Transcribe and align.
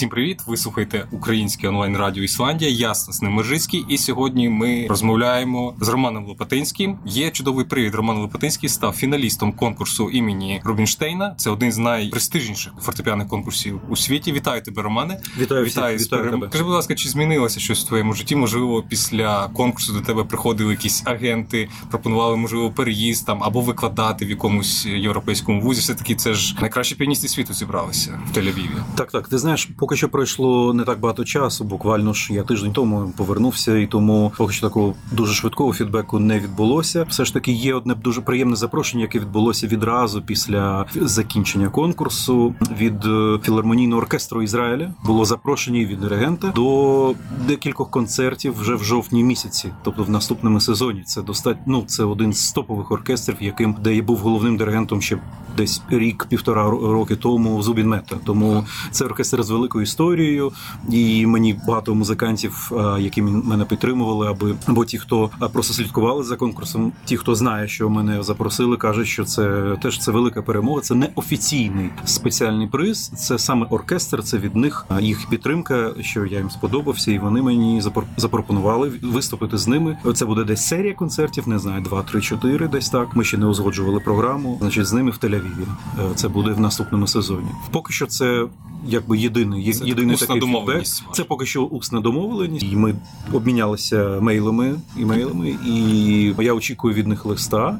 Всім 0.00 0.08
привіт! 0.08 0.42
Ви 0.46 0.56
слухаєте 0.56 1.06
українське 1.10 1.68
онлайн 1.68 1.96
радіо 1.96 2.24
Ісландія. 2.24 2.70
Я 2.70 2.94
Стасний 2.94 3.32
Мержицький, 3.32 3.84
і 3.88 3.98
сьогодні 3.98 4.48
ми 4.48 4.86
розмовляємо 4.88 5.74
з 5.80 5.88
Романом 5.88 6.26
Лопатинським. 6.26 6.98
Є 7.06 7.30
чудовий 7.30 7.64
привід. 7.64 7.94
Роман 7.94 8.18
Лопатинський 8.18 8.68
став 8.68 8.92
фіналістом 8.92 9.52
конкурсу 9.52 10.10
імені 10.10 10.60
Рубінштейна. 10.64 11.34
Це 11.38 11.50
один 11.50 11.72
з 11.72 11.78
найпрестижніших 11.78 12.72
фортепіаних 12.80 13.28
конкурсів 13.28 13.80
у 13.88 13.96
світі. 13.96 14.32
Вітаю 14.32 14.62
тебе, 14.62 14.82
Романе. 14.82 15.20
Вітаю, 15.38 15.64
вітаю, 15.64 15.98
вітаю, 15.98 15.98
вітаю 15.98 16.30
тебе. 16.30 16.48
Скажи, 16.48 16.64
будь 16.64 16.72
ласка, 16.72 16.94
чи 16.94 17.08
змінилося 17.08 17.60
щось 17.60 17.84
в 17.84 17.88
твоєму 17.88 18.12
житті? 18.12 18.36
Можливо, 18.36 18.84
після 18.88 19.48
конкурсу 19.48 19.92
до 19.92 20.00
тебе 20.00 20.24
приходили 20.24 20.72
якісь 20.72 21.02
агенти, 21.06 21.68
пропонували 21.90 22.36
можливо 22.36 22.70
переїзд 22.70 23.26
там 23.26 23.44
або 23.44 23.60
викладати 23.60 24.26
в 24.26 24.30
якомусь 24.30 24.86
європейському 24.86 25.60
вузі. 25.60 25.80
Все 25.80 25.94
таки 25.94 26.14
це 26.14 26.34
ж 26.34 26.56
найкращі 26.60 26.94
піаністи 26.94 27.28
світу 27.28 27.54
зібралися 27.54 28.20
в 28.32 28.36
Тель-Авіві. 28.36 28.82
Так, 28.94 29.10
так. 29.10 29.28
Ти 29.28 29.38
знаєш, 29.38 29.68
поки 29.90 29.98
що 29.98 30.08
пройшло 30.08 30.74
не 30.74 30.84
так 30.84 31.00
багато 31.00 31.24
часу. 31.24 31.64
Буквально 31.64 32.12
ж 32.12 32.34
я 32.34 32.42
тиждень 32.42 32.72
тому 32.72 33.12
повернувся, 33.16 33.78
і 33.78 33.86
тому 33.86 34.32
поки 34.36 34.52
що 34.52 34.66
такого 34.66 34.94
дуже 35.12 35.34
швидкого 35.34 35.72
фідбеку 35.72 36.18
не 36.18 36.40
відбулося. 36.40 37.06
Все 37.08 37.24
ж 37.24 37.34
таки 37.34 37.52
є 37.52 37.74
одне 37.74 37.94
дуже 37.94 38.20
приємне 38.20 38.56
запрошення, 38.56 39.02
яке 39.02 39.18
відбулося 39.18 39.66
відразу 39.66 40.22
після 40.22 40.86
закінчення 40.94 41.68
конкурсу 41.68 42.54
від 42.78 43.04
е, 43.04 43.38
філармонійного 43.42 44.02
оркестру 44.02 44.42
Ізраїля. 44.42 44.94
Було 45.04 45.24
запрошення 45.24 45.84
від 45.84 46.00
диригента 46.00 46.52
до 46.54 47.14
декількох 47.48 47.90
концертів 47.90 48.60
вже 48.60 48.74
в 48.74 48.84
жовтні 48.84 49.24
місяці, 49.24 49.72
тобто 49.82 50.04
в 50.04 50.10
наступному 50.10 50.60
сезоні. 50.60 51.02
Це 51.06 51.22
достатньо 51.22 51.62
ну, 51.66 51.84
це 51.86 52.04
один 52.04 52.32
з 52.32 52.52
топових 52.52 52.92
оркестрів, 52.92 53.36
яким 53.40 53.76
де 53.84 53.94
я 53.94 54.02
був 54.02 54.18
головним 54.18 54.56
диригентом 54.56 55.02
ще 55.02 55.18
десь 55.56 55.82
рік-півтора 55.90 56.70
роки 56.70 57.16
тому 57.16 57.62
Зубін 57.62 57.88
Мета. 57.88 58.16
Тому 58.24 58.64
це 58.90 59.04
оркестр 59.04 59.42
з 59.42 59.50
великою 59.50 59.79
історією, 59.82 60.52
і 60.90 61.26
мені 61.26 61.60
багато 61.66 61.94
музикантів, 61.94 62.72
які 62.98 63.22
мене 63.22 63.64
підтримували, 63.64 64.28
аби 64.28 64.54
або 64.66 64.84
ті, 64.84 64.98
хто 64.98 65.30
просто 65.52 65.74
слідкували 65.74 66.24
за 66.24 66.36
конкурсом, 66.36 66.92
ті, 67.04 67.16
хто 67.16 67.34
знає, 67.34 67.68
що 67.68 67.90
мене 67.90 68.22
запросили, 68.22 68.76
кажуть, 68.76 69.06
що 69.06 69.24
це 69.24 69.76
теж 69.82 69.98
це 69.98 70.10
велика 70.10 70.42
перемога. 70.42 70.80
Це 70.80 70.94
не 70.94 71.08
офіційний 71.14 71.90
спеціальний 72.04 72.66
приз. 72.66 73.12
Це 73.16 73.38
саме 73.38 73.66
оркестр. 73.70 74.22
Це 74.22 74.38
від 74.38 74.56
них 74.56 74.86
їх 75.00 75.28
підтримка, 75.28 75.90
що 76.00 76.26
я 76.26 76.38
їм 76.38 76.50
сподобався, 76.50 77.12
і 77.12 77.18
вони 77.18 77.42
мені 77.42 77.82
запропонували 78.16 78.92
виступити 79.02 79.58
з 79.58 79.68
ними. 79.68 79.98
Це 80.14 80.24
буде 80.24 80.44
десь 80.44 80.66
серія 80.66 80.94
концертів, 80.94 81.48
не 81.48 81.58
знаю, 81.58 81.82
два, 81.82 82.02
три, 82.02 82.20
чотири, 82.20 82.68
десь 82.68 82.90
так. 82.90 83.16
Ми 83.16 83.24
ще 83.24 83.38
не 83.38 83.46
узгоджували 83.46 84.00
програму. 84.00 84.58
Значить, 84.60 84.86
з 84.86 84.92
ними 84.92 85.10
в 85.10 85.18
Тель-Авіві. 85.22 85.66
Це 86.14 86.28
буде 86.28 86.50
в 86.50 86.60
наступному 86.60 87.06
сезоні. 87.06 87.48
Поки 87.70 87.92
що 87.92 88.06
це 88.06 88.46
якби 88.86 89.18
єдиний 89.18 89.59
це 89.72 89.84
єдиний 89.84 90.16
такий 90.16 90.40
фідбек. 90.40 90.84
Це 91.12 91.24
поки 91.24 91.46
що 91.46 91.62
усна 91.62 92.00
домовленість, 92.00 92.66
і 92.72 92.76
ми 92.76 92.94
обмінялися 93.32 94.18
мейлами 94.20 94.74
імейлами, 94.98 95.56
і 95.66 96.34
я 96.38 96.54
очікую 96.54 96.94
від 96.94 97.06
них 97.06 97.24
листа. 97.26 97.78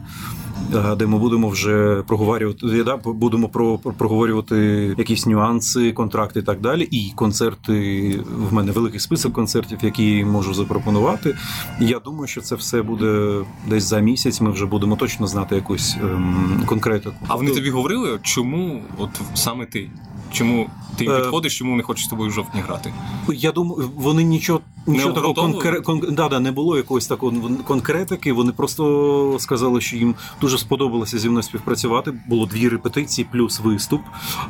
Де 0.97 1.06
ми 1.06 1.19
будемо 1.19 1.48
вже 1.48 2.03
проговорювати, 2.06 2.84
да, 2.84 2.97
будемо 2.97 3.48
про, 3.48 3.78
проговорювати 3.78 4.56
якісь 4.98 5.27
нюанси, 5.27 5.92
контракти 5.92 6.41
і 6.41 6.42
так 6.42 6.61
далі. 6.61 6.89
І 6.91 7.12
концерти 7.14 8.20
в 8.48 8.53
мене 8.53 8.73
великий 8.73 9.01
список 9.01 9.33
концертів, 9.33 9.78
які 9.83 10.25
можу 10.25 10.55
запропонувати. 10.55 11.36
Я 11.81 11.98
думаю, 11.98 12.27
що 12.27 12.41
це 12.41 12.55
все 12.55 12.83
буде 12.83 13.41
десь 13.69 13.84
за 13.84 14.01
місяць. 14.01 14.41
Ми 14.41 14.51
вже 14.51 14.67
будемо 14.67 14.97
точно 14.97 15.27
знати 15.27 15.55
якусь 15.55 15.97
ем, 16.03 16.62
конкретику. 16.67 17.17
А 17.28 17.36
вони 17.36 17.51
тобі 17.51 17.70
говорили, 17.70 18.19
чому 18.23 18.83
от 18.98 19.11
саме 19.34 19.67
ти? 19.67 19.91
Чому 20.33 20.70
ти 20.97 21.05
їм 21.05 21.17
підходиш, 21.17 21.59
чому 21.59 21.77
не 21.77 21.83
хочуть 21.83 22.05
з 22.05 22.09
тобою 22.09 22.31
в 22.31 22.33
жовтні 22.33 22.61
грати? 22.61 22.92
Я 23.28 23.53
думаю, 23.53 23.91
вони 23.97 24.25
нічого 24.25 24.61
нічого 24.86 25.12
такого 25.12 25.34
конкре... 25.34 25.81
кон... 25.81 26.03
да, 26.11 26.28
да, 26.28 26.41
не 26.41 26.53
було 26.53 26.77
якоїсь 26.77 27.06
такої 27.06 27.41
конкретики. 27.67 28.33
Вони 28.33 28.52
просто 28.52 29.36
сказали, 29.41 29.80
що 29.80 29.96
їм 29.96 30.14
дуже 30.41 30.58
сподобалося 30.58 31.18
зі 31.18 31.29
мною 31.29 31.42
співпрацювати. 31.42 32.13
Було 32.29 32.46
дві 32.46 32.68
репетиції, 32.68 33.27
плюс 33.33 33.61
виступ. 33.61 34.01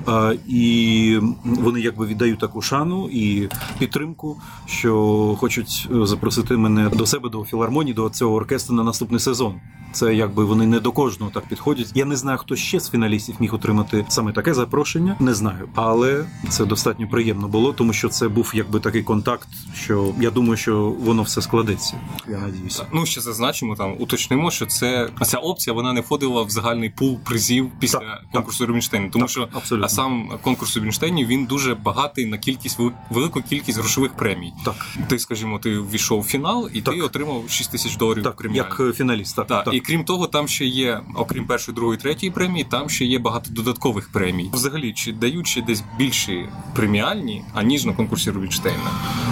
А, 0.06 0.34
І 0.48 1.18
вони 1.44 1.80
якби 1.80 2.06
віддають 2.06 2.38
таку 2.38 2.62
шану 2.62 3.08
і 3.12 3.48
підтримку, 3.78 4.36
що 4.66 5.36
хочуть 5.40 5.88
запросити 6.02 6.56
мене 6.56 6.88
до 6.88 7.06
себе 7.06 7.28
до 7.28 7.44
філармонії, 7.44 7.94
до 7.94 8.10
цього 8.10 8.34
оркестру 8.34 8.76
на 8.76 8.84
наступний 8.84 9.20
сезон. 9.20 9.54
Це 9.92 10.14
якби 10.14 10.44
вони 10.44 10.66
не 10.66 10.80
до 10.80 10.92
кожного 10.92 11.32
так 11.34 11.46
підходять. 11.46 11.92
Я 11.94 12.04
не 12.04 12.16
знаю, 12.16 12.38
хто 12.38 12.56
ще 12.56 12.80
з 12.80 12.90
фіналістів 12.90 13.34
міг 13.40 13.54
отримати 13.54 14.04
саме 14.08 14.32
таке 14.32 14.54
запрошення. 14.54 15.16
Не 15.20 15.34
знаю, 15.34 15.68
але 15.74 16.24
це 16.48 16.64
достатньо 16.64 17.08
приємно 17.08 17.48
було, 17.48 17.72
тому 17.72 17.92
що 17.92 18.08
це 18.08 18.28
був 18.28 18.52
якби 18.54 18.80
такий 18.80 19.02
контакт, 19.02 19.48
що 19.74 20.14
я 20.20 20.30
думаю, 20.30 20.56
що 20.56 20.90
воно 20.90 21.22
все 21.22 21.42
складеться. 21.42 22.00
Я 22.28 22.38
надіюся. 22.38 22.86
Ну 22.92 23.06
ще 23.06 23.20
зазначимо 23.20 23.76
там, 23.76 23.94
уточнимо, 23.98 24.50
що 24.50 24.66
це 24.66 25.08
ця 25.22 25.38
опція 25.38 25.74
вона 25.74 25.92
не 25.92 26.00
входила 26.00 26.42
в 26.42 26.50
загальний 26.50 26.90
пул 26.90 27.18
призів 27.18 27.70
після 27.78 27.98
так, 27.98 28.22
конкурсу 28.32 28.66
Рубінштейну. 28.66 29.10
Тому 29.10 29.24
так, 29.24 29.30
що 29.30 29.48
абсолютно. 29.52 29.88
сам 29.88 30.38
конкурс 30.42 30.76
Рубінштейнів 30.76 31.26
він 31.26 31.46
дуже 31.46 31.74
багатий 31.74 32.26
на 32.26 32.38
кількість 32.38 32.78
велику 33.10 33.42
кількість 33.42 33.78
грошових 33.78 34.12
премій. 34.12 34.52
Так 34.64 34.86
ти, 35.08 35.18
скажімо, 35.18 35.58
ти 35.58 35.78
ввійшов 35.78 36.20
в 36.20 36.24
фінал 36.24 36.70
і 36.72 36.80
так. 36.80 36.94
ти 36.94 37.00
отримав 37.00 37.44
6 37.48 37.70
тисяч 37.70 37.96
доларів. 37.96 38.22
Так, 38.22 38.46
як 38.52 38.80
фіналіст. 38.94 39.36
Так, 39.36 39.46
так. 39.46 39.64
так. 39.64 39.74
І 39.74 39.80
крім 39.80 40.04
того, 40.04 40.26
там 40.26 40.48
ще 40.48 40.64
є, 40.64 41.00
окрім 41.14 41.46
першої, 41.46 41.74
другої, 41.74 41.98
третьої 41.98 42.32
премії, 42.32 42.64
там 42.64 42.88
ще 42.88 43.04
є 43.04 43.18
багато 43.18 43.50
додаткових 43.50 44.12
премій. 44.12 44.50
Взагалі, 44.52 44.92
чи 44.92 45.12
дають 45.12 45.46
ще 45.60 45.66
десь 45.66 45.84
більші 45.98 46.48
преміальні, 46.74 47.42
аніж 47.54 47.84
на 47.84 47.92
конкурсі 47.92 48.30
Рубінштейна? 48.30 48.90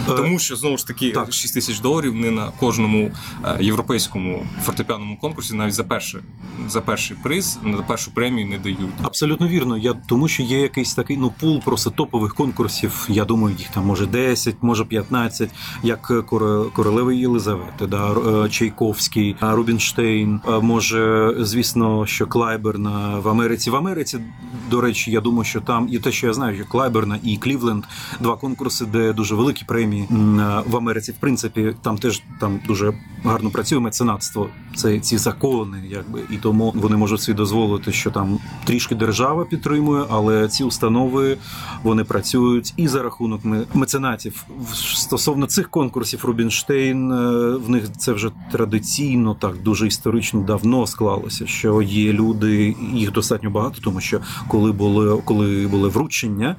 Е, 0.08 0.12
Тому 0.12 0.38
що 0.38 0.56
знову 0.56 0.76
ж 0.76 0.86
таки 0.86 1.10
так. 1.10 1.32
6 1.32 1.54
тисяч 1.54 1.80
доларів 1.80 2.14
не 2.14 2.30
на 2.30 2.50
кожному 2.60 3.10
е, 3.44 3.56
європейському 3.60 4.46
фортепіаному 4.62 5.18
конкурсі, 5.20 5.54
навіть 5.54 5.74
за 5.74 5.84
перший, 5.84 6.20
за 6.68 6.80
перший 6.80 7.16
приз, 7.22 7.58
на 7.62 7.82
першу 7.82 8.10
премію 8.10 8.46
не 8.46 8.58
дають. 8.58 8.78
Абсолютно 9.02 9.48
вірно. 9.48 9.78
Я 9.78 9.92
тому, 9.92 10.28
що 10.28 10.42
є 10.42 10.60
якийсь 10.60 10.94
такий 10.94 11.16
ну 11.16 11.32
пул 11.40 11.62
просто 11.62 11.90
топових 11.90 12.34
конкурсів. 12.34 13.06
Я 13.08 13.24
думаю, 13.24 13.56
їх 13.58 13.68
там 13.68 13.86
може 13.86 14.06
10, 14.06 14.56
може 14.62 14.84
15, 14.84 15.50
як 15.82 16.28
королеви 16.72 17.16
Єлизавети, 17.16 17.86
да, 17.86 18.48
Чайковський, 18.48 19.36
Рубінштейн. 19.40 20.40
Може, 20.62 21.34
звісно, 21.38 22.06
що 22.06 22.26
Клайберна 22.26 23.18
в 23.18 23.28
Америці. 23.28 23.70
В 23.70 23.76
Америці, 23.76 24.18
до 24.70 24.80
речі, 24.80 25.10
я 25.10 25.20
думаю, 25.20 25.44
що 25.44 25.60
там 25.60 25.88
і 25.90 25.98
те, 25.98 26.12
що 26.18 26.26
я 26.26 26.32
знаю, 26.32 26.56
що 26.56 26.64
Клайберна 26.64 27.18
і 27.22 27.36
Клівленд 27.36 27.84
два 28.20 28.36
конкурси, 28.36 28.84
де 28.84 29.12
дуже 29.12 29.34
великі 29.34 29.64
премії 29.64 30.06
в 30.66 30.76
Америці. 30.76 31.12
В 31.12 31.20
принципі, 31.20 31.74
там 31.82 31.98
теж 31.98 32.22
там 32.40 32.60
дуже 32.66 32.92
гарно 33.24 33.50
працює 33.50 33.78
меценатство. 33.78 34.48
Це 34.76 35.00
ці 35.00 35.18
закони, 35.18 35.84
якби 35.90 36.20
і 36.30 36.36
тому 36.36 36.72
вони 36.76 36.96
можуть 36.96 37.20
собі 37.20 37.36
дозволити, 37.36 37.92
що 37.92 38.10
там 38.10 38.38
трішки 38.64 38.94
держава 38.94 39.44
підтримує, 39.44 40.04
але 40.10 40.48
ці 40.48 40.64
установи 40.64 41.36
вони 41.82 42.04
працюють 42.04 42.74
і 42.76 42.88
за 42.88 43.02
рахунок 43.02 43.40
меценатів. 43.74 44.44
Стосовно 44.94 45.46
цих 45.46 45.70
конкурсів, 45.70 46.24
Рубінштейн 46.24 47.08
в 47.56 47.70
них 47.70 47.92
це 47.96 48.12
вже 48.12 48.30
традиційно 48.52 49.34
так 49.34 49.62
дуже 49.62 49.86
історично 49.86 50.40
давно 50.40 50.86
склалося, 50.86 51.46
що 51.46 51.82
є 51.82 52.12
люди, 52.12 52.76
їх 52.94 53.12
достатньо 53.12 53.50
багато, 53.50 53.80
тому 53.84 54.00
що 54.00 54.20
коли 54.48 54.72
були 54.72 55.22
коли 55.24 55.66
були 55.66 55.88
вручення. 56.08 56.56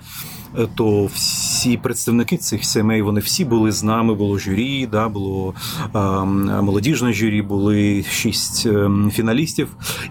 То 0.75 1.05
всі 1.05 1.77
представники 1.77 2.37
цих 2.37 2.65
сімей 2.65 3.01
вони 3.01 3.19
всі 3.19 3.45
були 3.45 3.71
з 3.71 3.83
нами. 3.83 4.15
Було 4.15 4.37
журі, 4.37 4.87
да 4.91 5.09
було 5.09 5.53
а, 5.93 6.25
молодіжне 6.61 7.13
журі, 7.13 7.41
були 7.41 8.03
шість 8.11 8.65
а, 8.65 9.09
фіналістів. 9.11 9.67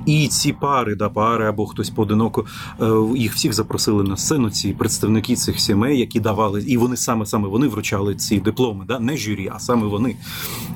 І 0.06 0.28
ці 0.28 0.52
пари, 0.52 0.94
да 0.94 1.08
пари 1.08 1.48
або 1.48 1.66
хтось 1.66 1.90
поодиноко 1.90 2.44
а, 2.78 2.84
їх 3.16 3.34
всіх 3.34 3.52
запросили 3.52 4.04
на 4.04 4.16
сцену. 4.16 4.50
Ці 4.50 4.72
представники 4.72 5.36
цих 5.36 5.60
сімей, 5.60 5.98
які 5.98 6.20
давали, 6.20 6.62
і 6.62 6.76
вони 6.76 6.96
саме 6.96 7.26
саме 7.26 7.48
вони 7.48 7.68
вручали 7.68 8.14
ці 8.14 8.40
дипломи, 8.40 8.84
да 8.88 8.98
не 8.98 9.16
журі, 9.16 9.50
а 9.54 9.58
саме 9.58 9.86
вони. 9.86 10.16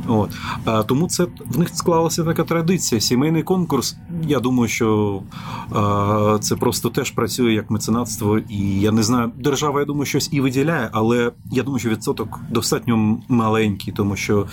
От 0.06 0.31
а, 0.64 0.82
тому 0.82 1.08
це 1.08 1.26
в 1.50 1.58
них 1.58 1.69
склалася 1.75 2.25
така 2.25 2.44
традиція. 2.44 3.00
Сімейний 3.00 3.42
конкурс. 3.42 3.96
Я 4.28 4.40
думаю, 4.40 4.69
що 4.69 5.22
це 6.40 6.56
просто 6.56 6.90
теж 6.90 7.10
працює 7.10 7.52
як 7.52 7.70
меценатство, 7.70 8.40
і 8.52 8.81
я 8.81 8.93
не 8.93 9.02
знаю. 9.02 9.32
Держава, 9.38 9.81
я 9.81 9.87
думаю, 9.87 10.06
щось 10.06 10.28
і 10.32 10.40
виділяє, 10.40 10.88
але 10.93 11.32
я 11.52 11.62
думаю, 11.62 11.78
що 11.78 11.88
відсоток 11.88 12.40
достатньо 12.50 13.19
маленький, 13.28 13.93
тому 13.93 14.16
що 14.16 14.40
е, 14.40 14.46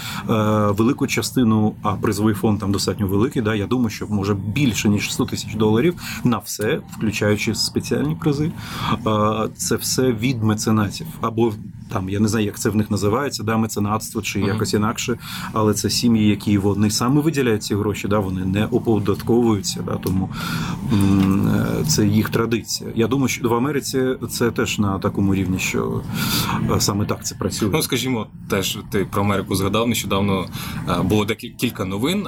велику 0.72 1.08
частину, 1.08 1.76
а 1.82 1.94
призовий 1.94 2.34
фонд 2.34 2.60
там 2.60 2.72
достатньо 2.72 3.08
великий. 3.08 3.42
Да, 3.42 3.56
я 3.56 3.68
думаю, 3.68 3.90
що 3.90 4.08
може 4.08 4.34
більше 4.34 4.90
ніж 4.90 5.14
100 5.14 5.26
тисяч 5.26 5.56
доларів 5.56 6.22
на 6.24 6.38
все, 6.38 6.82
включаючи 6.98 7.56
спеціальні 7.56 8.16
призи. 8.16 8.52
Е, 9.08 9.50
це 9.56 9.76
все 9.76 10.12
від 10.12 10.44
меценатів 10.44 11.08
або 11.22 11.54
там 11.90 12.10
я 12.10 12.20
не 12.20 12.28
знаю, 12.28 12.46
як 12.46 12.60
це 12.60 12.70
в 12.70 12.76
них 12.76 12.92
називається, 12.92 13.44
да, 13.44 13.58
меценатство 13.58 14.22
чи 14.22 14.40
якось 14.40 14.74
інакше, 14.74 15.18
але 15.54 15.74
це 15.74 15.90
сім'ї, 15.90 16.28
які 16.30 16.58
вони 16.58 16.92
саме 16.92 17.22
виділяють 17.22 17.64
ці 17.64 17.76
гроші, 17.76 18.08
да, 18.08 18.20
вони 18.20 18.46
не 18.46 18.66
оподатковуються, 18.66 19.84
да, 19.86 19.96
тому 19.96 20.30
м, 20.94 21.48
е, 21.48 21.86
це 21.88 22.06
їх 22.06 22.30
традиція. 22.30 22.90
Я 22.96 23.08
думаю, 23.08 23.28
що 23.28 23.50
в 23.50 23.54
Америці 23.54 24.16
це 24.30 24.52
теж 24.52 24.80
на 24.80 25.00
такому 25.00 25.36
рівні, 25.36 25.60
що 25.60 26.02
е, 26.76 26.82
саме 26.82 27.06
так 27.06 27.26
це 27.26 27.36
працює. 27.36 27.70
Ну, 27.74 27.82
скажімо, 27.82 28.28
теж 28.50 28.78
ти 28.92 29.06
про 29.06 29.22
Америку 29.22 29.56
згадав 29.56 29.88
нещодавно 29.88 30.46
е, 30.90 31.02
було 31.02 31.26
декілька 31.26 31.86
новин 31.86 32.28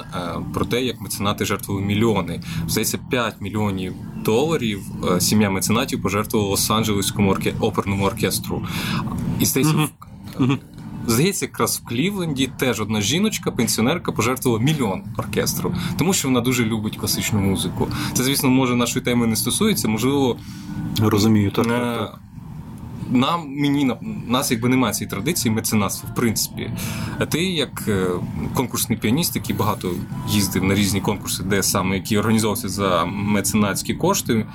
про 0.54 0.64
те, 0.64 0.82
як 0.82 1.00
меценати 1.00 1.44
жертвували 1.44 1.86
мільйони. 1.86 2.40
Здається, 2.68 2.98
5 3.10 3.40
мільйонів 3.40 3.94
доларів 4.24 4.80
сім'я 5.18 5.50
меценатів 5.50 6.02
пожертвувала 6.02 6.54
Лос-Анджелеському 6.54 7.30
орке... 7.30 7.54
оперному 7.60 8.04
оркестру. 8.04 8.62
І 9.40 9.46
здається, 9.52 9.88
в-. 10.38 10.58
Здається, 11.06 11.44
якраз 11.44 11.82
в 11.84 11.88
Клівленді 11.88 12.50
теж 12.58 12.80
одна 12.80 13.00
жіночка, 13.00 13.50
пенсіонерка, 13.50 14.12
пожертвувала 14.12 14.62
мільйон 14.64 15.02
оркестру, 15.16 15.74
тому 15.98 16.12
що 16.12 16.28
вона 16.28 16.40
дуже 16.40 16.64
любить 16.64 16.96
класичну 16.96 17.40
музику. 17.40 17.88
Це, 18.12 18.24
звісно, 18.24 18.50
може 18.50 18.76
нашої 18.76 19.04
теми 19.04 19.26
не 19.26 19.36
стосується. 19.36 19.88
Можливо, 19.88 20.36
Розумію, 21.00 21.50
так. 21.50 21.66
е, 21.66 21.68
так, 21.68 21.98
так. 21.98 22.20
нам 23.10 23.48
мені 23.48 23.92
нас 24.26 24.50
якби 24.50 24.68
немає 24.68 24.94
цієї 24.94 25.10
традиції 25.10 25.54
меценатства, 25.54 26.10
в 26.12 26.14
принципі. 26.14 26.70
А 27.18 27.26
ти, 27.26 27.44
як 27.44 27.84
е, 27.88 28.06
конкурсний 28.54 28.98
піаніст, 28.98 29.36
який 29.36 29.56
багато 29.56 29.90
їздив 30.28 30.64
на 30.64 30.74
різні 30.74 31.00
конкурси, 31.00 31.42
де 31.42 31.62
саме 31.62 31.96
які 31.96 32.18
організовувалися 32.18 32.68
за 32.68 33.04
меценатські 33.04 33.94
кошти, 33.94 34.46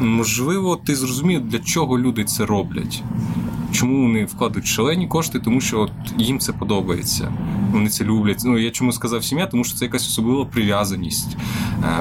можливо, 0.00 0.76
ти 0.76 0.96
зрозумів, 0.96 1.48
для 1.48 1.58
чого 1.58 1.98
люди 1.98 2.24
це 2.24 2.46
роблять. 2.46 3.02
Чому 3.72 4.02
вони 4.02 4.24
вкладуть 4.24 4.66
шалені 4.66 5.06
кошти? 5.06 5.40
Тому 5.40 5.60
що 5.60 5.80
от 5.80 5.90
їм 6.18 6.38
це 6.38 6.52
подобається. 6.52 7.32
Вони 7.72 7.88
це 7.88 8.04
люблять. 8.04 8.42
Ну 8.44 8.58
я 8.58 8.70
чому 8.70 8.92
сказав 8.92 9.24
сім'я, 9.24 9.46
тому 9.46 9.64
що 9.64 9.78
це 9.78 9.84
якась 9.84 10.08
особлива 10.08 10.44
прив'язаність, 10.44 11.36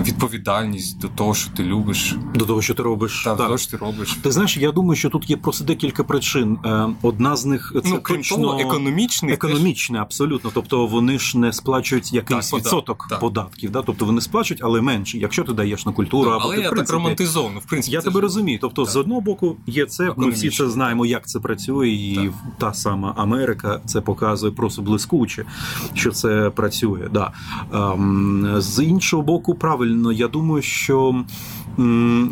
відповідальність 0.01 0.99
до 0.99 1.07
того, 1.07 1.33
що 1.33 1.51
ти 1.51 1.63
любиш, 1.63 2.15
До 2.35 2.45
того, 2.45 2.61
що 2.61 2.73
ти 2.73 2.83
робиш. 2.83 3.23
та 3.23 3.35
до 3.35 3.43
того, 3.43 3.57
що 3.57 3.71
ти 3.71 3.77
робиш. 3.77 4.17
Ти 4.23 4.31
знаєш, 4.31 4.57
я 4.57 4.71
думаю, 4.71 4.95
що 4.95 5.09
тут 5.09 5.29
є 5.29 5.37
просто 5.37 5.63
декілька 5.65 6.03
причин. 6.03 6.57
Е, 6.65 6.87
Одна 7.01 7.35
з 7.35 7.45
них 7.45 7.71
це 7.83 7.89
ну, 7.89 7.99
крім 8.01 8.21
того, 8.21 8.59
економічний 8.59 9.33
економічне, 9.33 9.99
абсолютно. 9.99 10.51
Тобто 10.53 10.87
вони 10.87 11.19
ж 11.19 11.37
не 11.37 11.53
сплачують 11.53 12.13
якийсь 12.13 12.49
Так, 12.49 12.59
відсоток 12.59 13.07
так. 13.09 13.19
податків. 13.19 13.71
Да? 13.71 13.81
Тобто 13.81 14.05
вони 14.05 14.21
сплачують, 14.21 14.61
але 14.63 14.81
менше. 14.81 15.17
Якщо 15.17 15.43
ти 15.43 15.53
даєш 15.53 15.85
на 15.85 15.91
культуру, 15.91 16.29
Ну, 16.29 16.35
або 16.35 16.45
але 16.45 16.55
ти, 16.55 16.61
в 16.61 16.63
я 16.63 16.69
так 16.71 16.89
романтизовано. 16.89 17.59
В 17.59 17.65
принципі, 17.65 17.93
Я 17.93 18.01
тебе 18.01 18.13
ж- 18.15 18.21
розумію. 18.21 18.57
Тобто, 18.61 18.83
Так. 18.83 18.91
з 18.93 18.95
одного 18.95 19.21
боку, 19.21 19.57
є 19.67 19.85
це. 19.85 20.13
Ми 20.17 20.29
всі 20.29 20.49
це 20.49 20.69
знаємо, 20.69 21.05
як 21.05 21.27
це 21.27 21.39
працює, 21.39 21.89
і 21.89 22.15
Так. 22.15 22.33
та 22.57 22.73
сама 22.73 23.13
Америка 23.17 23.81
це 23.85 24.01
показує 24.01 24.51
просто 24.51 24.81
блискуче, 24.81 25.45
що 25.93 26.11
це 26.11 26.49
працює. 26.55 27.09
Да. 27.13 27.31
Ем, 27.73 28.55
з 28.57 28.83
іншого 28.83 29.23
боку, 29.23 29.55
правильно, 29.71 30.11
я 30.11 30.27
думаю, 30.27 30.61
що. 30.61 31.25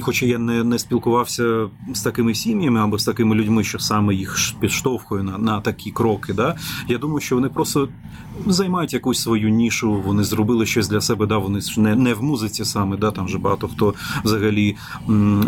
Хоча 0.02 0.26
я 0.26 0.38
не, 0.38 0.64
не 0.64 0.80
спілкувався 0.80 1.68
з 1.94 2.02
такими 2.02 2.36
сім'ями 2.36 2.80
або 2.80 3.00
з 3.00 3.06
такими 3.06 3.36
людьми, 3.36 3.64
що 3.64 3.80
саме 3.80 4.16
їх 4.16 4.38
підштовхує 4.60 5.24
на, 5.24 5.38
на 5.38 5.62
такі 5.62 5.92
кроки. 5.92 6.34
Да? 6.34 6.56
Я 6.88 6.98
думаю, 6.98 7.20
що 7.20 7.36
вони 7.36 7.50
просто 7.50 7.90
займають 8.48 8.94
якусь 8.94 9.22
свою 9.22 9.50
нішу, 9.50 10.02
вони 10.06 10.24
зробили 10.24 10.66
щось 10.66 10.88
для 10.88 11.02
себе. 11.02 11.26
Да? 11.26 11.38
Вони 11.38 11.60
не, 11.78 11.96
не 11.96 12.14
в 12.14 12.24
музиці 12.24 12.66
саме, 12.66 12.98
да? 12.98 13.12
там 13.12 13.28
же 13.28 13.38
багато 13.38 13.68
хто 13.68 13.94
взагалі 14.24 14.76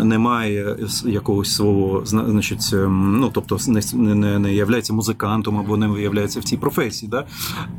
не 0.02 0.18
має 0.18 0.76
якогось 1.04 1.54
свого 1.54 2.02
значить, 2.04 2.70
ем, 2.72 3.20
ну 3.20 3.30
тобто 3.34 3.58
не, 3.68 4.14
не, 4.14 4.38
не 4.38 4.54
являється 4.54 4.92
музикантом 4.92 5.58
або 5.58 5.76
не 5.76 5.86
виявляється 5.86 6.40
в 6.40 6.44
цій 6.44 6.56
професії. 6.56 7.10
Да? 7.10 7.26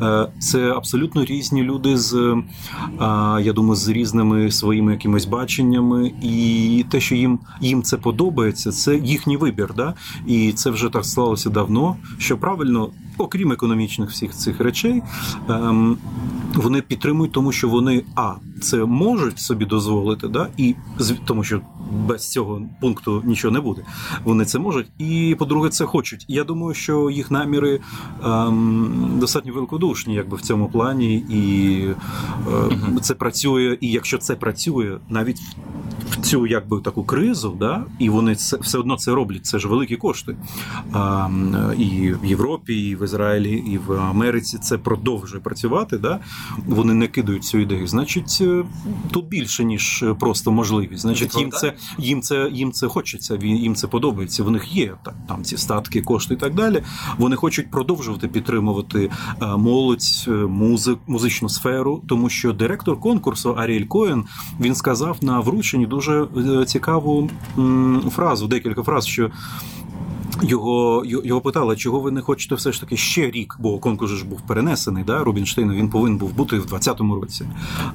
Е, 0.02 0.32
Це 0.40 0.72
абсолютно 0.72 1.26
різні 1.26 1.64
люди 1.64 1.98
з 1.98 2.14
е, 2.14 2.44
я 3.42 3.54
думаю, 3.54 3.76
з 3.76 3.90
різними 3.90 4.52
своїми 4.52 4.92
якимись 4.92 5.26
баченнями, 5.26 6.03
і 6.06 6.86
те, 6.90 7.00
що 7.00 7.16
їм 7.16 7.40
їм 7.62 7.84
це 7.84 7.98
подобається, 7.98 8.72
це 8.72 8.96
їхній 8.96 9.38
вибір. 9.38 9.74
Да? 9.78 9.94
І 10.28 10.52
це 10.52 10.70
вже 10.70 10.90
так 10.90 11.06
сталося 11.06 11.50
давно. 11.50 11.96
Що 12.18 12.38
правильно, 12.38 12.90
окрім 13.18 13.52
економічних 13.52 14.10
всіх 14.10 14.32
цих 14.32 14.60
речей, 14.60 15.02
ем, 15.50 15.98
вони 16.54 16.82
підтримують, 16.82 17.32
тому 17.32 17.52
що 17.52 17.70
вони 17.70 18.04
а 18.16 18.34
це 18.62 18.86
можуть 18.86 19.40
собі 19.40 19.66
дозволити, 19.66 20.28
да? 20.28 20.48
і 20.58 20.76
тому 21.26 21.44
що 21.44 21.62
без 21.94 22.32
цього 22.32 22.62
пункту 22.82 23.22
нічого 23.26 23.52
не 23.52 23.60
буде. 23.60 23.86
Вони 24.24 24.46
це 24.46 24.60
можуть, 24.60 24.88
і 24.98 25.36
по-друге, 25.40 25.70
це 25.70 25.86
хочуть. 25.86 26.26
Я 26.28 26.44
думаю, 26.44 26.74
що 26.74 27.10
їх 27.10 27.32
наміри 27.32 27.80
ем, 28.24 29.18
достатньо 29.20 29.54
великодушні, 29.54 30.14
якби 30.14 30.38
в 30.38 30.42
цьому 30.42 30.70
плані, 30.70 31.16
і 31.16 31.88
е, 32.98 33.00
це 33.02 33.14
працює. 33.14 33.78
І 33.82 33.92
якщо 33.92 34.18
це 34.18 34.36
працює, 34.36 34.98
навіть 35.10 35.40
в 36.10 36.22
цю 36.22 36.48
якби 36.48 36.82
таку 36.82 37.04
кризу, 37.04 37.56
да, 37.60 37.86
і 38.00 38.10
вони 38.10 38.36
це 38.36 38.58
все 38.58 38.78
одно 38.78 38.98
це 38.98 39.12
роблять. 39.12 39.46
Це 39.46 39.60
ж 39.60 39.68
великі 39.68 39.96
кошти. 39.96 40.36
А, 40.92 41.26
м, 41.26 41.74
і 41.78 42.14
в 42.24 42.26
Європі, 42.26 42.90
і 42.90 42.96
в 42.96 43.04
Ізраїлі, 43.04 43.52
і 43.52 43.78
в 43.78 43.92
Америці 43.92 44.58
це 44.58 44.78
продовжує 44.78 45.44
працювати. 45.44 45.98
Да? 45.98 46.20
Вони 46.68 46.94
не 46.94 47.08
кидають 47.08 47.44
цю 47.44 47.58
ідею. 47.58 47.88
Значить, 47.88 48.38
е, 48.42 48.64
тут 49.12 49.28
більше 49.28 49.64
ніж 49.64 50.06
просто 50.20 50.52
можливість. 50.52 51.02
Значить, 51.02 51.38
їм 51.38 51.52
це 51.52 51.74
їм 51.98 52.22
це 52.22 52.50
їм 52.52 52.72
це 52.72 52.88
хочеться. 52.88 53.40
їм 53.42 53.76
це 53.76 53.88
подобається. 53.88 54.44
В 54.44 54.52
них 54.52 54.76
є 54.76 54.94
так, 55.04 55.16
там 55.28 55.44
ці 55.44 55.58
статки, 55.58 56.02
кошти 56.02 56.34
і 56.34 56.38
так 56.38 56.54
далі. 56.56 56.84
Вони 57.18 57.36
хочуть 57.36 57.72
продовжувати 57.72 58.28
підтримувати 58.28 59.10
е, 59.42 59.46
молодь, 59.58 60.00
е, 60.28 60.32
музик, 60.32 61.00
музичну 61.08 61.50
сферу, 61.50 62.02
тому 62.08 62.30
що 62.30 62.54
директор 62.54 63.00
конкурсу 63.00 63.54
Аріель 63.54 63.86
Коен 63.86 64.24
він 64.60 64.76
сказав 64.76 65.18
на 65.22 65.40
врученні 65.40 65.86
дуже 65.86 66.28
е, 66.38 66.66
цікаву 66.66 67.30
фразу, 68.12 68.48
декілька 68.48 68.84
фраз, 68.84 69.06
що. 69.06 69.32
Його 70.42 71.04
його 71.06 71.42
питали, 71.42 71.76
чого 71.76 72.00
ви 72.00 72.12
не 72.12 72.22
хочете 72.22 72.56
все 72.56 72.72
ж 72.72 72.80
таки 72.80 72.98
ще 72.98 73.32
рік, 73.32 73.58
бо 73.60 73.80
конкурс 73.80 74.12
ж 74.12 74.26
був 74.26 74.42
перенесений. 74.42 75.04
Да? 75.04 75.24
Рубінштейн 75.24 75.72
він 75.72 75.90
повинен 75.90 76.18
був 76.18 76.34
бути 76.34 76.60
в 76.60 76.66
20-му 76.66 77.16
році. 77.16 77.46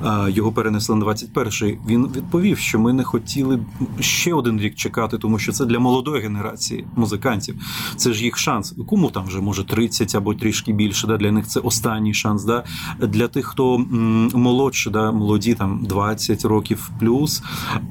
А 0.03 0.29
його 0.29 0.53
перенесли 0.53 0.97
на 0.97 1.07
21-й. 1.07 1.79
Він 1.89 2.07
відповів, 2.07 2.59
що 2.59 2.79
ми 2.79 2.93
не 2.93 3.05
хотіли 3.05 3.59
ще 4.01 4.35
один 4.35 4.61
рік 4.61 4.75
чекати, 4.75 5.19
тому 5.19 5.39
що 5.39 5.53
це 5.53 5.67
для 5.67 5.79
молодої 5.79 6.23
генерації 6.23 6.85
музикантів. 6.97 7.55
Це 7.97 8.13
ж 8.13 8.25
їх 8.25 8.39
шанс. 8.39 8.75
Кому 8.89 9.11
там 9.11 9.27
вже 9.27 9.41
може 9.41 9.65
30 9.65 10.15
або 10.15 10.35
трішки 10.35 10.73
більше. 10.73 11.07
Да? 11.07 11.17
Для 11.17 11.33
них 11.33 11.47
це 11.47 11.61
останній 11.61 12.15
шанс. 12.15 12.45
Да? 12.45 12.65
Для 13.01 13.29
тих, 13.29 13.47
хто 13.47 13.75
м, 13.75 14.31
молодше, 14.35 14.91
да? 14.91 15.13
молоді 15.13 15.55
там 15.55 15.85
20 15.85 16.45
років 16.45 16.91
плюс. 17.01 17.43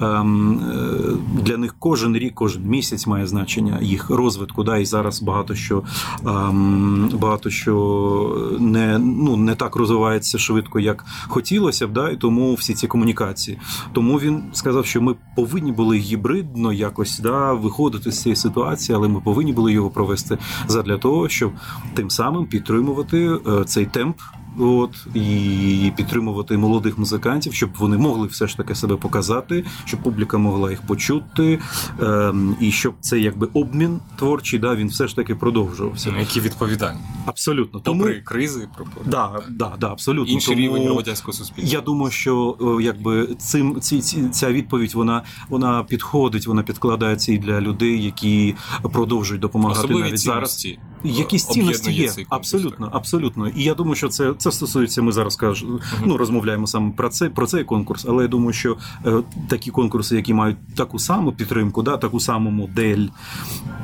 Ем, 0.02 0.60
е, 0.60 1.42
для 1.44 1.58
них 1.58 1.76
кожен 1.80 2.18
рік, 2.18 2.36
кожен 2.36 2.64
місяць 2.64 3.08
має 3.08 3.28
значення 3.28 3.80
їх 3.82 4.10
розвитку. 4.10 4.37
Да? 4.64 4.78
І 4.78 4.86
зараз 4.86 5.22
багато 5.22 5.56
що 5.56 5.84
ем, 6.26 7.10
багато 7.14 7.50
що 7.50 8.58
не, 8.60 8.98
ну, 8.98 9.38
не 9.38 9.56
так 9.56 9.76
розвивається 9.76 10.38
швидко, 10.38 10.80
як 10.80 11.06
хотілося 11.28 11.88
б, 11.88 11.94
да? 11.94 12.10
і 12.10 12.18
тому 12.18 12.54
всі 12.54 12.74
ці 12.74 12.88
комунікації. 12.88 13.60
Тому 13.94 14.20
він 14.20 14.44
сказав, 14.54 14.86
що 14.86 15.02
ми 15.02 15.16
повинні 15.36 15.72
були 15.72 15.98
гібридно 15.98 16.74
якось 16.74 17.20
да, 17.20 17.54
виходити 17.54 18.12
з 18.12 18.22
цієї 18.22 18.36
ситуації, 18.36 18.96
але 18.96 19.08
ми 19.08 19.22
повинні 19.22 19.54
були 19.54 19.74
його 19.74 19.90
провести 19.90 20.38
задля 20.68 20.98
того, 20.98 21.30
щоб 21.30 21.52
тим 21.94 22.10
самим 22.10 22.46
підтримувати 22.46 23.30
е, 23.48 23.64
цей 23.66 23.86
темп. 23.86 24.18
От 24.60 25.08
і 25.14 25.92
підтримувати 25.98 26.58
молодих 26.58 26.98
музикантів, 26.98 27.54
щоб 27.54 27.70
вони 27.78 27.98
могли 27.98 28.28
все 28.28 28.48
ж 28.48 28.58
таки 28.58 28.76
себе 28.76 28.96
показати, 28.96 29.66
щоб 29.86 30.00
публіка 30.00 30.38
могла 30.38 30.70
їх 30.70 30.82
почути, 30.82 31.60
ем, 32.02 32.56
і 32.60 32.72
щоб 32.72 32.94
цей 33.00 33.24
якби 33.24 33.48
обмін 33.54 34.00
творчий, 34.16 34.60
да, 34.60 34.76
він 34.76 34.88
все 34.88 35.08
ж 35.08 35.16
таки 35.16 35.36
продовжувався. 35.36 36.14
Які 36.20 36.40
відповідальні. 36.40 37.00
Абсолютно. 37.26 37.80
Тому 37.80 38.00
Попри 38.00 38.22
кризи, 38.22 38.68
про 38.76 38.86
да, 39.06 39.42
да, 39.50 39.74
да, 39.80 39.88
абсолютно. 39.92 40.34
інший 40.34 40.56
Тому... 40.56 40.68
рівень 40.68 40.84
громадянського 40.84 41.34
суспільства. 41.34 41.78
Я 41.78 41.82
думаю, 41.82 42.12
що 42.12 42.58
е, 42.80 42.84
якби 42.84 43.28
цим 43.38 43.82
ці, 43.82 44.02
ці 44.02 44.30
ця 44.30 44.52
відповідь 44.52 44.94
вона 44.94 45.24
вона 45.50 45.84
підходить, 45.84 46.48
вона 46.48 46.64
підкладається 46.64 47.34
і 47.34 47.38
для 47.38 47.62
людей, 47.62 48.04
які 48.04 48.56
продовжують 48.82 49.42
допомагати 49.42 49.80
Особливі 49.80 50.04
навіть 50.04 50.20
зараз. 50.20 50.68
Цінності. 51.02 51.22
Якісь 51.22 51.46
цінності 51.46 51.92
є 51.92 52.10
цей 52.10 52.26
абсолютно, 52.30 52.90
абсолютно. 52.94 53.48
І 53.48 53.64
я 53.64 53.74
думаю, 53.74 53.96
що 53.96 54.08
це 54.10 54.34
це 54.38 54.52
стосується. 54.52 55.02
Ми 55.02 55.12
зараз 55.12 55.36
кажу, 55.36 55.80
ну 56.06 56.18
розмовляємо 56.18 56.68
саме 56.68 56.92
про 56.92 57.10
це 57.10 57.30
про 57.30 57.48
цей 57.48 57.64
конкурс. 57.64 58.06
Але 58.10 58.24
я 58.24 58.28
думаю, 58.28 58.54
що 58.54 58.78
е, 59.06 59.24
такі 59.48 59.72
конкурси, 59.72 60.16
які 60.16 60.34
мають 60.34 60.58
таку 60.76 61.00
саму 61.00 61.32
підтримку, 61.32 61.84
да, 61.84 61.98
таку 61.98 62.20
саму 62.20 62.50
модель 62.52 63.08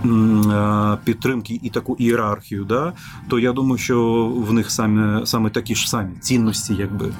е, 0.05 0.97
підтримки 1.03 1.59
і 1.63 1.69
таку 1.69 1.95
ієрархію, 1.99 2.65
да, 2.65 2.93
то 3.29 3.39
я 3.39 3.51
думаю, 3.51 3.77
що 3.77 4.25
в 4.25 4.53
них 4.53 4.71
саме 4.71 5.25
саме 5.25 5.49
такі 5.49 5.75
ж 5.75 5.89
самі 5.89 6.11
цінності, 6.21 6.75
якби 6.75 7.13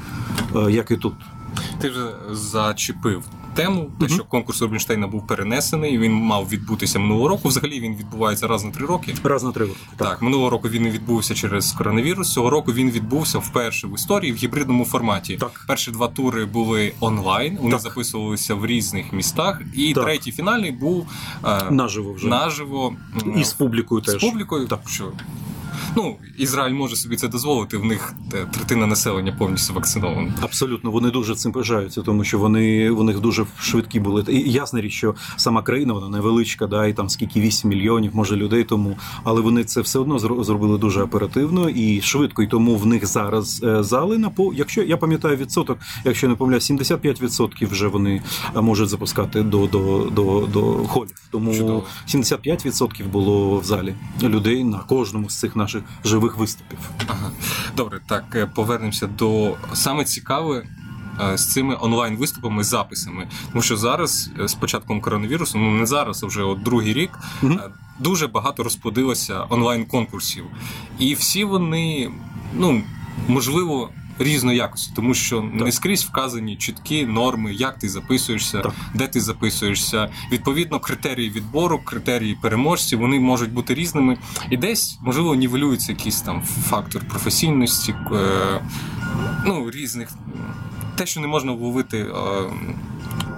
е, 0.56 0.72
як 0.72 0.92
і 0.92 0.98
тут. 0.98 1.14
Ти 1.80 1.90
вже 1.90 2.10
зачепив 2.32 3.24
тему, 3.56 3.92
те, 4.00 4.08
що 4.08 4.24
конкурс 4.24 4.62
Рубінштейна 4.62 5.08
був 5.08 5.28
перенесений. 5.28 5.98
Він 5.98 6.14
мав 6.14 6.50
відбутися 6.50 7.00
минулого 7.00 7.28
року. 7.28 7.48
Взагалі 7.50 7.80
він 7.80 7.96
відбувається 7.96 8.48
раз 8.48 8.64
на 8.66 8.72
три 8.72 8.86
роки. 8.86 9.16
Раз 9.24 9.44
на 9.44 9.52
три 9.52 9.66
роки. 9.66 9.80
Так, 9.98 10.08
так 10.10 10.22
минулого 10.22 10.50
року 10.50 10.70
він 10.70 10.84
не 10.84 10.90
відбувся 10.90 11.36
через 11.36 11.72
коронавірус. 11.72 12.34
Цього 12.34 12.50
року 12.50 12.74
він 12.74 12.92
відбувся 12.92 13.40
вперше 13.40 13.88
в 13.88 13.96
історії 13.96 14.34
в 14.34 14.36
гібридному 14.36 14.86
форматі. 14.86 15.38
Так. 15.38 15.66
Перші 15.68 15.92
два 15.92 16.08
тури 16.08 16.46
були 16.46 16.94
онлайн. 17.00 17.58
Вони 17.58 17.72
Так. 17.72 17.82
записувалися 17.82 18.56
в 18.56 18.66
різних 18.66 19.14
містах. 19.14 19.62
І 19.76 19.94
Так. 19.94 20.04
третій 20.04 20.32
фінальний 20.32 20.72
був 20.72 21.08
е, 21.46 21.72
Наживо 21.72 22.14
вже. 22.14 22.28
наживо 22.28 22.96
І 23.38 23.44
з 23.44 23.54
публікою 23.54 24.04
з 24.06 24.16
публікою. 24.16 24.68
Так. 24.68 24.80
Що 24.88 25.12
ну 25.96 26.16
Ізраїль 26.38 26.74
може 26.74 26.96
собі 26.96 27.16
це 27.16 27.28
дозволити. 27.28 27.78
В 27.78 27.86
них 27.86 28.14
третина 28.52 28.88
населення 28.88 29.36
повністю 29.40 29.74
вакцинована. 29.74 30.34
Абсолютно, 30.42 30.92
вони 30.92 31.12
дуже 31.12 31.36
цим 31.36 31.52
пишаються, 31.52 32.02
тому 32.02 32.24
що 32.24 32.40
вони 32.40 32.90
у 32.90 33.04
них 33.04 33.20
дуже 33.20 33.46
швидкі 33.60 34.00
були. 34.00 34.26
І 34.30 34.52
ясна 34.52 34.82
річ, 34.82 34.94
що 34.94 35.16
сама 35.38 35.62
країна 35.62 35.94
вона 35.94 36.10
невеличка, 36.10 36.68
да, 36.68 36.88
і 36.88 36.94
там 36.94 37.10
скільки 37.10 37.42
8 37.42 37.70
мільйонів 37.70 38.16
може 38.16 38.36
людей 38.36 38.64
тому, 38.64 38.98
але 39.24 39.42
вони 39.42 39.64
це 39.64 39.82
все 39.82 40.00
одно 40.00 40.18
зро- 40.18 40.44
зробили 40.44 40.78
дуже 40.78 41.02
оперативно 41.02 41.70
і 41.70 42.02
швидко. 42.02 42.44
І 42.44 42.48
тому 42.48 42.76
в 42.76 42.86
них 42.86 43.06
зараз 43.08 43.64
е, 43.64 43.84
зали 43.84 44.18
на 44.18 44.30
по. 44.30 44.54
Якщо 44.54 44.84
я 44.84 44.98
пам'ятаю 44.98 45.38
відсоток, 45.38 45.78
якщо 46.06 46.28
не 46.28 46.36
помиляюсь, 46.36 46.72
75% 46.72 47.70
вже 47.70 47.88
вони 47.88 48.22
е, 48.56 48.62
можуть 48.62 48.90
запускати 48.90 49.42
до, 49.42 49.68
до, 49.68 50.10
до, 50.12 50.48
до 50.54 50.62
холів. 50.62 51.22
Тому 51.32 51.54
Чудово. 51.56 51.84
75% 52.08 53.08
було 53.08 53.60
в 53.60 53.64
залі 53.64 53.96
людей 54.24 54.64
на 54.64 54.80
кожному 54.80 55.30
з 55.30 55.40
цих 55.40 55.56
наших 55.56 55.83
живих 56.06 56.38
виступів. 56.38 56.80
Ага. 57.08 57.32
Добре, 57.78 58.00
так 58.08 58.24
е, 58.36 58.46
повернемося 58.46 59.08
до 59.08 59.56
саме 59.74 60.06
цікаве. 60.06 60.64
е, 61.34 61.38
З 61.38 61.52
цими 61.54 61.78
онлайн 61.82 62.18
виступами, 62.18 62.64
записами, 62.64 63.28
тому 63.52 63.62
що 63.62 63.78
зараз 63.78 64.30
е, 64.40 64.48
з 64.48 64.54
початком 64.54 65.02
коронавірусу, 65.02 65.58
ну 65.58 65.72
не 65.72 65.86
зараз, 65.86 66.24
а 66.24 66.28
вже 66.28 66.44
от 66.44 66.64
другий 66.64 66.94
рік, 66.94 67.12
mm-hmm. 67.44 67.60
дуже 68.00 68.28
багато 68.28 68.64
розплодилося 68.64 69.46
онлайн 69.50 69.86
конкурсів, 69.86 70.46
і 71.00 71.14
всі 71.14 71.44
вони, 71.44 72.12
ну 72.54 72.84
можливо, 73.28 73.90
різної 74.20 74.58
якості, 74.58 74.92
тому 74.96 75.14
що 75.14 75.42
не 75.42 75.72
скрізь 75.72 76.04
вказані 76.04 76.56
чіткі 76.56 77.06
норми, 77.06 77.54
як 77.54 77.80
ти 77.80 77.90
записуєшся, 77.90 78.60
Так. 78.60 78.74
де 78.94 79.08
ти 79.08 79.22
записуєшся. 79.22 80.10
Відповідно, 80.32 80.80
критерії 80.80 81.30
відбору, 81.30 81.80
критерії 81.86 82.38
переможців, 82.42 83.00
вони 83.00 83.20
можуть 83.20 83.52
бути 83.52 83.74
різними. 83.74 84.18
І 84.50 84.58
десь, 84.58 84.98
можливо, 85.02 85.36
нівелюється 85.36 85.92
якийсь 85.92 86.22
там 86.22 86.42
фактор 86.42 87.02
професійності, 87.10 87.96
е, 88.14 88.62
ну, 89.46 89.72
різних. 89.72 90.10
Те, 90.96 91.06
що 91.06 91.20
не 91.20 91.28
можна 91.28 91.52
вловити 91.52 91.98
е, 91.98 92.12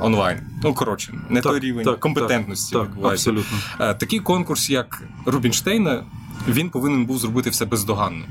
онлайн. 0.02 0.40
Ну, 0.64 0.74
коротше, 0.74 1.14
не 1.30 1.42
той 1.42 1.60
рівень 1.60 1.96
компетентності 2.00 2.76
Так, 2.76 2.88
так, 3.02 3.12
абсолютно. 3.12 3.58
Е, 3.80 3.94
Такий 3.94 4.20
конкурс, 4.20 4.70
як 4.70 5.04
Рубінштейна, 5.26 6.04
він 6.48 6.70
повинен 6.70 7.06
був 7.06 7.18
зробити 7.18 7.50
все 7.50 7.66
бездоганно. 7.66 8.26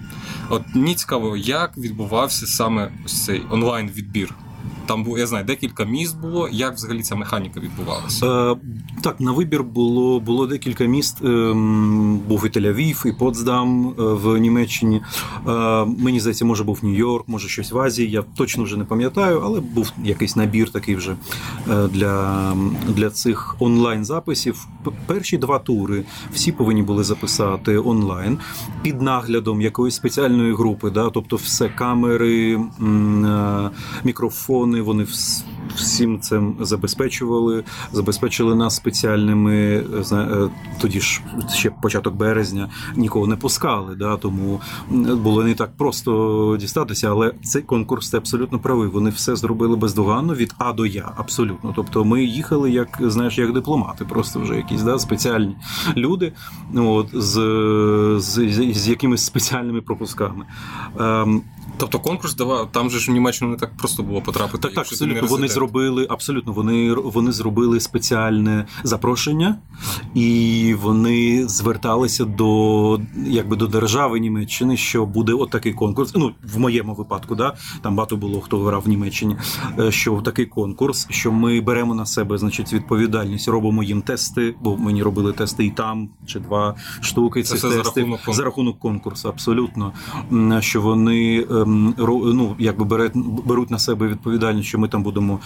От 0.48 0.62
мені 0.74 0.94
цікаво, 0.94 1.36
як 1.36 1.78
відбувався 1.78 2.46
саме 2.46 2.92
ось 3.04 3.24
цей 3.24 3.42
онлайн 3.50 3.88
відбір. 3.88 4.34
Там 4.86 5.06
я 5.18 5.26
знаю, 5.26 5.44
декілька 5.44 5.84
міст 5.84 6.20
було. 6.20 6.48
Як 6.52 6.74
взагалі 6.74 7.02
ця 7.02 7.14
механіка 7.14 7.60
відбувалася? 7.60 8.26
Е, 8.52 8.56
так, 9.02 9.20
на 9.20 9.32
вибір 9.32 9.62
було, 9.64 10.20
було 10.20 10.46
декілька 10.46 10.84
міст. 10.84 11.24
Ем, 11.24 12.18
був 12.28 12.46
і 12.46 12.48
Тель-Авів, 12.48 13.06
і 13.08 13.12
Потсдам 13.12 13.88
е, 13.88 13.92
в 14.02 14.38
Німеччині. 14.38 15.02
Е, 15.48 15.50
мені 15.98 16.20
здається, 16.20 16.44
може 16.44 16.64
був 16.64 16.78
Нью-Йорк, 16.82 17.24
може 17.26 17.48
щось 17.48 17.72
в 17.72 17.78
Азії. 17.78 18.10
Я 18.10 18.22
точно 18.36 18.64
вже 18.64 18.76
не 18.76 18.84
пам'ятаю, 18.84 19.40
але 19.44 19.60
був 19.60 19.92
якийсь 20.04 20.36
набір 20.36 20.70
такий 20.70 20.96
вже 20.96 21.16
е, 21.70 21.88
для, 21.88 22.56
для 22.88 23.10
цих 23.10 23.56
онлайн-записів. 23.58 24.66
Перші 25.06 25.38
два 25.38 25.58
тури 25.58 26.04
всі 26.32 26.52
повинні 26.52 26.82
були 26.82 27.04
записати 27.04 27.78
онлайн 27.78 28.38
під 28.82 29.02
наглядом 29.02 29.60
якоїсь 29.60 29.94
спеціальної 29.94 30.54
групи. 30.54 30.90
Да? 30.90 31.10
Тобто, 31.10 31.36
все 31.36 31.68
камери, 31.68 32.54
м, 32.80 33.70
е, 34.62 34.80
вони 34.82 35.04
вс- 35.04 35.42
всім 35.76 36.20
цим 36.20 36.56
забезпечували, 36.60 37.64
забезпечили 37.92 38.54
нас 38.54 38.76
спеціальними 38.76 39.84
е, 40.12 40.48
тоді 40.80 41.00
ж 41.00 41.22
ще 41.54 41.70
початок 41.70 42.14
березня 42.14 42.68
нікого 42.96 43.26
не 43.26 43.36
пускали. 43.36 43.94
Да? 43.94 44.16
Тому 44.16 44.60
було 44.90 45.44
не 45.44 45.54
так 45.54 45.76
просто 45.76 46.56
дістатися, 46.60 47.10
але 47.10 47.32
цей 47.42 47.62
конкурс 47.62 48.10
ти 48.10 48.16
абсолютно 48.16 48.58
правий. 48.58 48.88
Вони 48.88 49.10
все 49.10 49.36
зробили 49.36 49.76
бездоганно 49.76 50.34
від 50.34 50.54
А 50.58 50.72
до 50.72 50.86
Я. 50.86 51.12
Абсолютно. 51.16 51.72
Тобто 51.76 52.04
ми 52.04 52.24
їхали 52.24 52.70
як 52.70 52.98
знаєш, 53.00 53.38
як 53.38 53.52
дипломати, 53.52 54.04
просто 54.04 54.40
вже 54.40 54.56
якісь 54.56 54.82
да, 54.82 54.98
спеціальні 54.98 55.56
люди, 55.96 56.32
от 56.76 57.08
з, 57.12 57.32
з, 58.18 58.52
з, 58.52 58.74
з 58.74 58.88
якимись 58.88 59.24
спеціальними 59.24 59.80
пропусками. 59.80 60.44
Ем, 60.98 61.42
Тобто 61.76 61.98
конкурс 61.98 62.34
давав, 62.34 62.72
там 62.72 62.90
же 62.90 62.98
ж 62.98 63.10
в 63.10 63.14
Німеччину 63.14 63.50
не 63.50 63.56
так 63.56 63.76
просто 63.76 64.02
було 64.02 64.20
потрапити. 64.20 64.58
так, 64.58 64.74
так, 64.74 64.86
абсолютно. 64.86 65.26
Вони. 65.26 65.48
Зробили 65.54 66.06
абсолютно. 66.10 66.52
Вони 66.52 66.94
вони 66.94 67.32
зробили 67.32 67.80
спеціальне 67.80 68.66
запрошення, 68.84 69.56
і 70.14 70.74
вони 70.82 71.48
зверталися 71.48 72.24
до 72.24 73.00
якби 73.26 73.56
до 73.56 73.66
держави 73.66 74.20
Німеччини, 74.20 74.76
що 74.76 75.06
буде 75.06 75.32
от 75.32 75.50
конкурс. 75.76 76.12
Ну 76.14 76.32
в 76.54 76.58
моєму 76.58 76.94
випадку, 76.94 77.34
да 77.34 77.54
там 77.82 77.96
багато 77.96 78.16
було 78.16 78.40
хто 78.40 78.58
грав 78.58 78.82
в 78.82 78.88
Німеччині. 78.88 79.36
е, 79.78 79.90
Що 79.92 80.20
такий 80.24 80.46
конкурс, 80.46 81.06
що 81.10 81.32
ми 81.32 81.60
беремо 81.60 81.94
на 81.94 82.06
себе, 82.06 82.38
значить, 82.38 82.72
відповідальність, 82.72 83.48
робимо 83.48 83.82
їм 83.82 84.02
тести, 84.02 84.54
бо 84.60 84.76
мені 84.76 85.02
робили 85.02 85.32
тести 85.32 85.64
і 85.64 85.70
там, 85.70 86.08
чи 86.26 86.40
два 86.40 86.74
штуки 87.00 87.42
Це 87.42 87.54
все 87.54 87.70
за 87.70 87.76
рахунок 87.76 87.94
конкурсу. 88.10 88.32
за 88.32 88.42
рахунок 88.44 88.78
конкурсу, 88.78 89.28
абсолютно. 89.28 89.92
Що 90.60 90.80
вони 90.80 91.46
ем, 91.50 91.94
ну, 91.98 92.56
якби 92.58 93.10
беруть 93.46 93.70
на 93.70 93.78
себе 93.78 94.08
відповідальність, 94.08 94.68
що 94.68 94.78
ми 94.78 94.88
там 94.88 95.02
будемо 95.02 95.40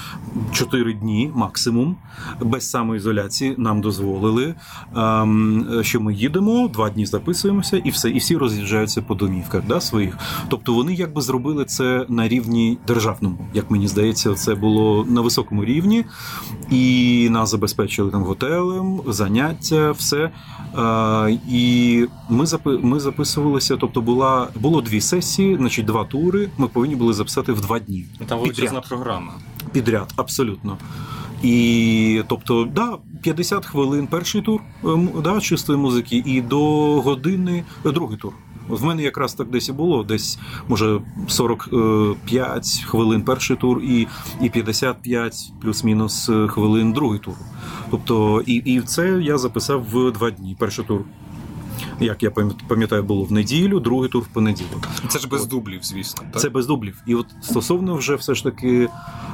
4 0.52 0.92
дні 0.92 1.30
максимум, 1.34 1.96
без 2.40 2.70
самоізоляції 2.70 3.54
нам 3.58 3.80
дозволили. 3.80 4.54
ем, 4.96 5.66
Що 5.82 6.00
ми 6.00 6.14
їдемо, 6.14 6.68
два 6.68 6.90
дні 6.90 7.06
записуємося, 7.06 7.76
і 7.76 7.90
все, 7.90 8.10
і 8.10 8.18
всі 8.18 8.36
роз'їжджаються 8.36 9.02
по 9.02 9.14
домівках 9.14 9.62
да, 9.68 9.80
своїх. 9.80 10.18
Тобто 10.48 10.72
вони 10.74 10.94
якби 10.94 11.20
зробили 11.20 11.64
це 11.64 12.06
на 12.08 12.28
рівні 12.28 12.78
державному, 12.86 13.38
як 13.54 13.70
мені 13.70 13.88
здається, 13.88 14.34
це 14.34 14.54
було 14.54 15.04
на 15.08 15.20
високому 15.20 15.64
рівні, 15.64 16.04
і 16.70 17.28
нас 17.30 17.50
забезпечили 17.50 18.10
там 18.10 18.22
готелем, 18.22 19.00
заняття, 19.06 19.90
все. 19.90 20.30
Е, 20.78 21.38
і 21.50 22.06
ми 22.28 22.44
запи- 22.44 22.84
ми 22.84 23.00
записувалися. 23.00 23.76
Тобто, 23.76 24.00
була 24.00 24.48
було 24.60 24.80
дві 24.80 25.00
сесії, 25.00 25.56
значить, 25.56 25.86
два 25.86 26.04
тури. 26.04 26.48
Ми 26.58 26.68
повинні 26.68 26.96
були 26.96 27.12
записати 27.12 27.52
в 27.52 27.60
два 27.60 27.78
дні. 27.78 28.06
Там 28.26 28.38
величезна 28.40 28.80
програма. 28.80 29.32
Підряд, 29.72 30.12
абсолютно. 30.16 30.78
І 31.42 32.22
тобто, 32.28 32.68
да, 32.74 32.98
50 33.22 33.66
хвилин 33.66 34.06
перший 34.06 34.42
тур 34.42 34.60
ем, 34.84 35.10
да, 35.24 35.40
чистої 35.40 35.78
музики, 35.78 36.22
і 36.26 36.40
до 36.40 36.60
години 37.00 37.64
е, 37.86 37.92
другий 37.92 38.18
тур. 38.18 38.32
В 38.68 38.84
мене 38.84 39.02
якраз 39.02 39.34
так 39.34 39.50
десь 39.50 39.68
і 39.68 39.72
було, 39.72 40.04
десь 40.04 40.38
може 40.68 41.00
45 41.28 42.84
хвилин 42.86 43.22
перший 43.22 43.56
тур, 43.56 43.82
і, 43.82 44.06
і 44.40 44.50
55 44.50 45.52
плюс-мінус 45.60 46.28
е, 46.28 46.48
хвилин 46.48 46.92
другий 46.92 47.18
тур. 47.18 47.34
Тобто, 47.90 48.42
і, 48.46 48.54
і 48.54 48.80
це 48.80 49.20
я 49.22 49.38
записав 49.38 49.84
в 49.92 50.10
два 50.12 50.30
дні. 50.30 50.56
Перший 50.58 50.84
тур, 50.84 51.00
як 52.00 52.22
я 52.22 52.30
пам'ятаю, 52.68 53.02
було 53.02 53.24
в 53.24 53.32
неділю, 53.32 53.80
другий 53.80 54.10
тур 54.10 54.22
в 54.22 54.26
понеділок. 54.26 54.88
Це 55.08 55.18
ж 55.18 55.28
без 55.28 55.46
дублів, 55.46 55.80
звісно. 55.82 56.24
Так? 56.32 56.42
Це 56.42 56.48
без 56.48 56.66
дублів. 56.66 57.02
І 57.06 57.14
от 57.14 57.26
стосовно 57.40 57.94
вже 57.94 58.14
все 58.14 58.34
ж 58.34 58.44
таки 58.44 58.88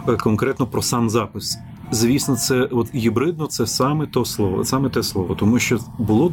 е, 0.08 0.16
конкретно 0.16 0.66
про 0.66 0.82
сам 0.82 1.10
запис. 1.10 1.58
Звісно, 1.90 2.36
це 2.36 2.62
от 2.62 2.94
гібридно, 2.94 3.46
це 3.46 3.66
саме 3.66 4.06
то 4.06 4.24
слово, 4.24 4.64
саме 4.64 4.88
те 4.88 5.02
слово, 5.02 5.34
тому 5.34 5.58
що 5.58 5.78
було, 5.98 6.32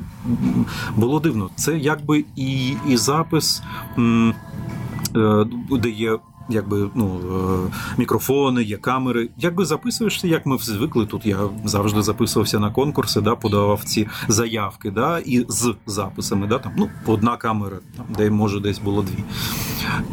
було 0.95 1.19
дивно. 1.19 1.49
Це 1.55 1.77
якби 1.77 2.25
і, 2.35 2.73
і 2.87 2.97
запис, 2.97 3.63
е, 3.97 5.45
де 5.71 5.89
є. 5.89 6.19
Якби 6.51 6.89
ну 6.95 7.19
е, 7.67 7.73
мікрофони, 7.97 8.63
є 8.63 8.77
камери. 8.77 9.29
Якби 9.37 9.65
записуєшся, 9.65 10.27
як 10.27 10.45
ми 10.45 10.57
звикли 10.57 11.05
тут. 11.05 11.25
Я 11.25 11.37
завжди 11.65 12.01
записувався 12.01 12.59
на 12.59 12.71
конкурси, 12.71 13.21
да, 13.21 13.35
подавав 13.35 13.83
ці 13.83 14.07
заявки, 14.27 14.91
да, 14.91 15.19
і 15.19 15.45
з 15.49 15.75
записами, 15.85 16.47
да, 16.47 16.59
там 16.59 16.71
ну 16.77 16.89
одна 17.05 17.37
камера, 17.37 17.77
там 17.97 18.05
де 18.17 18.29
може 18.29 18.59
десь 18.59 18.79
було 18.79 19.01
дві. 19.01 19.23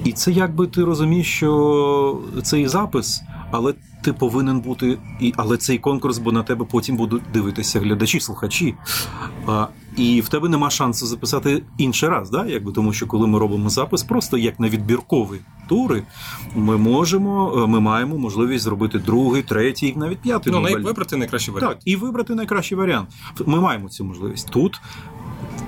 І 0.05 0.13
це 0.13 0.33
якби 0.33 0.67
ти 0.67 0.85
розумієш, 0.85 1.27
що 1.27 2.19
цей 2.43 2.69
запис 2.69 3.23
але 3.51 3.75
ти 4.03 4.13
повинен 4.13 4.61
бути 4.61 4.99
і 5.21 5.33
але 5.37 5.57
цей 5.57 5.79
конкурс, 5.79 6.19
бо 6.19 6.33
на 6.33 6.43
тебе 6.43 6.65
потім 6.65 6.97
будуть 6.97 7.23
дивитися 7.33 7.81
глядачі, 7.81 8.21
слухачі. 8.21 8.75
І 9.99 10.21
в 10.21 10.29
тебе 10.29 10.49
нема 10.49 10.71
шансу 10.71 11.07
записати 11.07 11.63
інший 11.79 12.09
раз, 12.09 12.31
да? 12.31 12.47
якби 12.47 12.73
тому, 12.73 12.93
що 12.93 13.07
коли 13.07 13.27
ми 13.27 13.39
робимо 13.39 13.71
запис, 13.71 14.03
просто 14.03 14.39
як 14.39 14.61
на 14.61 14.69
відбіркові 14.69 15.41
тури, 15.69 16.03
ми 16.57 16.77
можемо, 16.77 17.67
ми 17.69 17.81
маємо 17.81 18.19
можливість 18.19 18.65
зробити 18.65 18.99
другий, 18.99 19.43
третій, 19.43 19.95
навіть 19.97 20.19
п'ятий. 20.19 20.53
Ну, 20.53 20.61
навіть 20.61 20.85
вибрати 20.85 21.17
найкращий 21.17 21.55
варіант. 21.55 21.75
Так, 21.75 21.83
і 21.85 21.97
вибрати 21.97 22.35
найкращий 22.35 22.79
варіант. 22.79 23.09
Ми 23.47 23.61
маємо 23.61 23.89
цю 23.89 24.05
можливість 24.05 24.51
тут. 24.51 24.81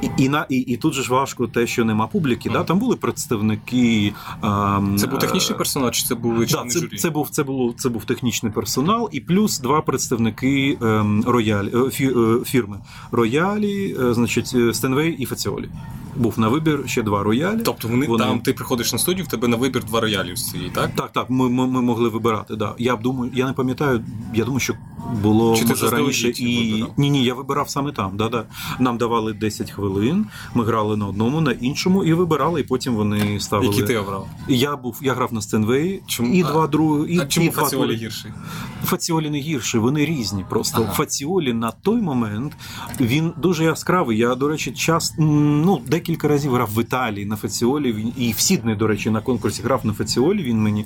І 0.02 0.08
і, 0.16 0.28
на, 0.28 0.46
і, 0.48 0.56
і 0.56 0.76
тут 0.76 0.94
же 0.94 1.02
ж 1.02 1.10
важко 1.12 1.46
те, 1.46 1.66
що 1.66 1.84
нема 1.84 2.06
публіки. 2.06 2.48
Mm. 2.48 2.52
Да? 2.52 2.64
Там 2.64 2.78
були 2.78 2.96
представники. 2.96 4.12
Е, 4.44 4.96
це 4.96 5.06
був 5.06 5.18
технічний 5.18 5.58
персонал, 5.58 5.90
чи 5.90 6.06
це 6.06 6.14
був 6.14 6.38
да, 6.38 6.64
це, 6.68 6.80
журі? 6.80 6.96
Це 6.96 7.10
був 7.10 7.28
це 7.30 7.42
було 7.42 7.74
це 7.76 7.88
був 7.88 8.04
технічний 8.04 8.52
персонал, 8.52 9.08
і 9.12 9.20
плюс 9.20 9.58
два 9.58 9.80
представники 9.80 10.78
ем, 10.82 11.24
роялі 11.26 11.70
е, 11.74 11.90
фі, 11.90 12.06
е, 12.06 12.44
фірми 12.44 12.78
роялі, 13.12 13.96
е, 14.00 14.14
значить 14.14 14.56
Стенвей 14.72 15.16
і 15.18 15.24
Фаціолі. 15.24 15.68
Був 16.16 16.38
на 16.38 16.48
вибір 16.48 16.82
ще 16.86 17.02
два 17.02 17.22
роялі. 17.22 17.60
Тобто 17.64 17.88
вони, 17.88 18.06
вони 18.06 18.24
там 18.24 18.40
ти 18.40 18.52
приходиш 18.52 18.92
на 18.92 18.98
студію, 18.98 19.24
в 19.24 19.28
тебе 19.28 19.48
на 19.48 19.56
вибір 19.56 19.84
два 19.84 20.00
роялі 20.00 20.36
з 20.36 20.50
цієї, 20.50 20.70
так? 20.70 20.90
Так, 20.96 21.12
так. 21.12 21.30
Ми 21.30 21.48
ми, 21.48 21.66
ми 21.66 21.82
могли 21.82 22.08
вибирати. 22.08 22.56
Да. 22.56 22.74
Я 22.78 22.96
думаю, 22.96 23.32
я 23.34 23.46
не 23.46 23.52
пам'ятаю. 23.52 24.04
Я 24.34 24.44
думаю, 24.44 24.60
що 24.60 24.74
було 25.22 25.56
Чи 25.56 25.64
може 25.66 25.90
ти 25.90 25.96
раніше 25.96 26.28
і 26.28 26.84
ні, 26.96 27.10
ні, 27.10 27.24
я 27.24 27.34
вибирав 27.34 27.70
саме 27.70 27.92
там. 27.92 28.16
Да, 28.16 28.28
да. 28.28 28.44
Нам 28.78 28.98
давали 28.98 29.32
10 29.32 29.70
хвилин. 29.70 30.26
Ми 30.54 30.64
грали 30.64 30.96
на 30.96 31.06
одному, 31.06 31.40
на 31.40 31.52
іншому 31.52 32.04
і 32.04 32.12
вибирали, 32.12 32.60
і 32.60 32.64
потім 32.64 32.94
вони 32.94 33.40
ставили. 33.40 33.74
Які 33.74 33.86
ти 33.86 33.96
обрав? 33.96 34.28
Я 34.48 34.76
був, 34.76 34.98
я 35.02 35.14
грав 35.14 35.34
на 35.34 35.40
Стенвеї 35.40 36.02
Чому? 36.06 36.34
і 36.34 36.42
два 36.42 36.66
другі. 36.66 37.14
І, 37.14 37.18
а 37.18 37.26
чому 37.26 37.46
і 37.46 37.50
Фаціолі 37.50 37.82
тури. 37.82 37.96
гірший? 37.96 38.32
Фаціолі 38.84 39.30
не 39.30 39.38
гірші, 39.38 39.78
вони 39.78 40.04
різні. 40.04 40.44
Просто 40.50 40.82
Ага. 40.82 40.92
Фаціолі 40.92 41.52
на 41.52 41.70
той 41.70 42.00
момент 42.02 42.52
він 43.00 43.32
дуже 43.36 43.64
яскравий. 43.64 44.18
Я, 44.18 44.34
до 44.34 44.48
речі, 44.48 44.70
час 44.70 45.14
ну 45.18 45.80
декілька 46.00 46.28
разів 46.28 46.54
грав 46.54 46.70
в 46.74 46.80
Італії 46.80 47.26
на 47.26 47.36
Фаціолі. 47.36 47.92
Він 47.92 48.12
і 48.16 48.32
в 48.32 48.36
Сіднеї, 48.36 48.76
до 48.76 48.86
речі, 48.86 49.10
на 49.10 49.20
конкурсі 49.20 49.62
грав 49.62 49.80
на 49.86 49.92
Фаціолі. 49.92 50.42
Він 50.42 50.62
мені 50.62 50.84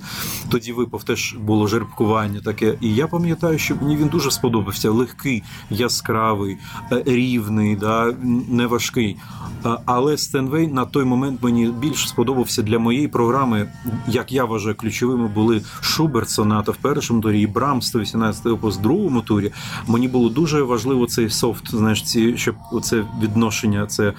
тоді 0.49 0.73
випав 0.73 1.05
теж 1.05 1.37
було 1.41 1.67
жеребкування 1.67 2.41
таке. 2.41 2.75
І 2.81 2.95
я 2.95 3.07
пам'ятаю, 3.07 3.59
що 3.59 3.77
мені 3.77 3.97
він 3.97 4.09
дуже 4.09 4.31
сподобався. 4.31 4.91
Легкий, 4.91 5.43
яскравий, 5.71 6.57
е, 6.93 7.03
рівний, 7.07 7.77
да, 7.77 8.15
не 8.49 8.67
важкий. 8.67 9.17
А- 9.63 9.79
Але 9.87 10.17
Стенвей 10.17 10.67
на 10.67 10.85
той 10.85 11.05
момент 11.05 11.43
мені 11.43 11.67
більш 11.67 12.09
сподобався 12.09 12.63
для 12.63 12.79
моєї 12.79 13.09
програми, 13.09 13.69
як 14.09 14.33
я 14.33 14.45
вважаю, 14.45 14.75
ключовими 14.75 15.29
були 15.29 15.63
Шуберт 15.81 16.31
соната 16.31 16.73
в 16.73 16.77
першому 16.77 17.21
турі 17.21 17.41
і 17.41 17.47
Брамс 17.47 17.83
118 17.83 18.47
опус 18.47 18.77
в 18.79 18.81
другому 18.81 19.23
турі. 19.23 19.53
Мені 19.89 20.09
було 20.09 20.29
дуже 20.29 20.63
важливо 20.63 21.07
цей 21.07 21.31
soft, 21.31 21.71
знаєш, 21.71 22.03
ці 22.03 22.37
щоб 22.37 22.55
оце 22.73 23.05
відношення, 23.23 23.87
це 23.87 24.13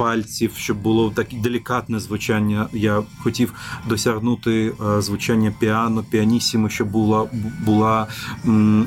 пальців, 0.00 0.52
щоб 0.56 0.82
було 0.82 1.10
таке 1.10 1.36
делікатне 1.36 2.00
звучання. 2.00 2.66
Я 2.72 3.02
хотів 3.18 3.54
досягнути 3.88 4.72
е, 4.96 5.02
звучання 5.02 5.52
піано, 5.58 6.04
піанісімо, 6.10 6.68
щоб 6.68 6.88
була 6.90 7.26
була 7.64 8.06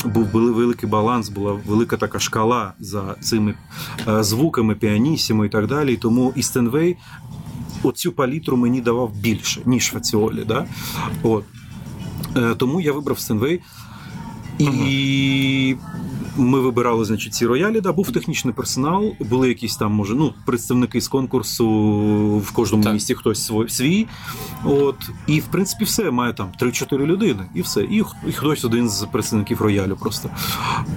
був 0.05 0.27
великий 0.34 0.89
баланс, 0.89 1.29
була 1.29 1.60
велика 1.67 1.98
така 1.98 2.20
шкала 2.20 2.74
за 2.79 3.15
цими 3.22 3.53
е, 4.08 4.24
звуками 4.24 4.75
піанісімо 4.75 5.46
і 5.46 5.50
так 5.50 5.67
далі. 5.67 5.98
Тому 5.98 6.34
і 6.36 6.43
Стенвей 6.43 6.98
оцю 7.84 8.12
палітру 8.12 8.58
мені 8.58 8.82
давав 8.82 9.15
більше, 9.15 9.62
ніж 9.65 9.86
Фаціолі. 9.86 10.43
Да? 10.48 10.65
От. 11.24 11.43
Е, 12.38 12.55
Тому 12.55 12.82
я 12.82 12.91
вибрав 12.93 13.20
Стенвей. 13.20 13.62
І 14.60 15.75
ми 16.38 16.60
вибирали, 16.60 17.06
значить, 17.06 17.34
ці 17.34 17.46
роялі. 17.46 17.82
Да, 17.82 17.94
був 17.94 18.12
технічний 18.12 18.54
персонал, 18.54 19.13
були 19.20 19.48
якісь 19.48 19.78
там, 19.78 19.92
може, 19.92 20.16
ну, 20.16 20.34
представники 20.46 21.02
з 21.02 21.08
конкурсу 21.08 21.68
в 22.38 22.52
кожному 22.52 22.84
Так. 22.84 22.94
місті 22.94 23.16
хтось 23.16 23.52
свій. 23.68 24.08
От. 24.63 24.96
І, 25.28 25.40
в 25.40 25.46
принципі, 25.46 25.86
все 25.86 26.12
має 26.12 26.34
там 26.34 26.52
3-4 26.62 27.06
людини, 27.06 27.46
і 27.56 27.62
все. 27.62 27.82
І, 27.84 28.04
і 28.28 28.32
хтось 28.32 28.66
один 28.66 28.90
з 28.90 29.06
представників 29.12 29.62
роялю 29.62 29.98
просто 30.00 30.30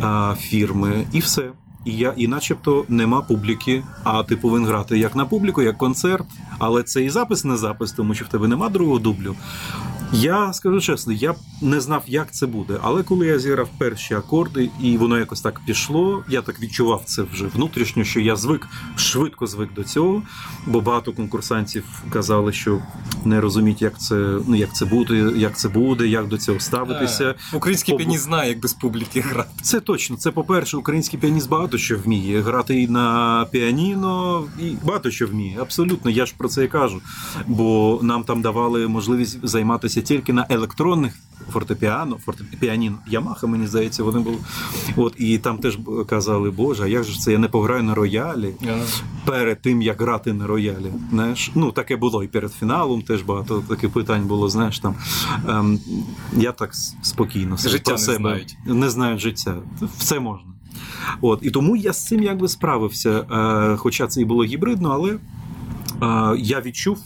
а, 0.01 0.35
фірми, 0.41 1.07
і 1.13 1.19
все. 1.21 1.51
І 1.85 1.93
я, 1.93 2.15
і 2.17 2.29
начебто 2.29 2.85
нема 2.89 3.21
публіки, 3.21 3.83
а 4.05 4.23
ти 4.23 4.37
повинен 4.37 4.69
грати 4.69 4.99
як 4.99 5.17
на 5.17 5.25
публіку, 5.27 5.63
як 5.63 5.79
концерт. 5.79 6.27
Але 6.59 6.83
це 6.83 7.05
і 7.05 7.11
запис 7.11 7.45
не 7.45 7.57
запис, 7.57 7.93
тому 7.93 8.15
що 8.15 8.25
в 8.25 8.29
тебе 8.29 8.49
нема 8.49 8.69
другого 8.69 8.99
дублю. 8.99 9.35
Я 10.21 10.53
скажу 10.53 10.81
чесно, 10.81 11.13
я 11.13 11.35
не 11.61 11.81
знав, 11.81 12.03
як 12.07 12.33
це 12.33 12.47
буде. 12.47 12.79
Але 12.83 13.03
коли 13.03 13.27
я 13.27 13.39
зіграв 13.39 13.69
перші 13.79 14.15
акорди, 14.15 14.71
і 14.81 14.97
воно 14.97 15.19
якось 15.19 15.41
так 15.41 15.61
пішло, 15.67 16.25
я 16.29 16.43
так 16.43 16.61
відчував 16.61 17.03
це 17.05 17.23
вже 17.23 17.47
внутрішньо, 17.47 18.05
що 18.05 18.21
я 18.21 18.37
звик 18.37 18.69
швидко 18.97 19.47
звик 19.47 19.75
до 19.75 19.85
цього. 19.85 20.23
Бо 20.67 20.81
багато 20.81 21.13
конкурсантів 21.13 21.85
казали, 22.11 22.53
що 22.53 22.83
не 23.25 23.41
розуміють, 23.41 23.83
як 23.83 24.01
це 24.01 24.15
ну 24.47 24.57
як 24.57 24.75
це 24.75 24.85
буде, 24.85 25.33
як 25.37 25.59
це 25.59 25.69
буде, 25.69 26.07
як 26.07 26.29
до 26.29 26.39
цього 26.39 26.61
ставитися. 26.61 27.25
Е, 27.25 27.35
Український 27.53 27.95
Побу- 27.95 27.99
піаніст 27.99 28.25
знає, 28.25 28.49
як 28.49 28.61
без 28.61 28.73
публіки 28.73 29.21
грати. 29.21 29.51
Це 29.63 29.81
точно. 29.81 30.17
Це, 30.17 30.31
по-перше, 30.31 30.77
український 30.77 31.21
піаніст 31.21 31.49
багато 31.49 31.79
що 31.79 31.99
вміє. 31.99 32.41
Грати 32.41 32.83
і 32.83 32.89
на 32.89 33.47
піаніно, 33.51 34.45
і 34.61 34.77
багато 34.85 35.11
що 35.11 35.27
вміє. 35.27 35.59
Абсолютно, 35.61 36.11
я 36.11 36.27
ж 36.27 36.35
про 36.37 36.49
це 36.49 36.65
і 36.65 36.69
кажу. 36.69 37.01
Бо 37.47 37.99
нам 38.03 38.25
там 38.25 38.43
давали 38.43 38.89
можливість 38.89 39.49
займатися 39.49 40.03
тільки 40.07 40.33
на 40.33 40.47
електронних 40.49 41.15
фортепіано, 41.53 42.17
фортепіаніно, 42.25 42.99
Ямаха, 43.07 43.47
мені 43.47 43.67
здається, 43.67 44.03
вони 44.03 44.19
були. 44.21 44.37
От, 44.97 45.15
і 45.19 45.39
там 45.39 45.59
теж 45.59 45.79
казали, 46.09 46.51
Боже, 46.51 46.83
а 46.83 46.87
як 46.87 47.05
же 47.05 47.19
це 47.21 47.33
я 47.33 47.39
не 47.39 47.49
пограю 47.49 47.83
на 47.83 47.95
роялі 47.95 48.55
перед 49.25 49.63
тим, 49.63 49.83
як 49.83 50.01
грати 50.01 50.33
на 50.33 50.47
роялі. 50.47 50.93
Знаєш, 51.11 51.51
ну 51.55 51.73
таке 51.73 51.97
було 51.97 52.23
і 52.23 52.29
перед 52.29 52.53
фіналом 52.53 53.03
теж 53.03 53.23
багато 53.23 53.63
таких 53.69 53.91
питань 53.91 54.27
було. 54.27 54.49
Знаєш, 54.49 54.79
там 54.79 54.95
ем, 55.49 55.81
я 56.37 56.53
так 56.53 56.75
спокійно 57.03 57.57
Життя 57.57 57.83
про 57.85 57.93
не 57.93 57.99
себе 57.99 58.17
знають. 58.19 58.57
не 58.67 58.91
знають 58.91 59.21
життя. 59.21 59.57
Все 59.99 60.21
можна. 60.21 60.49
От 61.21 61.39
і 61.43 61.51
тому 61.51 61.77
я 61.77 61.93
з 61.93 62.07
цим 62.07 62.23
якби 62.23 62.49
справився. 62.49 63.11
Е, 63.11 63.77
хоча 63.77 64.07
це 64.07 64.21
і 64.21 64.25
було 64.25 64.45
гібридно, 64.45 64.91
але 64.91 65.11
е, 65.13 66.37
я 66.39 66.61
відчув 66.61 66.99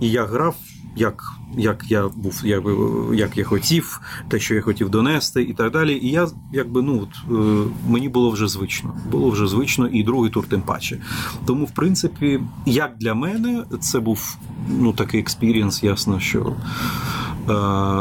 і 0.00 0.10
я 0.10 0.24
грав. 0.26 0.54
Як, 0.96 1.24
як 1.56 1.84
я 1.88 2.08
був, 2.08 2.40
як, 2.44 2.64
як 3.12 3.36
я 3.36 3.44
хотів, 3.44 4.00
те, 4.28 4.40
що 4.40 4.54
я 4.54 4.62
хотів 4.62 4.90
донести, 4.90 5.42
і 5.42 5.52
так 5.52 5.72
далі. 5.72 5.98
І 6.02 6.10
я 6.10 6.28
якби 6.52 6.82
ну 6.82 7.02
от 7.02 7.36
е, 7.36 7.68
мені 7.88 8.08
було 8.08 8.30
вже 8.30 8.48
звично. 8.48 8.94
Було 9.10 9.30
вже 9.30 9.46
звично, 9.46 9.88
і 9.88 10.02
другий 10.02 10.30
тур 10.30 10.46
тим 10.48 10.62
паче. 10.62 11.00
Тому, 11.46 11.64
в 11.64 11.70
принципі, 11.70 12.40
як 12.66 12.98
для 12.98 13.14
мене, 13.14 13.64
це 13.80 14.00
був 14.00 14.38
ну 14.68 14.92
такий 14.92 15.20
experience, 15.20 15.82
ясно, 15.82 16.20
що 16.20 16.56
е, 17.48 17.52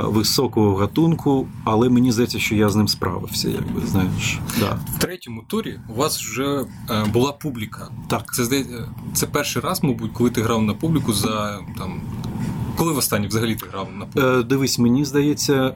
високого 0.08 0.76
гатунку, 0.76 1.48
але 1.64 1.90
мені 1.90 2.12
здається, 2.12 2.40
що 2.40 2.56
я 2.56 2.70
з 2.70 2.76
ним 2.76 2.88
справився, 2.88 3.50
якби 3.50 3.88
знаєш. 3.88 4.40
Да. 4.60 4.80
В 4.96 5.00
третьому 5.00 5.44
турі 5.48 5.80
у 5.90 5.94
вас 5.94 6.22
вже 6.22 6.66
е, 6.90 7.06
була 7.14 7.32
публіка. 7.32 7.88
Так. 8.08 8.34
Це 8.34 8.66
це 9.14 9.26
перший 9.26 9.62
раз, 9.62 9.84
мабуть, 9.84 10.12
коли 10.14 10.30
ти 10.30 10.42
грав 10.42 10.64
на 10.64 10.74
публіку 10.74 11.14
за 11.14 11.60
там. 11.78 12.02
Коли 12.76 12.92
в 12.92 12.96
востаннє 12.96 13.28
взагалі 13.28 13.56
ти 13.56 13.66
грав 13.72 13.88
на 14.00 14.06
пульті? 14.06 14.28
Е, 14.28 14.44
дивись, 14.44 14.80
мені 14.80 15.06
здається. 15.06 15.76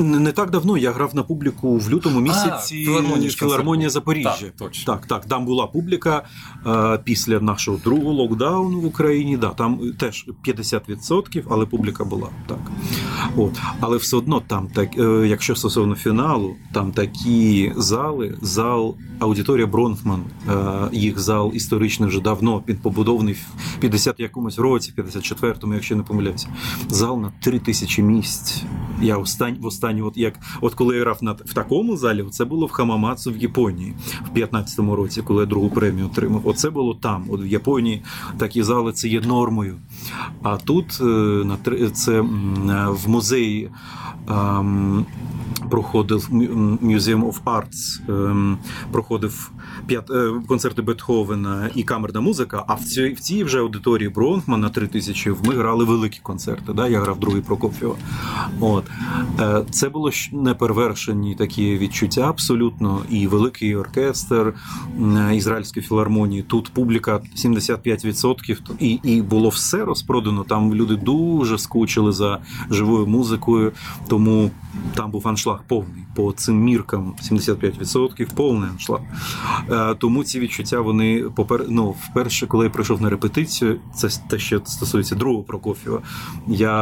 Не, 0.00 0.32
так 0.32 0.50
давно 0.50 0.76
я 0.76 0.92
грав 0.92 1.14
на 1.14 1.22
публіку 1.22 1.78
в 1.78 1.90
лютому 1.90 2.20
місяці 2.20 2.84
філармонія 2.84 3.30
концерт. 3.40 3.90
Запоріжжя. 3.92 4.30
Так, 4.40 4.52
точно. 4.58 4.94
так, 4.94 5.06
так. 5.06 5.26
Там 5.26 5.44
була 5.44 5.66
публіка 5.66 6.22
е, 6.66 6.98
після 7.04 7.40
нашого 7.40 7.78
другого 7.84 8.12
локдауну 8.12 8.80
в 8.80 8.86
Україні. 8.86 9.36
Да, 9.36 9.48
там 9.48 9.80
теж 9.98 10.26
50%, 10.46 11.42
але 11.50 11.66
публіка 11.66 12.04
була 12.04 12.28
так. 12.46 12.58
От. 13.36 13.58
Але 13.80 13.96
все 13.96 14.16
одно 14.16 14.42
там 14.46 14.68
так, 14.68 14.98
е, 14.98 15.26
якщо 15.26 15.56
стосовно 15.56 15.94
фіналу, 15.94 16.54
там 16.72 16.92
такі 16.92 17.72
зали, 17.76 18.38
зал 18.42 18.96
аудиторія 19.18 19.66
Бронфман, 19.66 20.22
е, 20.48 20.54
їх 20.92 21.18
зал 21.18 21.52
історичний 21.54 22.08
вже 22.08 22.20
давно 22.20 22.62
він 22.68 22.76
побудований 22.76 23.34
в 23.34 23.78
50 23.80 24.20
якомусь 24.20 24.58
році, 24.58 24.92
54-му, 24.96 25.74
якщо 25.74 25.96
не 25.96 26.02
помиляюся. 26.02 26.48
Зал 26.88 27.20
на 27.20 27.32
3 27.40 27.58
тисячі 27.58 28.02
місць. 28.02 28.62
Я 29.02 29.16
остань, 29.16 29.56
в 29.60 29.66
останній, 29.66 29.87
от 30.02 30.16
як 30.16 30.34
от 30.60 30.74
коли 30.74 30.96
я 30.96 31.00
грав 31.02 31.18
на 31.20 31.32
в 31.32 31.54
такому 31.54 31.96
залі, 31.96 32.24
це 32.30 32.44
було 32.44 32.66
в 32.66 32.70
Хамамацу 32.70 33.32
в 33.32 33.36
Японії 33.36 33.94
в 34.34 34.38
15-му 34.38 34.96
році, 34.96 35.22
коли 35.22 35.40
я 35.40 35.46
другу 35.46 35.70
премію 35.70 36.06
отримав. 36.06 36.42
Оце 36.44 36.70
було 36.70 36.94
там. 36.94 37.24
От 37.28 37.42
в 37.42 37.46
Японії 37.46 38.02
такі 38.38 38.62
зали 38.62 38.92
це 38.92 39.08
є 39.08 39.20
нормою. 39.20 39.76
А 40.42 40.56
тут 40.56 40.98
е, 41.00 41.04
на 41.44 41.56
це 41.92 42.20
в 42.90 43.08
музеї. 43.08 43.70
Ем, 44.28 45.06
проходив 45.70 46.28
Museum 46.82 47.22
of 47.22 47.42
Arts, 47.44 48.00
ем, 48.08 48.58
проходив 48.92 49.50
е, 49.90 50.02
концерти 50.48 50.82
Бетховена 50.82 51.70
і 51.74 51.82
камерна 51.82 52.20
музика. 52.20 52.64
А 52.68 52.74
в 52.74 52.80
цій 52.80 53.12
в 53.12 53.20
цій 53.20 53.44
вже 53.44 53.58
аудиторії 53.58 54.08
Бронкмана 54.08 54.68
3000 54.68 55.34
ми 55.44 55.54
грали 55.54 55.84
великі 55.84 56.18
концерти. 56.22 56.72
Да? 56.72 56.88
Я 56.88 57.00
грав 57.00 57.20
другий 57.20 57.42
Прокоф'єва. 57.42 57.94
От 58.60 58.84
е, 59.40 59.64
це 59.70 59.88
було 59.88 60.10
неперевершені 60.32 61.34
такі 61.34 61.78
відчуття 61.78 62.20
абсолютно. 62.28 63.02
І 63.10 63.26
великий 63.26 63.76
оркестр 63.76 64.54
ізраїльської 65.32 65.86
філармонії. 65.86 66.42
Тут 66.42 66.68
публіка 66.68 67.20
75%. 67.36 68.58
І, 68.80 69.00
і 69.02 69.22
було 69.22 69.48
все 69.48 69.84
розпродано. 69.84 70.44
Там 70.44 70.74
люди 70.74 70.96
дуже 70.96 71.58
скучили 71.58 72.12
за 72.12 72.38
живою 72.70 73.06
музикою, 73.06 73.72
тому 74.18 74.50
там 74.94 75.10
був 75.10 75.28
аншлаг 75.28 75.62
повний 75.66 76.04
по 76.14 76.32
цим 76.32 76.60
міркам 76.60 77.14
75% 77.22 78.34
повний 78.34 78.70
аншлаг. 78.70 79.00
Е, 79.70 79.94
тому 79.94 80.24
ці 80.24 80.40
відчуття 80.40 80.80
вони 80.80 81.24
попер... 81.34 81.64
ну, 81.68 81.94
вперше, 82.02 82.46
коли 82.46 82.64
я 82.64 82.70
прийшов 82.70 83.02
на 83.02 83.10
репетицію, 83.10 83.80
це 83.94 84.08
те, 84.28 84.38
що 84.38 84.60
стосується 84.64 85.14
другого 85.14 85.42
Прокоф'єва, 85.42 86.00
я 86.46 86.78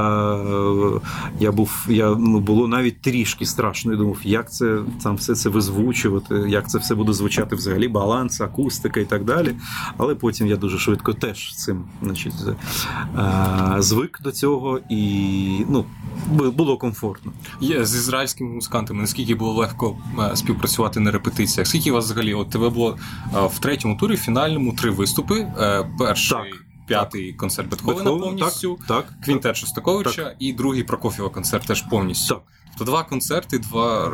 я 1.40 1.52
був, 1.52 1.86
я 1.88 2.14
ну, 2.14 2.40
було 2.40 2.68
навіть 2.68 3.00
трішки 3.00 3.46
страшно. 3.46 3.92
Я 3.92 3.98
думав, 3.98 4.18
як 4.24 4.52
це 4.52 4.78
там 5.02 5.16
все 5.16 5.34
це 5.34 5.48
визвучувати, 5.48 6.34
як 6.34 6.70
це 6.70 6.78
все 6.78 6.94
буде 6.94 7.12
звучати 7.12 7.56
взагалі, 7.56 7.88
баланс, 7.88 8.40
акустика 8.40 9.00
і 9.00 9.04
так 9.04 9.24
далі. 9.24 9.54
Але 9.96 10.14
потім 10.14 10.46
я 10.46 10.56
дуже 10.56 10.78
швидко 10.78 11.12
теж 11.12 11.54
цим 11.56 11.84
значить, 12.02 12.34
е, 13.18 13.74
звик 13.78 14.20
до 14.22 14.32
цього 14.32 14.80
і 14.88 15.64
ну, 15.68 15.84
було 16.50 16.76
комфортно. 16.76 17.25
Є 17.60 17.86
з 17.86 17.94
ізраїльськими 17.94 18.50
музикантами. 18.50 19.00
Наскільки 19.00 19.34
було 19.34 19.52
легко 19.52 19.98
е, 20.32 20.36
співпрацювати 20.36 21.00
на 21.00 21.10
репетиціях? 21.10 21.66
Скільки 21.68 21.90
у 21.90 21.94
вас 21.94 22.04
взагалі? 22.04 22.34
От 22.34 22.50
тебе 22.50 22.68
було 22.68 22.98
е, 23.36 23.46
в 23.46 23.58
третьому 23.58 23.96
турі, 23.96 24.14
в 24.14 24.18
фінальному 24.18 24.72
три 24.72 24.90
виступи. 24.90 25.40
Е, 25.60 25.90
перший. 25.98 26.38
Так. 26.38 26.62
П'ятий 26.86 27.30
так. 27.30 27.40
концерт 27.40 27.70
Бетховена 27.70 28.10
повністю, 28.10 28.78
так, 28.88 29.06
так, 29.06 29.24
квінтет 29.24 29.56
Шостаковича 29.56 30.34
і 30.38 30.52
другий 30.52 30.82
Прокофєва 30.82 31.28
концерт 31.28 31.66
теж 31.66 31.82
повністю. 31.82 32.34
Так. 32.34 32.42
То 32.78 32.84
два 32.84 33.02
концерти, 33.04 33.58
два 33.58 34.12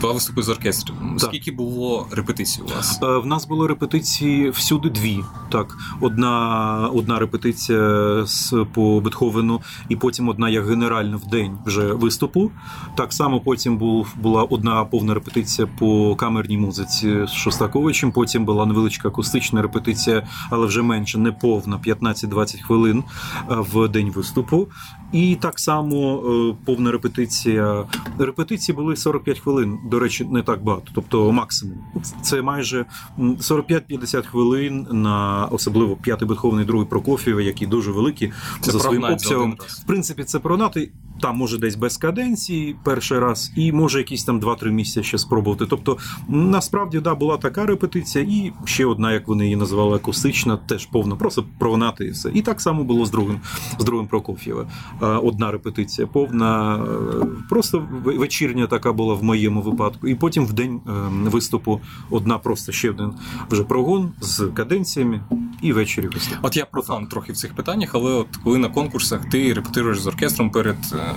два 0.00 0.12
виступи 0.12 0.42
з 0.42 0.48
оркестром. 0.48 1.16
Скільки 1.18 1.52
було 1.52 2.06
репетицій 2.10 2.62
у 2.62 2.74
вас? 2.74 3.00
Е, 3.02 3.18
в 3.18 3.26
нас 3.26 3.46
було 3.46 3.66
репетиції 3.66 4.50
всюди 4.50 4.90
дві. 4.90 5.20
Так, 5.52 5.76
одна 6.00 6.90
одна 6.94 7.18
репетиція 7.18 8.22
з 8.26 8.66
по 8.74 9.00
Бетховену, 9.00 9.60
і 9.88 9.96
потім 9.96 10.28
одна 10.28 10.48
як 10.48 10.66
генеральна 10.66 11.16
в 11.16 11.26
день 11.26 11.58
вже 11.66 11.92
виступу. 11.92 12.50
Так 12.96 13.12
само 13.12 13.40
потім 13.40 13.78
був 13.78 14.14
була 14.16 14.42
одна 14.42 14.84
повна 14.84 15.14
репетиція 15.14 15.68
по 15.78 16.16
камерній 16.16 16.58
музиці 16.58 17.26
з 17.26 17.32
Шостаковичем. 17.32 18.12
Потім 18.12 18.44
була 18.44 18.66
невеличка 18.66 19.08
акустична 19.08 19.62
репетиція, 19.62 20.26
але 20.50 20.66
вже 20.66 20.82
менше, 20.82 21.18
не 21.18 21.32
повна, 21.32 21.80
15-20 21.86 22.62
хвилин 22.62 23.04
е, 23.38 23.42
в 23.48 23.88
день 23.88 24.10
виступу. 24.10 24.68
І 25.12 25.36
так 25.36 25.58
само 25.58 26.16
е, 26.16 26.54
повна 26.64 26.92
репетиція. 26.92 27.84
Репетиції 28.18 28.76
були 28.76 28.96
45 28.96 29.38
хвилин. 29.38 29.78
До 29.90 29.98
речі, 29.98 30.24
не 30.24 30.42
так 30.42 30.62
багато, 30.64 30.90
тобто 30.94 31.32
максимум. 31.32 31.78
Це 32.22 32.42
майже 32.42 32.84
45-50 33.18 34.26
хвилин 34.26 34.86
на 34.90 35.48
особливо 35.50 35.96
п'ятий 35.96 36.28
Бетховний, 36.28 36.64
другий 36.64 36.86
Прокоф'єва, 36.86 37.42
які 37.42 37.66
дуже 37.66 37.90
великі 37.90 38.32
це 38.60 38.70
за 38.70 38.78
своїм 38.80 39.04
обсягом. 39.04 39.56
В 39.68 39.86
принципі, 39.86 40.24
це 40.24 40.38
пронати 40.38 40.90
там 41.22 41.36
може 41.36 41.58
десь 41.58 41.74
без 41.76 41.96
каденції 41.96 42.76
перший 42.84 43.18
раз, 43.18 43.52
і 43.56 43.72
може 43.72 43.98
якісь 43.98 44.24
там 44.24 44.40
2-3 44.40 44.70
місяці 44.70 45.02
ще 45.02 45.18
спробувати. 45.18 45.66
Тобто, 45.66 45.98
насправді 46.28 47.00
да, 47.00 47.14
була 47.14 47.36
така 47.36 47.66
репетиція, 47.66 48.24
і 48.24 48.52
ще 48.64 48.86
одна, 48.86 49.12
як 49.12 49.28
вони 49.28 49.44
її 49.44 49.56
називали, 49.56 49.96
акустична, 49.96 50.56
теж 50.56 50.86
повна, 50.86 51.16
просто 51.16 51.44
провонати 51.58 52.04
і 52.04 52.10
все. 52.10 52.30
І 52.34 52.42
так 52.42 52.60
само 52.60 52.84
було 52.84 53.06
з 53.06 53.10
другим 53.10 53.40
з 53.78 53.84
другим 53.84 54.06
Прокоф'єва. 54.06 54.66
Одна 55.06 55.50
репетиція, 55.50 56.06
повна, 56.06 56.76
е, 56.76 57.26
просто 57.48 57.88
вечірня 58.04 58.66
така 58.66 58.92
була 58.92 59.14
в 59.14 59.24
моєму 59.24 59.62
випадку. 59.62 60.08
І 60.08 60.14
потім 60.14 60.46
в 60.46 60.52
день 60.52 60.80
ем, 60.88 61.24
виступу 61.24 61.80
одна 62.10 62.38
просто 62.38 62.72
ще 62.72 62.90
один 62.90 63.12
вже 63.50 63.64
прогон 63.64 64.12
з 64.20 64.46
каденціями 64.54 65.20
і 65.62 65.72
ввечері 65.72 66.06
виступ. 66.06 66.38
От 66.42 66.56
я 66.56 66.64
профан 66.64 67.06
трохи 67.06 67.32
в 67.32 67.36
цих 67.36 67.54
питаннях, 67.54 67.90
але 67.94 68.12
от 68.12 68.36
коли 68.44 68.58
на 68.58 68.68
конкурсах 68.68 69.30
ти 69.30 69.52
репетируєш 69.52 70.00
з 70.00 70.06
оркестром 70.06 70.50
перед 70.50 70.76
е, 70.92 71.14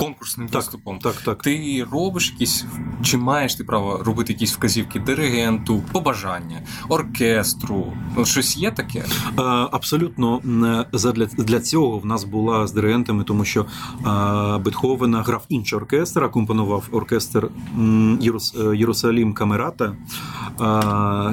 конкурсним 0.00 0.48
так, 0.48 0.62
виступом. 0.62 0.98
Так, 0.98 1.14
так. 1.14 1.42
Ти 1.42 1.86
робиш 1.92 2.30
якісь, 2.30 2.64
чи 3.02 3.16
маєш 3.16 3.54
ти 3.54 3.64
право 3.64 4.02
робити 4.04 4.32
якісь 4.32 4.54
вказівки 4.54 5.00
диригенту, 5.00 5.82
побажання, 5.92 6.62
оркестру? 6.88 7.92
Ну, 8.16 8.24
щось 8.24 8.56
є 8.56 8.70
таке? 8.70 9.04
Абсолютно 9.72 10.40
для, 11.14 11.26
для 11.26 11.60
цього 11.60 11.98
в 11.98 12.06
нас 12.06 12.24
була 12.24 12.66
з 12.66 12.72
диригентами, 12.72 13.24
тому 13.24 13.44
що 13.44 13.66
Бетховена 14.64 15.22
грав 15.22 15.44
інший 15.48 15.76
оркестр, 15.78 16.24
акомпонував 16.24 16.88
оркестр 16.92 17.50
Єрус, 18.20 18.54
Єрусалім 18.74 19.34
Камерата, 19.34 19.96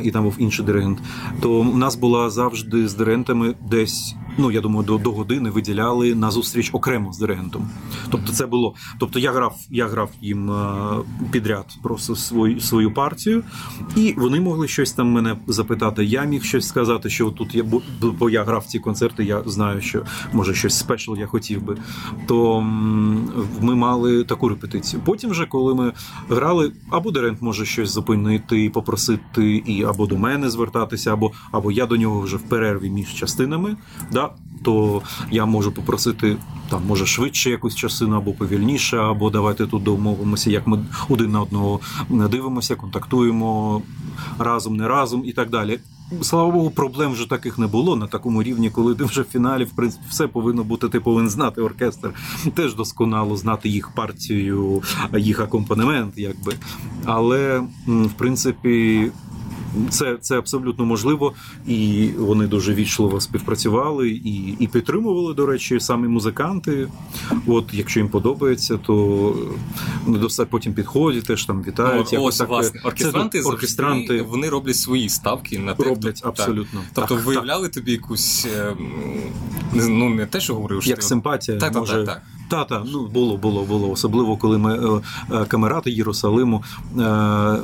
і 0.03 0.11
там 0.11 0.23
був 0.23 0.35
інший 0.37 0.65
диригент. 0.65 0.99
То 1.41 1.61
в 1.61 1.77
нас 1.77 1.95
була 1.95 2.29
завжди 2.29 2.87
з 2.87 2.93
диригентами 2.93 3.55
десь 3.69 4.15
ну 4.37 4.51
я 4.51 4.61
думаю, 4.61 4.85
до 4.85 4.97
до 4.97 5.11
години 5.11 5.49
виділяли 5.49 6.15
на 6.15 6.31
зустріч 6.31 6.69
окремо 6.73 7.13
з 7.13 7.19
диригентом. 7.19 7.69
Тобто, 8.09 8.33
це 8.33 8.45
було. 8.45 8.75
Тобто, 8.99 9.19
я 9.19 9.31
грав, 9.31 9.55
я 9.69 9.87
грав 9.87 10.09
їм 10.21 10.51
е, 10.51 10.75
підряд 11.31 11.65
просто 11.83 12.15
свою 12.15 12.59
свою 12.59 12.93
партію, 12.93 13.43
і 13.95 14.13
вони 14.17 14.39
могли 14.39 14.67
щось 14.67 14.91
там 14.91 15.11
мене 15.11 15.37
запитати. 15.47 16.05
Я 16.05 16.23
міг 16.23 16.43
щось 16.43 16.67
сказати, 16.67 17.09
що 17.09 17.29
тут 17.29 17.55
я 17.55 17.63
бо 18.01 18.29
я 18.29 18.43
грав 18.43 18.65
ці 18.65 18.79
концерти. 18.79 19.23
Я 19.23 19.43
знаю, 19.45 19.81
що 19.81 20.03
може 20.33 20.53
щось 20.53 20.77
спешл 20.77 21.15
я 21.17 21.27
хотів 21.27 21.63
би. 21.63 21.77
То 22.27 22.61
ми 23.61 23.75
мали 23.75 24.23
таку 24.23 24.49
репетицію. 24.49 25.01
Потім, 25.05 25.29
вже 25.29 25.45
коли 25.45 25.75
ми 25.75 25.93
грали, 26.29 26.71
або 26.89 27.11
диригент 27.11 27.41
може 27.41 27.65
щось 27.65 27.89
зупинити, 27.89 28.69
попросити, 28.69 29.55
і 29.55 29.83
або 29.83 30.05
до 30.07 30.17
мене 30.17 30.49
звертатися, 30.49 31.13
або 31.13 31.31
або 31.51 31.71
я 31.71 31.85
до 31.85 31.97
нього 31.97 32.21
вже 32.21 32.37
в 32.37 32.41
перерві 32.41 32.89
між 32.89 33.13
частинами. 33.13 33.75
Да, 34.11 34.26
то 34.63 35.01
я 35.31 35.45
можу 35.45 35.71
попросити 35.71 36.37
там, 36.69 36.81
може 36.87 37.05
швидше 37.05 37.49
якусь 37.49 37.75
частину 37.75 38.17
або 38.17 38.33
повільніше, 38.33 38.97
або 38.97 39.29
давайте 39.29 39.67
тут 39.67 39.83
домовимося, 39.83 40.51
як 40.51 40.67
ми 40.67 40.85
один 41.09 41.31
на 41.31 41.41
одного 41.41 41.79
дивимося, 42.09 42.75
контактуємо 42.75 43.81
разом, 44.39 44.75
не 44.75 44.87
разом 44.87 45.25
і 45.25 45.33
так 45.33 45.49
далі. 45.49 45.79
Слава 46.21 46.51
Богу, 46.51 46.69
проблем 46.69 47.11
вже 47.11 47.29
таких 47.29 47.57
не 47.57 47.67
було 47.67 47.95
на 47.95 48.07
такому 48.07 48.43
рівні, 48.43 48.69
коли 48.69 48.95
ти 48.95 49.03
вже 49.03 49.21
в 49.21 49.25
фіналі, 49.25 49.63
в 49.63 49.71
принципі, 49.71 50.05
все 50.09 50.27
повинно 50.27 50.63
бути. 50.63 50.89
Ти 50.89 50.99
повинен 50.99 51.29
знати 51.29 51.61
оркестр, 51.61 52.13
теж 52.55 52.75
досконало 52.75 53.37
знати 53.37 53.69
їх 53.69 53.89
партію, 53.89 54.81
їх 55.17 55.39
акомпанемент, 55.39 56.13
якби. 56.17 56.53
Але 57.05 57.59
в 57.87 58.11
принципі 58.17 59.11
це 59.89 60.17
це 60.21 60.37
абсолютно 60.37 60.85
можливо, 60.85 61.33
і 61.67 62.09
вони 62.17 62.47
дуже 62.47 62.73
вічливо 62.73 63.21
співпрацювали 63.21 64.09
і 64.09 64.57
і 64.59 64.67
підтримували, 64.67 65.33
до 65.33 65.45
речі, 65.45 65.79
самі 65.79 66.07
музиканти. 66.07 66.87
От 67.47 67.65
якщо 67.73 67.99
їм 67.99 68.09
подобається, 68.09 68.77
то 68.77 69.35
достатньо 70.07 70.51
потім 70.51 70.73
підходять, 70.73 71.23
теж 71.23 71.45
там 71.45 71.63
вітають. 71.63 72.09
Ну, 72.13 72.23
ось, 72.23 72.37
так, 72.37 72.49
власне, 72.49 72.81
оркестранти, 72.83 73.41
це, 73.41 73.49
оркестранти 73.49 74.21
вони 74.21 74.49
роблять 74.49 74.75
свої 74.75 75.09
ставки 75.09 75.59
на 75.59 75.73
те, 75.73 75.83
роблять 75.83 76.19
хто, 76.19 76.29
абсолютно. 76.29 76.79
Так. 76.79 76.89
Тобто 76.93 77.15
так, 77.15 77.25
виявляли 77.25 77.67
так. 77.67 77.73
тобі 77.73 77.91
якусь 77.91 78.47
ем, 78.57 78.91
ну 79.73 80.09
не 80.09 80.25
те, 80.25 80.39
що 80.39 80.55
говорив, 80.55 80.87
як 80.87 81.01
що 81.01 81.07
симпатія, 81.07 81.57
так, 81.57 81.75
може. 81.75 81.93
Так, 81.93 82.05
так, 82.05 82.15
так. 82.15 82.23
Та-та, 82.49 82.83
ну 82.91 83.07
було, 83.07 83.37
було, 83.37 83.63
було. 83.63 83.91
Особливо, 83.91 84.37
коли 84.37 84.57
ми 84.57 84.97
е, 84.97 85.01
е, 85.31 85.45
камерати 85.45 85.91
Єрусалиму 85.91 86.63
е, 86.99 87.57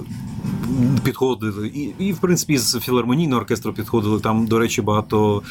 підходили. 1.04 1.68
І, 1.68 1.94
і, 2.00 2.14
в 2.14 2.18
принципі, 2.18 2.58
з 2.58 2.80
філармонійного 2.80 3.42
оркестру 3.42 3.74
підходили. 3.74 4.20
Там, 4.20 4.48
до 4.48 4.60
речі, 4.60 4.82
багато 4.82 5.42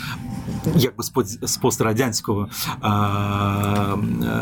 якби 0.76 1.04
з 1.42 1.56
пострадянського 1.56 2.48
а, 2.80 2.90
а, 2.90 3.96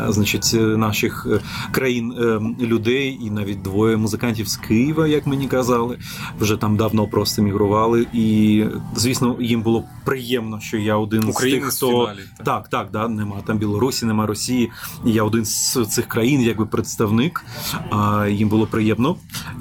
значить, 0.09 0.53
наших 0.53 1.27
країн 1.71 2.13
людей, 2.59 3.19
і 3.23 3.31
навіть 3.31 3.61
двоє 3.61 3.97
музикантів 3.97 4.47
з 4.47 4.57
Києва, 4.57 5.07
як 5.07 5.27
мені 5.27 5.47
казали, 5.47 5.97
вже 6.39 6.57
там 6.57 6.77
давно 6.77 7.07
просто 7.07 7.41
мігрували. 7.41 8.07
І, 8.13 8.65
звісно, 8.95 9.35
їм 9.39 9.61
було 9.61 9.83
приємно, 10.05 10.59
що 10.59 10.77
я 10.77 10.95
один 10.95 11.23
Україна 11.23 11.71
з 11.71 11.79
тих, 11.79 11.87
хто. 11.89 12.05
Фіналі, 12.05 12.27
так, 12.37 12.45
так, 12.45 12.69
так, 12.69 12.87
да, 12.91 13.07
нема 13.07 13.41
там 13.45 13.57
Білорусі, 13.57 14.05
нема 14.05 14.25
Росії. 14.25 14.71
Я 15.05 15.23
один 15.23 15.45
з 15.45 15.85
цих 15.89 16.07
країн, 16.07 16.41
якби 16.41 16.65
представник. 16.65 17.45
А, 17.89 18.27
Їм 18.27 18.49
було 18.49 18.67
приємно. 18.67 19.15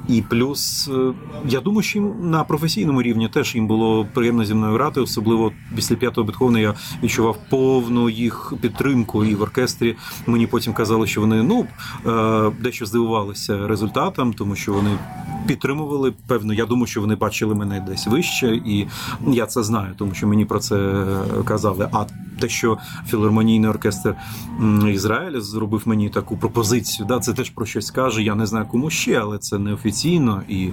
І 0.09 0.23
плюс, 0.23 0.89
е, 0.89 1.10
я 1.45 1.61
думаю, 1.61 1.83
що 1.83 1.99
їм 1.99 2.31
на 2.31 2.45
професійному 2.45 3.03
рівні 3.03 3.29
теж 3.29 3.55
їм 3.55 3.67
було 3.67 4.07
приємно 4.15 4.45
зі 4.45 4.55
мною 4.55 4.75
грати, 4.75 5.01
особливо 5.01 5.53
після 5.77 5.97
п'ятого 5.97 6.27
Бетховена 6.27 6.59
я 6.59 6.75
відчував 7.03 7.37
повну 7.51 8.11
їх 8.11 8.53
підтримку 8.61 9.25
і 9.25 9.35
в 9.35 9.43
оркестрі. 9.43 9.97
Мені 10.27 10.47
потім 10.47 10.73
казали, 10.73 11.07
що 11.07 11.21
вони 11.21 11.43
ну 11.43 11.67
е, 12.07 12.51
дещо 12.61 12.87
здивувалися 12.87 13.67
результатом, 13.67 14.33
тому 14.33 14.57
що 14.57 14.73
вони 14.73 14.99
підтримували. 15.47 16.13
Певно, 16.27 16.55
я 16.55 16.67
думаю, 16.67 16.87
що 16.87 17.01
вони 17.01 17.15
бачили 17.15 17.55
мене 17.55 17.85
десь 17.89 18.07
вище, 18.07 18.55
і 18.67 18.87
я 19.27 19.47
це 19.47 19.63
знаю, 19.63 19.95
тому 19.99 20.15
що 20.15 20.27
мені 20.27 20.45
про 20.45 20.59
це 20.59 21.05
казали. 21.45 21.89
А 21.93 22.05
те, 22.41 22.49
що 22.49 22.79
філармонійний 23.07 23.71
оркестр 23.71 24.15
Ізраїля 24.89 25.41
зробив 25.41 25.83
мені 25.85 26.09
таку 26.09 26.37
пропозицію, 26.37 27.07
да, 27.09 27.19
це 27.19 27.33
теж 27.33 27.51
про 27.51 27.67
щось 27.67 27.91
каже. 27.91 28.23
Я 28.23 28.35
не 28.35 28.47
знаю 28.47 28.67
кому 28.71 28.91
ще, 28.91 29.21
але 29.21 29.39
це 29.39 29.59
неофіційно. 29.59 30.43
І 30.49 30.71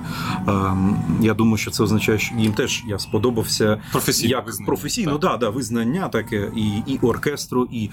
я 1.22 1.34
думаю, 1.34 1.58
що 1.58 1.72
це 1.72 1.84
означає, 1.84 2.20
що 2.20 2.36
їм 2.36 2.54
теж 2.54 2.84
я 2.88 3.00
сподобався 3.00 3.82
професійно 3.92 4.32
як 4.32 4.46
визнання, 4.46 4.68
професійно, 4.68 5.12
так. 5.12 5.20
да, 5.20 5.38
да, 5.38 5.50
визнання 5.50 6.08
таке 6.08 6.52
і 6.56 6.94
і 6.94 6.98
оркестру, 7.02 7.68
і, 7.72 7.84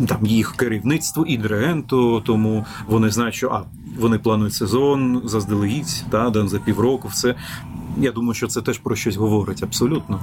і 0.00 0.06
там 0.08 0.26
їх 0.26 0.56
керівництво, 0.56 1.24
і 1.26 1.36
диригенту. 1.36 2.22
Тому 2.26 2.66
вони 2.86 3.10
знають, 3.10 3.34
що 3.34 3.48
а 3.48 3.62
вони 3.98 4.18
планують 4.18 4.54
сезон 4.54 5.22
заздалегідь, 5.24 6.04
та 6.10 6.30
да, 6.30 6.48
за 6.48 6.58
півроку, 6.58 7.08
все. 7.08 7.34
Я 7.98 8.12
думаю, 8.12 8.34
що 8.34 8.46
це 8.46 8.62
теж 8.62 8.78
про 8.78 8.96
щось 8.96 9.16
говорить 9.16 9.62
абсолютно. 9.62 10.20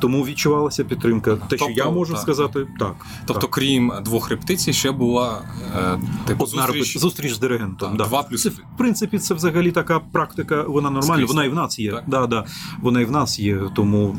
Тому 0.00 0.24
відчувалася 0.24 0.84
підтримка. 0.84 1.36
Те, 1.36 1.56
що 1.56 1.66
тобто, 1.66 1.84
я 1.84 1.90
можу 1.90 2.12
так. 2.12 2.22
сказати, 2.22 2.66
так. 2.78 2.94
Тобто, 3.26 3.40
так. 3.40 3.50
крім 3.50 3.92
двох 4.04 4.30
репетицій, 4.30 4.72
ще 4.72 4.90
була 4.90 5.42
е, 5.76 5.98
типу, 6.26 6.44
Одна 6.44 6.66
зустріч. 6.66 6.98
зустріч 6.98 7.32
з 7.32 7.38
диригентом. 7.38 7.88
Так, 7.88 7.98
да. 7.98 8.04
два 8.04 8.22
плюс- 8.22 8.42
Це, 8.42 8.48
в 8.48 8.60
принципі, 8.78 9.18
це 9.18 9.34
взагалі 9.34 9.70
така 9.70 9.98
практика, 9.98 10.51
вона 10.68 10.90
нормальна, 10.90 11.26
вона 11.26 11.44
і 11.44 11.48
в 11.48 11.54
нас 11.54 11.78
є. 11.78 11.92
Так. 11.92 12.04
Да, 12.06 12.26
да, 12.26 12.44
вона 12.80 13.00
і 13.00 13.04
в 13.04 13.10
нас 13.10 13.38
є, 13.38 13.60
тому 13.74 14.16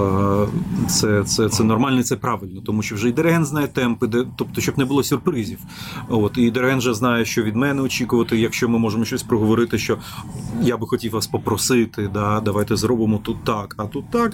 е, 0.00 0.46
це, 0.88 1.24
це, 1.24 1.48
це 1.48 1.64
нормально, 1.64 2.02
це 2.02 2.16
правильно, 2.16 2.60
тому 2.60 2.82
що 2.82 2.94
вже 2.94 3.08
і 3.08 3.12
диригент 3.12 3.46
знає 3.46 3.68
темпи, 3.68 4.06
де, 4.06 4.24
тобто, 4.36 4.60
щоб 4.60 4.78
не 4.78 4.84
було 4.84 5.02
сюрпризів. 5.02 5.58
От, 6.08 6.38
і 6.38 6.50
диригент 6.50 6.80
вже 6.80 6.94
знає, 6.94 7.24
що 7.24 7.42
від 7.42 7.56
мене 7.56 7.82
очікувати, 7.82 8.38
якщо 8.38 8.68
ми 8.68 8.78
можемо 8.78 9.04
щось 9.04 9.22
проговорити, 9.22 9.78
що 9.78 9.98
я 10.62 10.76
би 10.76 10.86
хотів 10.86 11.12
вас 11.12 11.26
попросити, 11.26 12.10
да, 12.14 12.40
давайте 12.40 12.76
зробимо 12.76 13.18
тут 13.18 13.44
так, 13.44 13.74
а 13.78 13.84
тут 13.84 14.10
так. 14.10 14.32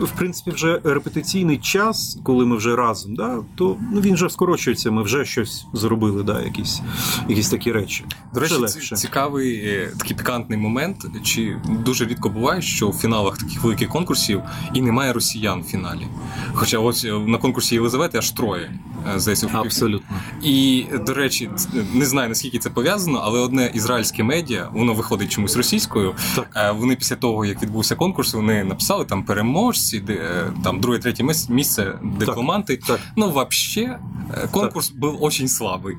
В 0.00 0.10
принципі, 0.10 0.50
вже 0.50 0.80
репетиційний 0.84 1.58
час, 1.58 2.18
коли 2.24 2.46
ми 2.46 2.56
вже 2.56 2.76
разом, 2.76 3.14
да, 3.14 3.38
то 3.54 3.76
ну, 3.92 4.00
він 4.00 4.14
вже 4.14 4.28
скорочується, 4.28 4.90
ми 4.90 5.02
вже 5.02 5.24
щось 5.24 5.66
зробили, 5.72 6.22
да, 6.22 6.42
якісь, 6.42 6.80
якісь 7.28 7.48
такі 7.50 7.72
речі. 7.72 8.04
До 8.34 8.40
речі, 8.40 8.54
легше. 8.54 8.96
цікавий 8.96 9.54
е, 9.56 9.92
такий 9.98 10.16
пікантний 10.16 10.58
момент. 10.58 10.79
Чи 11.24 11.56
дуже 11.84 12.06
рідко 12.06 12.28
буває, 12.28 12.62
що 12.62 12.88
в 12.88 12.96
фіналах 12.98 13.38
таких 13.38 13.62
великих 13.62 13.88
конкурсів 13.88 14.42
і 14.74 14.82
немає 14.82 15.12
росіян 15.12 15.60
в 15.60 15.64
фіналі. 15.64 16.06
Хоча 16.52 16.78
ось 16.78 17.04
е, 17.04 17.12
на 17.12 17.38
конкурсі 17.38 17.74
Єлизавети 17.74 18.18
аж 18.18 18.30
троє. 18.30 18.72
е, 19.14 19.20
Здається, 19.20 19.48
Абсолютно. 19.52 20.16
І 20.42 20.84
до 21.06 21.14
речі, 21.14 21.50
не 21.94 22.06
знаю 22.06 22.28
наскільки 22.28 22.58
це 22.58 22.70
пов'язано, 22.70 23.20
але 23.24 23.40
одне 23.40 23.70
ізраїльське 23.74 24.22
медіа, 24.22 24.68
воно 24.72 24.94
виходить 24.94 25.32
чомусь 25.32 25.56
російською. 25.56 26.14
Так. 26.36 26.48
Е, 26.56 26.70
Вони 26.72 26.96
після 26.96 27.16
того, 27.16 27.44
як 27.44 27.62
відбувся 27.62 27.94
конкурс, 27.94 28.34
вони 28.34 28.64
написали 28.64 29.04
там 29.04 29.24
переможці, 29.24 30.00
де 30.00 30.44
там 30.64 30.80
друге, 30.80 30.98
третє 30.98 31.24
місце, 31.48 31.98
дипломанти. 32.18 32.76
Так. 32.76 33.00
Ну, 33.16 33.30
вообще, 33.30 33.98
е, 34.34 34.48
конкурс 34.50 34.90
був 34.90 35.22
дуже 35.22 35.48
слабий. 35.48 35.96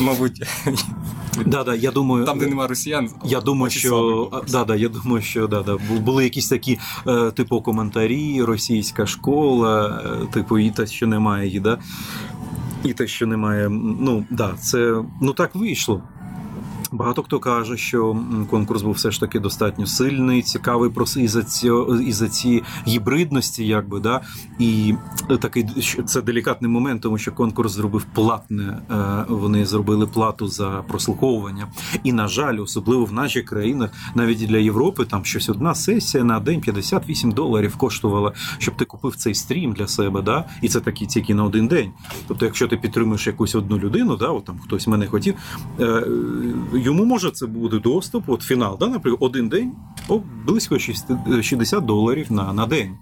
Мабуть, 0.00 0.42
Да, 1.46 1.64
да, 1.64 1.74
я 1.74 1.90
думаю, 1.90 2.24
там, 2.24 2.38
де 2.38 2.46
немає 2.46 2.68
росіян, 2.68 3.10
Я 3.24 3.40
думаю, 3.40 3.70
що 3.70 4.42
да, 4.48 4.64
да, 4.64 4.76
я 4.76 4.88
думаю, 4.88 5.22
що 5.22 5.46
да, 5.46 5.62
да, 5.62 5.76
були 6.00 6.24
якісь 6.24 6.48
такі 6.48 6.78
е, 7.06 7.30
типу 7.30 7.62
коментарі, 7.62 8.42
російська 8.42 9.06
школа, 9.06 10.02
е, 10.22 10.26
типу, 10.32 10.58
і 10.58 10.70
те, 10.70 10.86
що 10.86 11.06
немає 11.06 11.46
її, 11.46 11.60
да? 11.60 11.78
І 12.84 12.92
те, 12.92 13.06
що 13.06 13.26
немає. 13.26 13.68
Ну, 14.00 14.26
да, 14.30 14.54
це 14.60 15.02
ну 15.20 15.32
так 15.32 15.54
вийшло. 15.54 16.02
Багато 16.92 17.22
хто 17.22 17.38
каже, 17.38 17.76
що 17.76 18.16
конкурс 18.50 18.82
був 18.82 18.92
все 18.92 19.10
ж 19.10 19.20
таки 19.20 19.40
достатньо 19.40 19.86
сильний, 19.86 20.42
цікавий 20.42 20.90
просто 20.90 21.20
із-за 21.20 21.42
цього 21.42 21.96
із-за 21.96 22.28
цієї 22.28 22.62
гібридності, 22.88 23.66
якби 23.66 24.00
да. 24.00 24.20
І 24.58 24.94
такий 25.40 25.64
це 26.06 26.22
делікатний 26.22 26.70
момент, 26.70 27.02
тому 27.02 27.18
що 27.18 27.32
конкурс 27.32 27.72
зробив 27.72 28.06
платне. 28.14 28.78
е, 28.90 29.24
Вони 29.28 29.66
зробили 29.66 30.06
плату 30.06 30.48
за 30.48 30.84
прослуховування. 30.88 31.68
І 32.04 32.12
на 32.12 32.28
жаль, 32.28 32.58
особливо 32.62 33.04
в 33.04 33.12
наших 33.12 33.44
країнах, 33.44 33.90
навіть 34.14 34.42
і 34.42 34.46
для 34.46 34.58
Європи, 34.58 35.04
там 35.04 35.24
щось 35.24 35.48
одна 35.48 35.74
сесія 35.74 36.24
на 36.24 36.40
день 36.40 36.60
58 36.60 37.32
доларів 37.32 37.76
коштувала, 37.76 38.32
щоб 38.58 38.76
ти 38.76 38.84
купив 38.84 39.16
цей 39.16 39.34
стрім 39.34 39.72
для 39.72 39.86
себе. 39.86 40.22
Да? 40.22 40.44
І 40.62 40.68
це 40.68 40.80
такі 40.80 41.06
тільки 41.06 41.34
на 41.34 41.44
один 41.44 41.68
день. 41.68 41.90
Тобто, 42.28 42.44
якщо 42.44 42.68
ти 42.68 42.76
підтримуєш 42.76 43.26
якусь 43.26 43.54
одну 43.54 43.78
людину, 43.78 44.16
да, 44.16 44.26
от 44.28 44.44
там 44.44 44.58
хтось 44.64 44.86
мене 44.86 45.06
хотів, 45.06 45.34
е, 45.80 46.06
йому 46.76 47.04
може 47.04 47.30
це 47.30 47.46
буде 47.46 47.78
доступ, 47.78 48.28
от 48.28 48.42
фінал, 48.42 48.76
да, 48.80 48.86
наприклад, 48.86 49.18
один 49.30 49.48
день, 49.48 49.72
о, 50.08 50.20
близько 50.46 50.78
60 50.78 51.84
доларів 51.84 52.32
на, 52.32 52.52
на 52.52 52.66
день. 52.66 52.96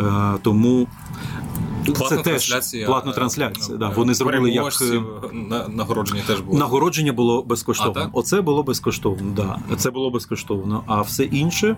Е, 0.00 0.04
тому 0.42 0.86
Платна 1.86 2.08
це 2.08 2.16
теж 2.16 2.24
трансляція. 2.24 2.86
платна 2.86 3.10
е, 3.10 3.14
трансляція. 3.14 3.78
Да. 3.78 3.88
е, 3.88 3.92
Вони 3.96 4.14
зробили 4.14 4.50
як 4.50 4.72
на- 5.32 5.68
нагородження 5.68 6.22
теж 6.26 6.40
було. 6.40 6.58
Нагородження 6.58 7.12
було 7.12 7.42
безкоштовно. 7.42 7.92
А, 8.00 8.02
так? 8.02 8.10
Оце 8.12 8.40
було 8.40 8.62
безкоштовно, 8.62 9.32
да. 9.36 9.76
Це 9.76 9.90
було 9.90 10.10
безкоштовно. 10.10 10.82
А 10.86 11.00
все 11.00 11.24
інше 11.24 11.76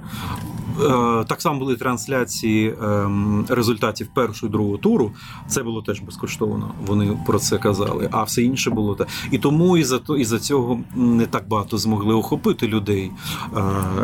е, 0.80 1.24
так 1.28 1.42
само 1.42 1.58
були 1.58 1.76
трансляції 1.76 2.74
ем, 2.82 3.46
результатів 3.48 4.08
першого 4.14 4.48
і 4.50 4.52
другого 4.52 4.78
туру. 4.78 5.12
Це 5.48 5.62
було 5.62 5.82
теж 5.82 6.00
безкоштовно. 6.00 6.70
Вони 6.86 7.18
про 7.26 7.38
це 7.38 7.58
казали. 7.58 8.08
А 8.12 8.22
все 8.22 8.42
інше 8.42 8.70
було 8.70 8.94
так. 8.94 9.08
І 9.30 9.38
тому 9.38 9.76
із-за 9.76 9.98
то 9.98 10.16
із-за 10.16 10.38
цього 10.38 10.80
не 10.94 11.26
так 11.26 11.48
багато 11.48 11.78
змогли 11.78 12.14
охопити 12.14 12.68
людей, 12.68 13.10
е, 13.56 13.62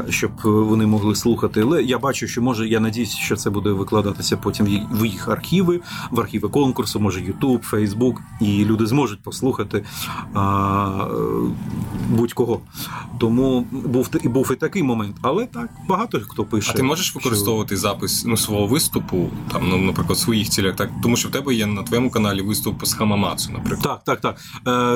щоб 0.09 0.31
вони 0.45 0.87
могли 0.87 1.15
слухати. 1.15 1.61
Але 1.61 1.83
я 1.83 1.99
бачу, 1.99 2.27
що 2.27 2.43
може, 2.43 2.69
я 2.69 2.81
надіюсь, 2.81 3.17
що 3.17 3.37
це 3.37 3.51
буде 3.51 3.71
викладатися 3.71 4.37
потім 4.37 4.87
в 4.93 5.07
їх 5.07 5.29
архіви, 5.31 5.81
в 6.11 6.21
архіви 6.21 6.49
конкурсу, 6.49 7.01
може 7.01 7.21
Ютуб, 7.21 7.63
Фейсбук, 7.63 8.23
і 8.41 8.65
люди 8.65 8.87
зможуть 8.87 9.23
послухати 9.23 9.85
а, 10.35 11.07
е, 11.11 11.51
будь-кого. 12.11 12.61
Тому 13.19 13.67
був 13.73 14.11
і 14.23 14.29
був 14.29 14.51
і 14.53 14.57
такий 14.57 14.83
момент. 14.83 15.17
Але 15.23 15.47
так 15.47 15.71
багато 15.89 16.21
хто 16.29 16.45
пише. 16.45 16.73
А 16.75 16.77
ти 16.77 16.83
можеш 16.83 17.07
що- 17.07 17.19
використовувати 17.19 17.77
запис 17.77 18.25
ну, 18.27 18.37
свого 18.37 18.67
виступу, 18.67 19.31
там, 19.53 19.69
ну, 19.69 19.79
наприклад, 19.79 20.19
в 20.19 20.21
своїх 20.21 20.49
цілях, 20.49 20.77
так? 20.77 20.91
Тому 21.03 21.17
що 21.17 21.29
в 21.29 21.33
тебе 21.33 21.55
є 21.55 21.67
на 21.67 21.83
твоєму 21.83 22.11
каналі 22.11 22.43
виступ 22.43 22.85
з 22.85 22.95
Хамамацу, 22.95 23.53
наприклад. 23.53 23.83
Так, 23.83 24.21
так, 24.21 24.21
так. 24.21 24.41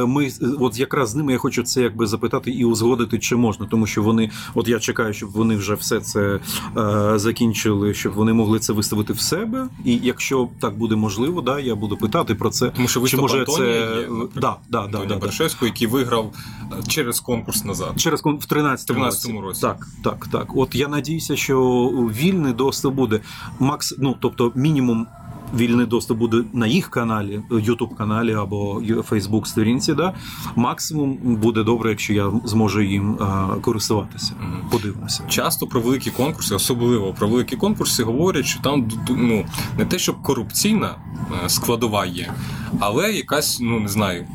Е, 0.02 0.06
Ми 0.06 0.30
от 0.60 0.78
якраз 0.78 1.10
з 1.10 1.14
ними 1.14 1.32
я 1.32 1.38
хочу 1.38 1.62
це 1.62 1.82
якби 1.82 2.06
запитати 2.06 2.50
і 2.50 2.64
узгодити, 2.64 3.18
чи 3.18 3.36
можна, 3.36 3.66
тому 3.66 3.86
що 3.86 4.02
вони, 4.02 4.30
от 4.54 4.68
я 4.68 4.78
чекаю, 4.78 5.12
щоб 5.12 5.30
вони 5.30 5.56
вже 5.56 5.74
все 5.74 6.00
це 6.00 6.40
е, 6.76 7.18
закінчили, 7.18 7.94
щоб 7.94 8.12
вони 8.12 8.32
могли 8.32 8.58
це 8.58 8.72
виставити 8.72 9.12
в 9.12 9.20
себе. 9.20 9.68
І 9.84 10.00
якщо 10.02 10.23
так 10.60 10.78
буде 10.78 10.96
можливо, 10.96 11.40
да, 11.42 11.60
я 11.60 11.74
буду 11.74 11.96
питати 11.96 12.34
про 12.34 12.50
це. 12.50 12.70
Тому 12.70 12.88
що 12.88 13.06
Чи 13.06 13.16
може 13.16 13.38
Антонія 13.38 13.86
це 13.88 14.00
є, 14.00 14.08
да, 14.34 14.56
да, 14.68 14.86
да, 14.86 15.04
да. 15.04 15.16
Бершевського, 15.16 15.66
який 15.66 15.86
виграв 15.86 16.32
е, 16.72 16.76
через 16.88 17.20
конкурс 17.20 17.64
назад. 17.64 17.92
Через 17.96 18.22
кон- 18.22 18.38
в 18.38 18.46
13-му 18.46 19.04
13-му 19.04 19.40
році. 19.40 19.60
Так, 19.60 19.86
так, 20.04 20.26
так. 20.32 20.56
От 20.56 20.74
я 20.74 20.88
надіюся, 20.88 21.36
що 21.36 21.60
вільний 22.16 22.52
доступ 22.52 22.94
буде. 22.94 23.20
Макс, 23.58 23.94
ну 23.98 24.16
тобто, 24.20 24.52
мінімум. 24.54 25.06
Вільний 25.54 25.86
доступ 25.86 26.18
буде 26.18 26.44
на 26.52 26.66
їх 26.66 26.90
каналі, 26.90 27.40
Ютуб 27.50 27.96
каналі 27.96 28.34
або 28.34 28.82
Фейсбук 29.04 29.48
сторінці. 29.48 29.94
Да? 29.94 30.14
Максимум 30.56 31.18
буде 31.22 31.62
добре, 31.62 31.90
якщо 31.90 32.12
я 32.12 32.32
зможу 32.44 32.80
їм 32.80 33.18
користуватися. 33.62 34.32
Подивимося. 34.70 35.22
Часто 35.28 35.66
про 35.66 35.80
великі 35.80 36.10
конкурси, 36.10 36.54
особливо 36.54 37.12
про 37.12 37.28
великі 37.28 37.56
конкурси, 37.56 38.02
говорять, 38.02 38.46
що 38.46 38.60
там 38.60 38.90
ну, 39.08 39.44
не 39.78 39.84
те, 39.84 39.98
щоб 39.98 40.22
корупційна 40.22 40.94
е, 41.44 41.48
складова 41.48 42.06
є, 42.06 42.32
але 42.80 43.12
якась, 43.12 43.60
ну 43.60 43.80
не 43.80 43.88
знаю. 43.88 44.26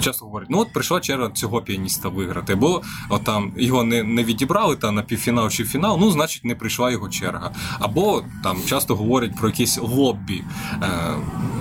Часто 0.00 0.24
говорять, 0.24 0.50
ну 0.50 0.58
от 0.58 0.72
прийшла 0.72 1.00
черга 1.00 1.30
цього 1.30 1.62
піаніста 1.62 2.08
виграти, 2.08 2.54
бо 2.54 2.82
от 3.08 3.24
там 3.24 3.52
його 3.56 3.84
не, 3.84 4.02
не 4.02 4.24
відібрали 4.24 4.76
та 4.76 4.90
на 4.90 5.02
півфінал 5.02 5.50
чи 5.50 5.64
фінал, 5.64 5.98
ну 6.00 6.10
значить 6.10 6.44
не 6.44 6.54
прийшла 6.54 6.90
його 6.90 7.08
черга. 7.08 7.50
Або 7.78 8.22
там 8.42 8.56
часто 8.66 8.96
говорять 8.96 9.36
про 9.36 9.48
якісь 9.48 9.78
лоббі, 9.82 10.44
е, 10.82 10.86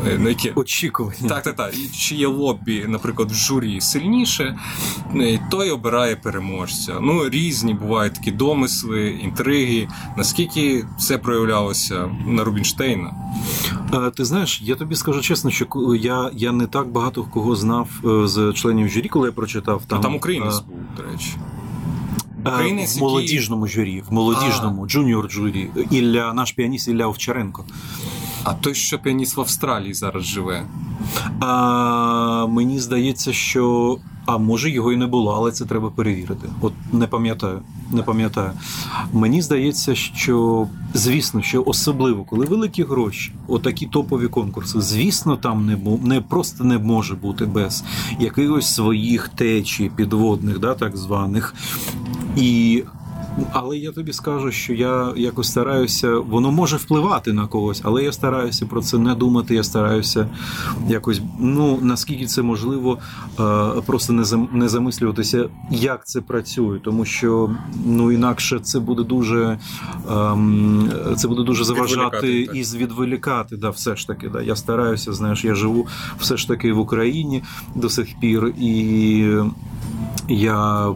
е, 0.07 0.17
на 0.17 0.29
які 0.29 0.51
Очікування. 0.55 1.29
так, 1.29 1.43
так, 1.43 1.55
так. 1.55 1.73
Чи 1.93 2.15
є 2.15 2.27
лоббі, 2.27 2.85
наприклад, 2.87 3.31
в 3.31 3.35
журі 3.35 3.81
сильніше, 3.81 4.59
е, 5.15 5.47
той 5.51 5.69
обирає 5.71 6.15
переможця. 6.15 6.99
Ну, 7.01 7.29
різні 7.29 7.73
бувають 7.73 8.13
такі 8.13 8.31
домисли, 8.31 9.09
інтриги. 9.09 9.87
Наскільки 10.17 10.85
це 10.99 11.17
проявлялося 11.17 12.09
на 12.27 12.43
Рубінштейна? 12.43 13.13
Е, 13.93 14.11
Ти 14.11 14.25
знаєш, 14.25 14.61
я 14.61 14.75
тобі 14.75 14.95
скажу 14.95 15.21
чесно, 15.21 15.51
що 15.51 15.67
я, 15.99 16.29
я 16.33 16.51
не 16.51 16.67
так 16.67 16.87
багато 16.87 17.23
кого 17.23 17.55
знав 17.55 17.89
з 18.29 18.53
членів 18.53 18.89
журі, 18.89 19.07
коли 19.09 19.27
я 19.27 19.31
прочитав 19.31 19.85
там. 19.87 20.01
Там, 20.01 20.15
українець 20.15 20.59
е, 20.59 20.63
був, 20.67 20.77
до 20.97 21.03
речі. 21.03 21.33
Українець, 22.45 22.97
в 22.97 22.99
молодіжному 22.99 23.67
журі, 23.67 24.03
в 24.09 24.13
молодіжному 24.13 24.87
junior 24.87 25.31
журі. 25.31 25.69
Ілля, 25.91 26.33
наш 26.33 26.51
піаніст 26.51 26.87
Ілля 26.87 27.07
Овчаренко. 27.07 27.65
А 28.43 28.53
той, 28.53 28.75
що 28.75 28.99
піаніст 28.99 29.37
в 29.37 29.39
Австралії 29.41 29.93
зараз 29.93 30.23
живе. 30.23 30.65
А, 31.39 32.45
Мені 32.49 32.79
здається, 32.79 33.33
що. 33.33 33.97
А 34.31 34.37
може 34.37 34.69
його 34.69 34.93
і 34.93 34.97
не 34.97 35.07
було, 35.07 35.33
але 35.37 35.51
це 35.51 35.65
треба 35.65 35.89
перевірити. 35.89 36.49
От 36.61 36.73
не 36.93 37.07
пам'ятаю. 37.07 37.59
Не 37.91 38.03
пам'ятаю. 38.03 38.51
Мені 39.13 39.41
здається, 39.41 39.95
що 39.95 40.67
звісно, 40.93 41.41
що 41.41 41.63
особливо, 41.65 42.23
коли 42.23 42.45
великі 42.45 42.83
гроші, 42.83 43.31
отакі 43.47 43.85
топові 43.85 44.27
конкурси, 44.27 44.81
звісно, 44.81 45.37
там 45.37 45.65
не 45.65 45.77
не 46.03 46.21
просто 46.21 46.63
не 46.63 46.77
може 46.77 47.15
бути 47.15 47.45
без 47.45 47.83
якихось 48.19 48.73
своїх 48.75 49.29
течій 49.29 49.91
підводних, 49.95 50.59
да, 50.59 50.73
так 50.73 50.97
званих. 50.97 51.55
І 52.37 52.83
але 53.51 53.77
я 53.77 53.91
тобі 53.91 54.13
скажу, 54.13 54.51
що 54.51 54.73
я 54.73 55.13
якось 55.15 55.47
стараюся, 55.47 56.15
воно 56.15 56.51
може 56.51 56.77
впливати 56.77 57.33
на 57.33 57.47
когось, 57.47 57.81
але 57.83 58.03
я 58.03 58.11
стараюся 58.11 58.65
про 58.65 58.81
це 58.81 58.97
не 58.97 59.15
думати. 59.15 59.55
Я 59.55 59.63
стараюся 59.63 60.29
якось, 60.87 61.21
ну 61.39 61.79
наскільки 61.81 62.25
це 62.25 62.41
можливо, 62.41 62.97
е, 63.39 63.81
просто 63.85 64.13
не 64.51 64.69
замислюватися, 64.69 65.49
як 65.71 66.07
це 66.07 66.21
працює, 66.21 66.79
тому 66.79 67.05
що 67.05 67.55
ну 67.85 68.11
інакше 68.11 68.59
це 68.59 68.79
буде 68.79 69.03
дуже 69.03 69.59
ем, 70.11 70.91
це 71.17 71.27
буде 71.27 71.43
дуже 71.43 71.63
заважати 71.63 72.41
і 72.41 72.61
відволікати. 72.61 73.57
Да, 73.57 73.69
все 73.69 73.95
ж 73.95 74.07
таки, 74.07 74.29
да. 74.29 74.41
Я 74.41 74.55
стараюся, 74.55 75.13
знаєш, 75.13 75.45
я 75.45 75.55
живу 75.55 75.87
все 76.19 76.37
ж 76.37 76.47
таки 76.47 76.73
в 76.73 76.79
Україні 76.79 77.43
до 77.75 77.89
сих 77.89 78.07
пір 78.19 78.53
і. 78.59 79.25
Я 80.27 80.91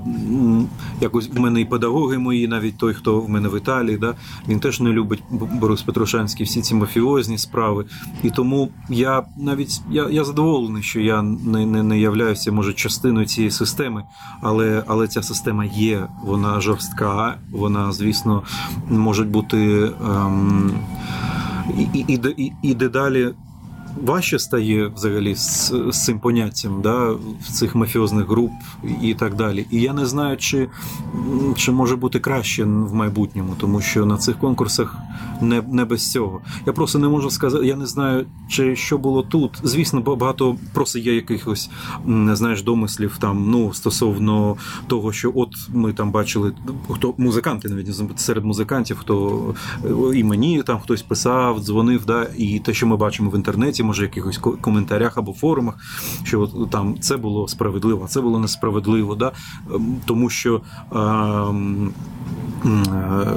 якось 1.01 1.29
в 1.29 1.39
мене 1.39 1.61
і 1.61 1.65
педагоги 1.65 2.17
мої, 2.17 2.47
навіть 2.47 2.77
той, 2.77 2.93
хто 2.93 3.21
в 3.21 3.29
мене 3.29 3.49
в 3.49 3.57
Італії, 3.57 3.97
да, 3.97 4.15
він 4.47 4.59
теж 4.59 4.79
не 4.79 4.89
любить 4.89 5.23
Борис 5.31 5.81
Петрушанський, 5.81 6.45
всі 6.45 6.61
ці 6.61 6.75
мафіозні 6.75 7.37
справи. 7.37 7.85
І 8.23 8.29
тому 8.29 8.69
я 8.89 9.23
навіть 9.37 9.81
я 9.91 10.09
я 10.09 10.23
задоволений, 10.23 10.83
що 10.83 10.99
я 10.99 11.21
не 11.21 11.65
не, 11.65 11.83
не 11.83 11.99
являюся, 11.99 12.51
може, 12.51 12.73
частиною 12.73 13.25
цієї 13.25 13.51
системи, 13.51 14.03
але 14.41 14.83
але 14.87 15.07
ця 15.07 15.23
система 15.23 15.65
є, 15.65 16.07
вона 16.23 16.61
жорстка, 16.61 17.37
вона, 17.51 17.91
звісно, 17.91 18.43
може 18.89 19.23
бути 19.23 19.91
ем, 20.05 20.71
і, 21.93 21.99
і, 21.99 22.19
і, 22.37 22.53
і 22.61 22.73
дедалі 22.73 23.33
важче 24.01 24.39
стає 24.39 24.87
взагалі 24.87 25.35
з, 25.35 25.73
з 25.89 26.03
цим 26.05 26.19
поняттям 26.19 26.81
да, 26.81 27.11
в 27.41 27.51
цих 27.51 27.75
мафіозних 27.75 28.27
груп 28.27 28.51
і 29.01 29.13
так 29.13 29.35
далі. 29.35 29.65
І 29.71 29.81
я 29.81 29.93
не 29.93 30.05
знаю, 30.05 30.37
чи 30.37 30.69
чи 31.55 31.71
може 31.71 31.95
бути 31.95 32.19
краще 32.19 32.63
в 32.63 32.93
майбутньому, 32.93 33.53
тому 33.57 33.81
що 33.81 34.05
на 34.05 34.17
цих 34.17 34.37
конкурсах 34.37 34.97
не 35.41 35.61
не 35.61 35.85
без 35.85 36.11
цього. 36.11 36.41
Я 36.65 36.73
просто 36.73 36.99
не 36.99 37.07
можу 37.07 37.29
сказати, 37.29 37.65
я 37.65 37.75
не 37.75 37.85
знаю, 37.85 38.25
чи 38.49 38.75
що 38.75 38.97
було 38.97 39.23
тут. 39.23 39.59
Звісно, 39.63 40.01
багато 40.01 40.55
просто 40.73 40.99
є 40.99 41.15
якихось 41.15 41.69
знаєш 42.33 42.61
домислів 42.61 43.17
там 43.19 43.49
ну 43.49 43.73
стосовно 43.73 44.55
того, 44.87 45.11
що 45.11 45.31
от 45.35 45.49
ми 45.73 45.93
там 45.93 46.11
бачили, 46.11 46.53
хто 46.89 47.13
музиканти 47.17 47.69
навіть 47.69 48.19
серед 48.19 48.45
музикантів, 48.45 48.97
хто 48.97 49.43
і 50.15 50.23
мені 50.23 50.63
там 50.63 50.79
хтось 50.79 51.01
писав, 51.01 51.59
дзвонив, 51.59 52.05
да, 52.05 52.27
і 52.37 52.59
те, 52.59 52.73
що 52.73 52.87
ми 52.87 52.97
бачимо 52.97 53.29
в 53.29 53.35
інтернеті 53.35 53.82
інформації, 53.83 53.87
може, 53.87 54.03
якихось 54.03 54.37
коментарях 54.61 55.17
або 55.17 55.33
форумах, 55.33 55.75
що 56.23 56.41
от, 56.41 56.69
там 56.69 56.99
це 56.99 57.17
було 57.17 57.47
справедливо, 57.47 58.01
а 58.05 58.07
це 58.07 58.21
було 58.21 58.39
несправедливо. 58.39 59.15
Да? 59.15 59.31
Ем, 59.73 59.95
тому 60.05 60.29
що. 60.29 60.61
Ем, 60.91 61.93
е, 62.65 63.27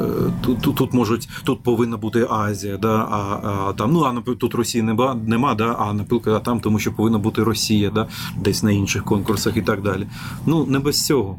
Тут 0.61 0.77
тут 0.77 0.95
можуть 0.95 1.29
тут 1.45 1.63
повинна 1.63 1.97
бути 1.97 2.27
Азія, 2.31 2.77
да, 2.77 3.09
а 3.11 3.41
а 3.69 3.73
там 3.73 3.93
ну 3.93 4.03
а 4.05 4.35
тут 4.35 4.55
Росії 4.55 4.83
нема, 4.83 5.15
нема, 5.15 5.55
да, 5.55 5.77
а 5.79 5.93
наприклад, 5.93 6.43
там 6.43 6.61
тому, 6.61 6.79
що 6.79 6.93
повинна 6.93 7.19
бути 7.19 7.43
Росія, 7.43 7.91
да, 7.91 8.07
десь 8.37 8.63
на 8.63 8.71
інших 8.71 9.05
конкурсах 9.05 9.57
і 9.57 9.63
так 9.63 9.83
далі. 9.83 10.07
Ну 10.47 10.67
не 10.67 10.79
без 10.79 11.07
цього. 11.07 11.37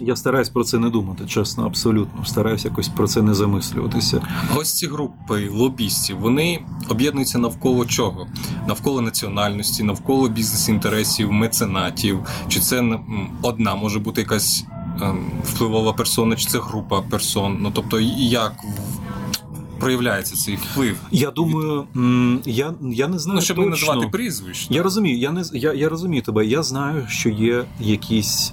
Я 0.00 0.16
стараюсь 0.16 0.48
про 0.48 0.64
це 0.64 0.78
не 0.78 0.90
думати, 0.90 1.24
чесно, 1.26 1.66
абсолютно. 1.66 2.24
Стараюсь 2.24 2.64
якось 2.64 2.88
про 2.88 3.08
це 3.08 3.22
не 3.22 3.34
замислюватися. 3.34 4.22
Ось 4.56 4.72
ці 4.72 4.86
групи 4.86 5.48
лобістів 5.52 6.18
вони 6.18 6.64
об'єднуються 6.88 7.38
навколо 7.38 7.86
чого? 7.86 8.26
Навколо 8.68 9.00
національності, 9.00 9.82
навколо 9.82 10.28
бізнес-інтересів, 10.28 11.32
меценатів. 11.32 12.18
Чи 12.48 12.60
це 12.60 12.98
одна 13.42 13.74
може 13.74 13.98
бути 13.98 14.20
якась 14.20 14.64
ем, 15.02 15.30
впливова 15.44 15.92
персона, 15.92 16.36
чи 16.36 16.48
це 16.48 16.58
група 16.58 17.00
персон? 17.00 17.58
Ну 17.60 17.70
тобто, 17.74 18.00
як 18.16 18.52
проявляється 19.80 20.36
цей 20.36 20.56
вплив? 20.56 20.96
Я 21.10 21.30
думаю, 21.30 21.86
я 22.46 22.74
я 22.82 23.08
не 23.08 23.18
знаю. 23.18 23.36
Ну, 23.36 23.42
щоб 23.42 23.56
точно. 23.56 23.70
не 23.70 23.70
називати 23.70 24.06
прізвищ. 24.06 24.66
Я 24.70 24.82
розумію, 24.82 25.18
я 25.18 25.30
не 25.32 25.44
я, 25.52 25.72
я 25.72 25.88
розумію 25.88 26.22
тебе. 26.22 26.46
Я 26.46 26.62
знаю, 26.62 27.06
що 27.08 27.28
є 27.28 27.64
якісь 27.80 28.52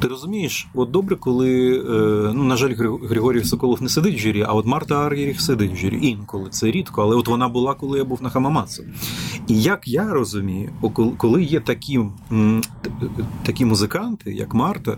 ти 0.00 0.08
розумієш, 0.08 0.68
от 0.74 0.90
добре, 0.90 1.16
коли 1.16 1.78
е, 1.78 2.32
ну 2.34 2.44
на 2.44 2.56
жаль, 2.56 2.74
Григорій 3.02 3.44
Соколов 3.44 3.82
не 3.82 3.88
сидить 3.88 4.14
в 4.14 4.18
журі, 4.18 4.44
а 4.48 4.52
от 4.52 4.66
Марта 4.66 4.94
Аргіріх 4.94 5.40
сидить 5.40 5.72
в 5.72 5.76
журі. 5.76 5.98
Інколи 6.02 6.50
це 6.50 6.70
рідко, 6.70 7.02
але 7.02 7.16
от 7.16 7.28
вона 7.28 7.48
була, 7.48 7.74
коли 7.74 7.98
я 7.98 8.04
був 8.04 8.22
на 8.22 8.30
Хамамацу. 8.30 8.84
І 9.46 9.62
як 9.62 9.88
я 9.88 10.12
розумію, 10.12 10.70
коли 11.16 11.42
є 11.42 11.60
такі 11.60 12.00
такі 13.42 13.64
музиканти, 13.64 14.32
як 14.32 14.54
Марта, 14.54 14.96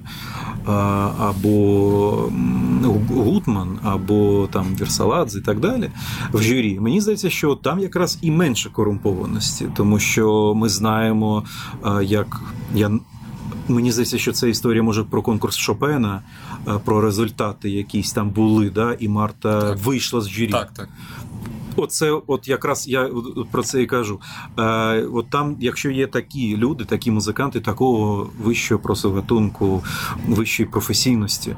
або 1.19 2.31
Гутман, 3.09 3.79
або 3.83 4.49
там 4.53 4.67
Вірсаладзе 4.81 5.39
і 5.39 5.43
так 5.43 5.61
далі, 5.61 5.91
в 6.33 6.43
журі, 6.43 6.81
мені 6.81 7.01
здається, 7.01 7.31
що 7.31 7.55
там 7.55 7.79
якраз 7.79 8.19
і 8.23 8.31
менше 8.31 8.71
корумпованості, 8.71 9.67
тому 9.77 9.99
що 9.99 10.55
ми 10.57 10.69
знаємо, 10.69 11.45
як 12.03 12.41
я 12.75 12.91
Мені 13.71 13.93
здається, 13.93 14.19
що 14.19 14.33
це 14.33 14.51
історія 14.51 14.83
може 14.83 15.05
про 15.05 15.23
конкурс 15.23 15.57
Шопена, 15.57 16.23
е, 16.69 16.79
про 16.85 17.01
результати, 17.01 17.71
якісь 17.71 18.13
там 18.13 18.31
були, 18.31 18.71
да, 18.71 18.97
і 19.01 19.09
Марта 19.09 19.61
так. 19.61 19.79
вийшла 19.79 20.21
з 20.21 20.29
журі. 20.29 20.49
Так, 20.49 20.73
так. 20.73 20.89
Оце, 21.77 22.11
от 22.27 22.49
якраз 22.49 22.89
я 22.89 23.11
про 23.51 23.63
це 23.63 23.83
і 23.83 23.87
кажу. 23.87 24.21
Е, 24.59 25.03
От 25.03 25.31
там, 25.31 25.57
якщо 25.61 25.91
є 25.91 26.07
такі 26.07 26.57
люди, 26.57 26.85
такі 26.85 27.11
музиканти, 27.11 27.61
такого 27.61 28.31
вищого 28.45 28.81
просто 28.81 29.25
вищої 30.29 30.69
професійності, 30.69 31.57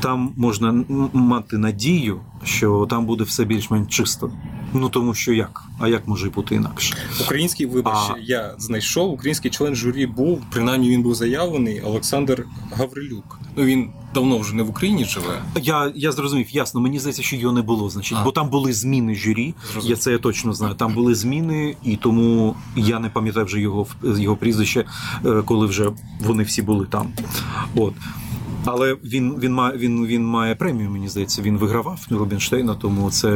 там 0.00 0.32
можна 0.36 0.84
мати 1.12 1.58
надію, 1.58 2.20
що 2.44 2.86
там 2.90 3.06
буде 3.06 3.24
все 3.24 3.44
більш-менш 3.44 3.96
чисто. 3.96 4.30
Ну 4.74 4.88
тому 4.88 5.14
що 5.14 5.32
як? 5.32 5.62
А 5.80 5.88
як 5.88 6.08
може 6.08 6.30
бути 6.30 6.54
інакше? 6.54 6.96
Український 7.20 7.66
вибач, 7.66 8.10
а... 8.10 8.14
я 8.18 8.54
знайшов. 8.58 9.12
Український 9.12 9.50
член 9.50 9.74
журі 9.74 10.06
був, 10.06 10.42
принаймні 10.50 10.90
він 10.90 11.02
був 11.02 11.14
заявлений 11.14 11.80
Олександр 11.80 12.46
Гаврилюк. 12.72 13.40
Ну 13.56 13.64
він 13.64 13.90
давно 14.14 14.38
вже 14.38 14.54
не 14.54 14.62
в 14.62 14.70
Україні 14.70 15.04
живе. 15.04 15.42
Я 15.62 15.92
я 15.94 16.12
зрозумів, 16.12 16.50
ясно. 16.50 16.80
Мені 16.80 16.98
здається, 16.98 17.22
що 17.22 17.36
його 17.36 17.54
не 17.54 17.62
було, 17.62 17.90
значить, 17.90 18.18
а. 18.20 18.24
бо 18.24 18.32
там 18.32 18.48
були 18.48 18.72
зміни 18.72 19.14
журі. 19.14 19.54
Зрозумів. 19.72 19.90
Я 19.90 19.96
це 19.96 20.12
я 20.12 20.18
точно 20.18 20.52
знаю. 20.52 20.74
Там 20.74 20.94
були 20.94 21.14
зміни, 21.14 21.76
і 21.84 21.96
тому 21.96 22.56
я 22.76 22.98
не 22.98 23.08
пам'ятаю 23.08 23.46
вже 23.46 23.60
його 23.60 23.86
його 24.02 24.36
прізвище, 24.36 24.84
е, 25.26 25.42
коли 25.44 25.66
вже 25.66 25.90
вони 26.20 26.42
всі 26.42 26.62
були 26.62 26.86
там. 26.86 27.12
От. 27.76 27.94
Але 28.66 28.94
він 29.04 29.38
він 29.40 29.52
має 29.52 29.76
він 29.76 30.06
він 30.06 30.26
має 30.26 30.54
премію. 30.54 30.90
Мені 30.90 31.08
здається, 31.08 31.42
він 31.42 31.58
вигравав 31.58 32.06
Рубінштейна, 32.10 32.74
тому 32.74 33.10
це 33.10 33.28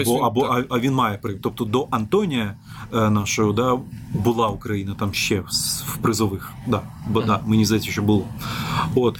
або 0.00 0.16
або 0.16 0.44
а, 0.44 0.64
а 0.70 0.78
він 0.78 0.94
має 0.94 1.18
премію. 1.18 1.40
Тобто 1.42 1.64
до 1.64 1.88
Антонія 1.90 2.56
е, 2.94 3.10
нашого 3.10 3.52
да 3.52 3.78
була 4.14 4.48
Україна 4.48 4.94
там 4.98 5.14
ще 5.14 5.40
в 5.86 5.96
призових. 6.02 6.52
Да, 6.66 6.82
бо 7.10 7.22
да, 7.22 7.40
мені 7.46 7.64
здається, 7.64 7.90
що 7.90 8.02
було. 8.02 8.24
От 8.94 9.18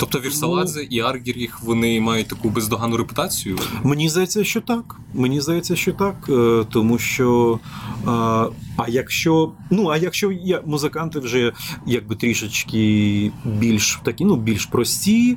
Тобто 0.00 0.20
Вірсаладзе 0.20 0.80
ну, 0.80 0.86
і 0.90 1.00
Аргіріх 1.00 1.62
вони 1.62 2.00
мають 2.00 2.28
таку 2.28 2.50
бездоганну 2.50 2.96
репутацію? 2.96 3.58
Мені 3.82 4.08
здається, 4.08 4.44
що 4.44 4.60
так. 4.60 4.96
Мені 5.14 5.40
здається, 5.40 5.76
що 5.76 5.92
так. 5.92 6.14
Е, 6.28 6.64
тому 6.70 6.98
що 6.98 7.58
а, 8.06 8.48
а 8.76 8.88
якщо 8.88 9.52
ну, 9.70 9.88
а 9.88 9.96
якщо 9.96 10.32
є 10.32 10.62
музиканти 10.66 11.18
вже 11.18 11.52
якби 11.86 12.16
трішечки 12.16 13.32
більш 13.44 14.00
такі, 14.04 14.24
ну 14.24 14.36
більш 14.36 14.66
прості, 14.66 15.36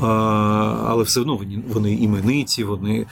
а, 0.00 0.06
але 0.86 1.02
все 1.02 1.20
одно 1.20 1.36
вони 1.36 1.62
вони 1.72 1.92
імениті, 1.94 2.64
вони 2.64 3.06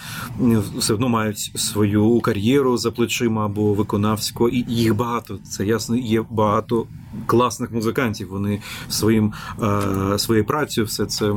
все 0.78 0.94
одно 0.94 1.08
мають 1.08 1.52
свою 1.54 2.20
кар'єру 2.20 2.76
за 2.76 2.90
плечима 2.90 3.46
або 3.46 3.74
виконавську, 3.74 4.48
і 4.48 4.64
їх 4.68 4.96
багато. 4.96 5.38
Це 5.38 5.66
ясно, 5.66 5.96
є 5.96 6.24
багато 6.30 6.86
класних 7.26 7.72
музикантів. 7.72 8.28
Вони 8.30 8.60
своїм 8.88 9.32
е, 9.62 10.18
своєю 10.18 10.44
працею 10.46 10.81
все 10.82 11.06
це 11.06 11.34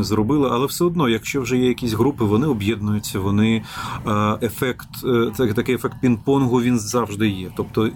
зробили. 0.00 0.48
Але 0.52 0.66
все 0.66 0.84
одно, 0.84 1.08
якщо 1.08 1.40
вже 1.40 1.58
є 1.58 1.68
якісь 1.68 1.92
групи, 1.92 2.24
вони 2.24 2.46
об'єднуються. 2.46 3.18
Вони 3.18 3.62
е, 4.06 4.38
ефект, 4.42 4.88
е, 5.04 5.52
такий 5.54 5.74
ефект 5.74 5.96
пінг-понгу 6.02 6.62
він 6.62 6.78
завжди 6.78 7.28
є. 7.28 7.50
Тобто 7.56 7.70
Тобто, 7.72 7.90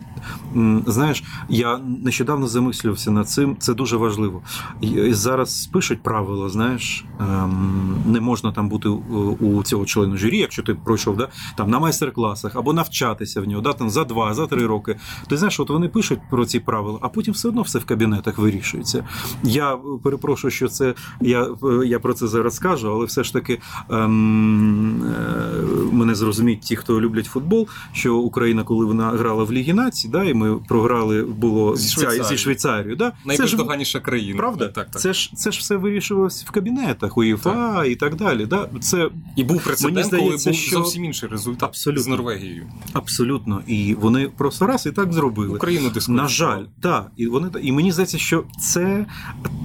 знаєш, 0.87 1.24
я 1.48 1.78
нещодавно 1.78 2.46
замислювався 2.46 3.11
над 3.11 3.28
цим, 3.28 3.57
це 3.59 3.74
дуже 3.74 3.96
важливо. 3.96 4.42
І 4.80 5.12
Зараз 5.14 5.66
пишуть 5.66 6.02
правила, 6.02 6.48
знаєш, 6.48 7.04
ем, 7.20 7.96
не 8.07 8.20
можна 8.20 8.52
там 8.52 8.68
бути 8.68 8.88
у 8.88 9.62
цього 9.62 9.85
члену 9.85 10.16
журі, 10.16 10.38
якщо 10.38 10.62
ти 10.62 10.74
пройшов 10.74 11.16
да, 11.16 11.28
там 11.57 11.70
на 11.70 11.78
майстер-класах 11.78 12.57
або 12.57 12.72
навчатися 12.72 13.40
в 13.40 13.48
нього, 13.48 13.62
да, 13.62 13.72
там 13.72 13.90
за 13.90 14.04
два, 14.04 14.35
за 14.35 14.46
три 14.46 14.66
роки. 14.66 14.96
Ти 15.28 15.37
знаєш, 15.37 15.61
от 15.61 15.70
вони 15.70 15.88
пишуть 15.88 16.18
про 16.30 16.47
ці 16.47 16.61
правила, 16.61 16.99
а 17.03 17.09
потім 17.09 17.34
все 17.34 17.49
одно 17.49 17.62
все 17.62 17.78
в 17.78 17.84
кабінетах 17.84 18.38
вирішується. 18.38 19.05
Я 19.42 19.78
перепрошую, 20.03 20.51
що 20.51 20.68
це 20.68 20.84
я 21.20 21.49
я 21.85 21.99
про 21.99 22.14
це 22.14 22.26
зараз 22.26 22.55
скажу, 22.57 22.91
але 22.91 23.05
все 23.05 23.24
ж 23.24 23.32
таки 23.32 23.61
ем, 23.91 25.03
е, 25.03 25.64
мене 25.93 26.14
зрозуміють 26.14 26.61
ті, 26.61 26.76
хто 26.76 27.01
люблять 27.01 27.26
футбол, 27.26 27.68
що 27.93 28.16
Україна, 28.16 28.62
коли 28.62 28.87
вона 28.87 29.11
грала 29.11 29.45
в 29.45 29.53
Лігі 29.53 29.72
нації, 29.72 30.12
да, 30.12 30.24
і 30.24 30.35
ми 30.35 30.57
програли 30.68 31.22
було 31.22 31.76
зі 31.76 31.89
Швейцарією. 31.89 32.24
зі 32.24 32.37
Швейцарією. 32.37 32.97
Да? 32.97 33.12
Найбездоганіша 33.24 34.01
країна. 34.01 34.39
Правда? 34.39 34.68
Так, 34.68 34.91
так. 34.91 35.03
Це 35.03 35.12
ж 35.12 35.32
це 35.37 35.53
ж 35.53 35.59
все 35.59 35.76
вирішувалось 35.76 36.45
в 36.45 36.51
кабінетах 36.51 37.16
УЄФА 37.18 37.85
і 37.85 37.95
так 37.95 38.16
далі. 38.16 38.47
Да? 38.47 38.68
Це 38.80 39.09
і 39.37 39.45
був 39.45 39.64
прецедент, 39.64 39.95
мені 39.95 40.09
здається, 40.09 40.45
коли 40.45 40.55
був 40.55 40.62
що... 40.62 40.76
зовсім 40.76 41.05
інший 41.05 41.28
результат 41.28 41.68
Абсолютно. 41.68 42.03
з 42.03 42.07
Норвегією. 42.07 42.66
Абсолютно. 42.93 43.62
І 43.66 43.95
вони 43.95 44.28
просто 44.28 44.66
раз 44.66 44.87
і 44.87 44.93
так 44.93 45.12
зробили. 45.12 45.57
Україну 45.57 45.93
На 46.09 46.28
жаль, 46.28 46.64
так. 46.80 47.11
І 47.16 47.26
вони 47.26 47.49
і 47.62 47.72
мені 47.72 47.93
здається, 47.93 48.18
що 48.18 48.45
це 48.61 49.07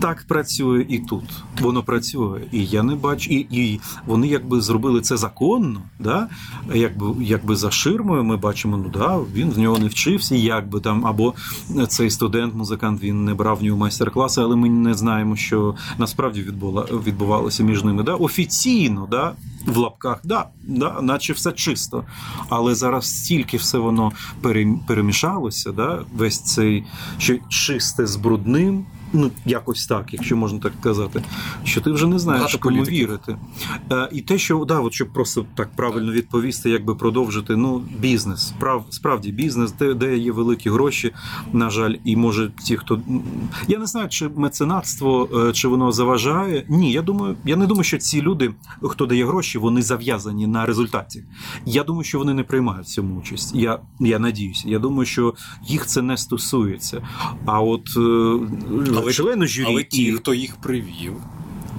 так 0.01 0.25
працює 0.27 0.85
і 0.89 0.99
тут. 1.09 1.43
Воно 1.61 1.83
працює. 1.83 2.41
І 2.51 2.65
я 2.65 2.83
не 2.83 2.95
бачу, 2.95 3.29
і 3.29 3.47
і 3.51 3.79
вони 4.05 4.27
якби 4.27 4.61
зробили 4.61 5.01
це 5.01 5.17
законно, 5.17 5.81
да? 5.99 6.27
якби 6.73 7.23
якби 7.23 7.55
за 7.55 7.71
ширмою 7.71 8.23
ми 8.23 8.37
бачимо, 8.37 8.77
ну 8.77 8.89
да, 8.89 9.19
він 9.33 9.49
в 9.49 9.59
нього 9.59 9.77
не 9.77 9.87
вчився, 9.87 10.35
якби 10.35 10.79
там, 10.79 11.05
або 11.05 11.33
цей 11.87 12.09
студент, 12.09 12.55
музикант 12.55 13.03
він 13.03 13.25
не 13.25 13.33
брав 13.33 13.57
в 13.57 13.63
нього 13.63 13.77
майстер-класи, 13.77 14.41
але 14.41 14.55
ми 14.55 14.69
не 14.69 14.93
знаємо, 14.93 15.35
що 15.35 15.75
насправді 15.97 16.41
відбула, 16.41 16.85
відбувалося 17.05 17.63
між 17.63 17.83
ними. 17.83 18.03
Да? 18.03 18.13
Офіційно, 18.15 19.07
да? 19.11 19.33
в 19.65 19.77
лапках, 19.77 20.19
да, 20.23 20.45
да, 20.63 21.01
наче 21.01 21.33
все 21.33 21.51
чисто. 21.51 22.03
Але 22.49 22.75
зараз 22.75 23.23
стільки 23.23 23.57
все 23.57 23.77
воно 23.77 24.11
перемішалося, 24.87 25.71
да? 25.71 26.05
весь 26.17 26.39
цей 26.39 26.83
що 27.17 27.35
чисте 27.49 28.07
з 28.07 28.15
брудним 28.15 28.85
ну 29.13 29.31
якось 29.45 29.87
так, 29.87 30.13
якщо 30.13 30.37
можна 30.37 30.59
так 30.59 30.73
казати, 30.81 31.23
що 31.63 31.81
ти 31.81 31.91
вже 31.91 32.07
не 32.07 32.19
знаєш, 32.19 32.41
Багато 32.41 32.59
кому 32.59 32.75
політиків. 32.77 33.07
вірити. 33.07 33.37
Е, 33.91 34.09
І 34.11 34.21
те, 34.21 34.37
що 34.37 34.65
да, 34.65 34.79
от 34.79 34.93
щоб 34.93 35.13
просто 35.13 35.45
так 35.55 35.69
правильно 35.75 36.11
відповісти, 36.11 36.69
якби 36.69 36.95
продовжити, 36.95 37.55
ну 37.55 37.83
бізнес, 37.99 38.47
справ, 38.47 38.85
справді 38.89 39.31
бізнес, 39.31 39.71
де, 39.71 39.93
де 39.93 40.17
є 40.17 40.31
великі 40.31 40.69
гроші, 40.69 41.11
на 41.53 41.69
жаль, 41.69 41.95
і 42.03 42.15
може 42.15 42.51
ті, 42.63 42.77
хто 42.77 43.01
я 43.67 43.77
не 43.79 43.85
знаю, 43.85 44.09
чи 44.09 44.29
меценатство, 44.35 45.29
е, 45.49 45.53
чи 45.53 45.67
воно 45.67 45.91
заважає. 45.91 46.65
Ні, 46.69 46.91
я 46.91 47.01
думаю, 47.01 47.35
я 47.45 47.55
не 47.55 47.67
думаю, 47.67 47.83
що 47.83 47.97
ці 47.97 48.21
люди, 48.21 48.53
хто 48.81 49.05
дає 49.05 49.25
гроші, 49.25 49.57
вони 49.57 49.81
зав'язані 49.81 50.47
на 50.47 50.65
результаті. 50.65 51.23
Я 51.65 51.83
думаю, 51.83 52.03
що 52.03 52.19
вони 52.19 52.33
не 52.33 52.43
приймають 52.43 52.85
в 52.85 52.89
цьому 52.89 53.19
участь. 53.19 53.55
Я 53.55 53.79
я 53.99 54.19
надіюся. 54.19 54.69
Я 54.69 54.79
думаю, 54.79 55.05
що 55.05 55.33
їх 55.67 55.85
це 55.85 56.01
не 56.01 56.17
стосується. 56.17 57.07
А 57.45 57.61
от 57.61 57.87
е, 57.97 58.98
але, 59.01 59.13
члени 59.13 59.47
журі, 59.47 59.65
але 59.69 59.83
ті, 59.83 60.03
і... 60.03 60.11
хто 60.11 60.33
їх 60.33 60.55
привів. 60.55 61.13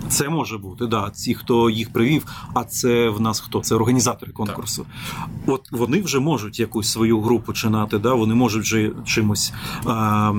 Це 0.09 0.29
може 0.29 0.59
бути, 0.59 0.87
да. 0.87 1.11
Ті, 1.11 1.35
хто 1.35 1.71
їх 1.71 1.93
привів, 1.93 2.27
а 2.55 2.64
це 2.64 3.09
в 3.09 3.21
нас 3.21 3.41
хто? 3.41 3.61
Це 3.61 3.75
організатори 3.75 4.33
конкурсу. 4.33 4.87
Так. 4.87 5.31
От 5.47 5.73
вони 5.73 6.01
вже 6.01 6.21
можуть 6.21 6.61
якусь 6.61 6.89
свою 6.89 7.21
гру 7.21 7.41
починати, 7.41 7.99
да, 7.99 8.14
вони 8.14 8.35
можуть 8.35 8.62
вже 8.62 8.91
чимось 9.07 9.53
а, 9.85 9.91
а, 9.93 10.33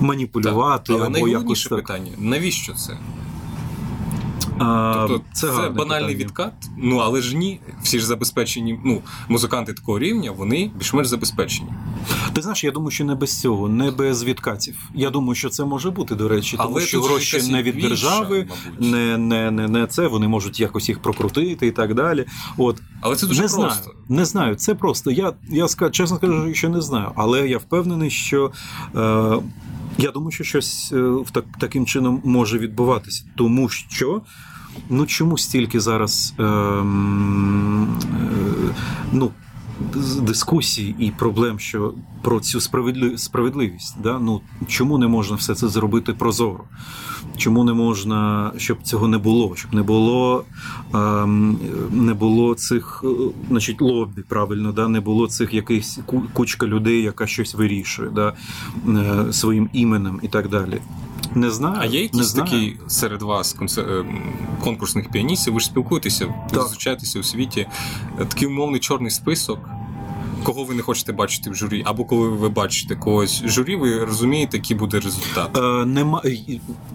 маніпулювати. 0.00 0.92
Так. 0.92 1.02
Але 1.06 1.18
або 1.18 1.28
якось 1.28 1.64
так. 1.64 1.78
питання: 1.78 2.12
навіщо 2.18 2.74
це? 2.74 2.98
А, 4.58 5.04
тобто 5.08 5.24
це, 5.32 5.46
це 5.46 5.52
банальний 5.52 5.76
питання. 5.76 6.14
відкат. 6.14 6.52
Ну 6.76 6.96
але 6.96 7.20
ж 7.20 7.36
ні, 7.36 7.60
всі 7.82 7.98
ж 7.98 8.06
забезпечені. 8.06 8.80
Ну, 8.84 9.02
музиканти 9.28 9.72
такого 9.72 9.98
рівня, 9.98 10.30
вони 10.30 10.70
більш-менш 10.76 11.08
забезпечені. 11.08 11.68
Ти 12.32 12.42
знаєш, 12.42 12.64
я 12.64 12.70
думаю, 12.70 12.90
що 12.90 13.04
не 13.04 13.14
без 13.14 13.40
цього, 13.40 13.68
не 13.68 13.90
без 13.90 14.24
відкатів. 14.24 14.90
Я 14.94 15.10
думаю, 15.10 15.34
що 15.34 15.48
це 15.48 15.64
може 15.64 15.90
бути, 15.90 16.14
до 16.14 16.28
речі, 16.28 16.56
тому 16.56 16.70
але 16.70 16.80
що 16.80 17.02
гроші 17.02 17.52
не 17.52 17.62
від 17.62 17.74
більша, 17.74 17.88
держави, 17.88 18.48
не 18.78 19.18
не, 19.18 19.50
не, 19.50 19.68
не 19.68 19.86
це. 19.86 20.06
Вони 20.06 20.28
можуть 20.28 20.60
якось 20.60 20.88
їх 20.88 20.98
прокрутити 20.98 21.66
і 21.66 21.70
так 21.70 21.94
далі. 21.94 22.24
От 22.56 22.82
але 23.00 23.16
це 23.16 23.26
дуже 23.26 23.42
не 23.42 23.48
просто. 23.48 23.82
Знаю, 23.82 23.96
не 24.08 24.24
знаю. 24.24 24.54
Це 24.54 24.74
просто. 24.74 25.10
Я 25.10 25.32
я 25.50 25.68
чесно 25.90 26.16
скажу, 26.16 26.54
що 26.54 26.68
не 26.68 26.80
знаю, 26.80 27.12
але 27.14 27.48
я 27.48 27.58
впевнений, 27.58 28.10
що. 28.10 28.52
Е, 28.96 29.38
я 29.98 30.10
думаю, 30.10 30.30
що 30.30 30.44
щось 30.44 30.94
так, 31.32 31.44
таким 31.58 31.86
чином 31.86 32.20
може 32.24 32.58
відбуватися, 32.58 33.24
тому 33.36 33.68
що 33.68 34.22
ну 34.90 35.06
чому 35.06 35.38
стільки 35.38 35.80
зараз 35.80 36.34
е, 36.38 36.42
е, 36.42 36.84
ну, 39.12 39.30
дискусій 40.22 40.94
і 40.98 41.10
проблем, 41.10 41.58
що 41.58 41.94
про 42.22 42.40
цю 42.40 42.60
справедливість, 43.16 43.96
да? 44.02 44.18
ну 44.18 44.40
чому 44.68 44.98
не 44.98 45.08
можна 45.08 45.36
все 45.36 45.54
це 45.54 45.68
зробити 45.68 46.12
прозоро? 46.12 46.64
Чому 47.36 47.64
не 47.64 47.72
можна, 47.72 48.52
щоб 48.56 48.82
цього 48.82 49.08
не 49.08 49.18
було? 49.18 49.56
Щоб 49.56 49.74
не 49.74 49.82
було 49.82 50.44
ем, 50.94 51.58
не 51.90 52.14
було 52.14 52.54
цих, 52.54 53.04
значить, 53.48 53.80
лобі, 53.80 54.22
правильно, 54.28 54.72
да? 54.72 54.88
не 54.88 55.00
було 55.00 55.26
цих 55.26 55.54
якихось 55.54 56.00
кучка 56.32 56.66
людей, 56.66 57.02
яка 57.02 57.26
щось 57.26 57.54
вирішує, 57.54 58.10
да? 58.10 58.32
Е, 58.88 59.32
своїм 59.32 59.70
іменем 59.72 60.20
і 60.22 60.28
так 60.28 60.48
далі. 60.48 60.80
Не 61.34 61.50
знаю. 61.50 61.76
А 61.78 61.84
є 61.84 62.02
якісь 62.02 62.32
такі 62.32 62.76
серед 62.86 63.22
вас 63.22 63.56
конкурсних 64.60 65.10
піаністів? 65.10 65.54
Ви 65.54 65.60
ж 65.60 65.66
спілкуєтеся, 65.66 66.34
ви 66.52 66.60
зустрічаєтеся 66.60 67.20
у 67.20 67.22
світі. 67.22 67.66
Такий 68.18 68.48
умовний 68.48 68.80
чорний 68.80 69.10
список. 69.10 69.58
Кого 70.42 70.64
ви 70.64 70.74
не 70.74 70.82
хочете 70.82 71.12
бачити 71.12 71.50
в 71.50 71.54
журі, 71.54 71.82
або 71.86 72.04
коли 72.04 72.28
ви 72.28 72.48
бачите 72.48 72.96
когось 72.96 73.42
в 73.42 73.48
журі, 73.48 73.76
ви 73.76 74.04
розумієте, 74.04 74.56
який 74.56 74.76
буде 74.76 75.00
результат? 75.00 75.56
Е, 75.56 75.84
нема, 75.86 76.22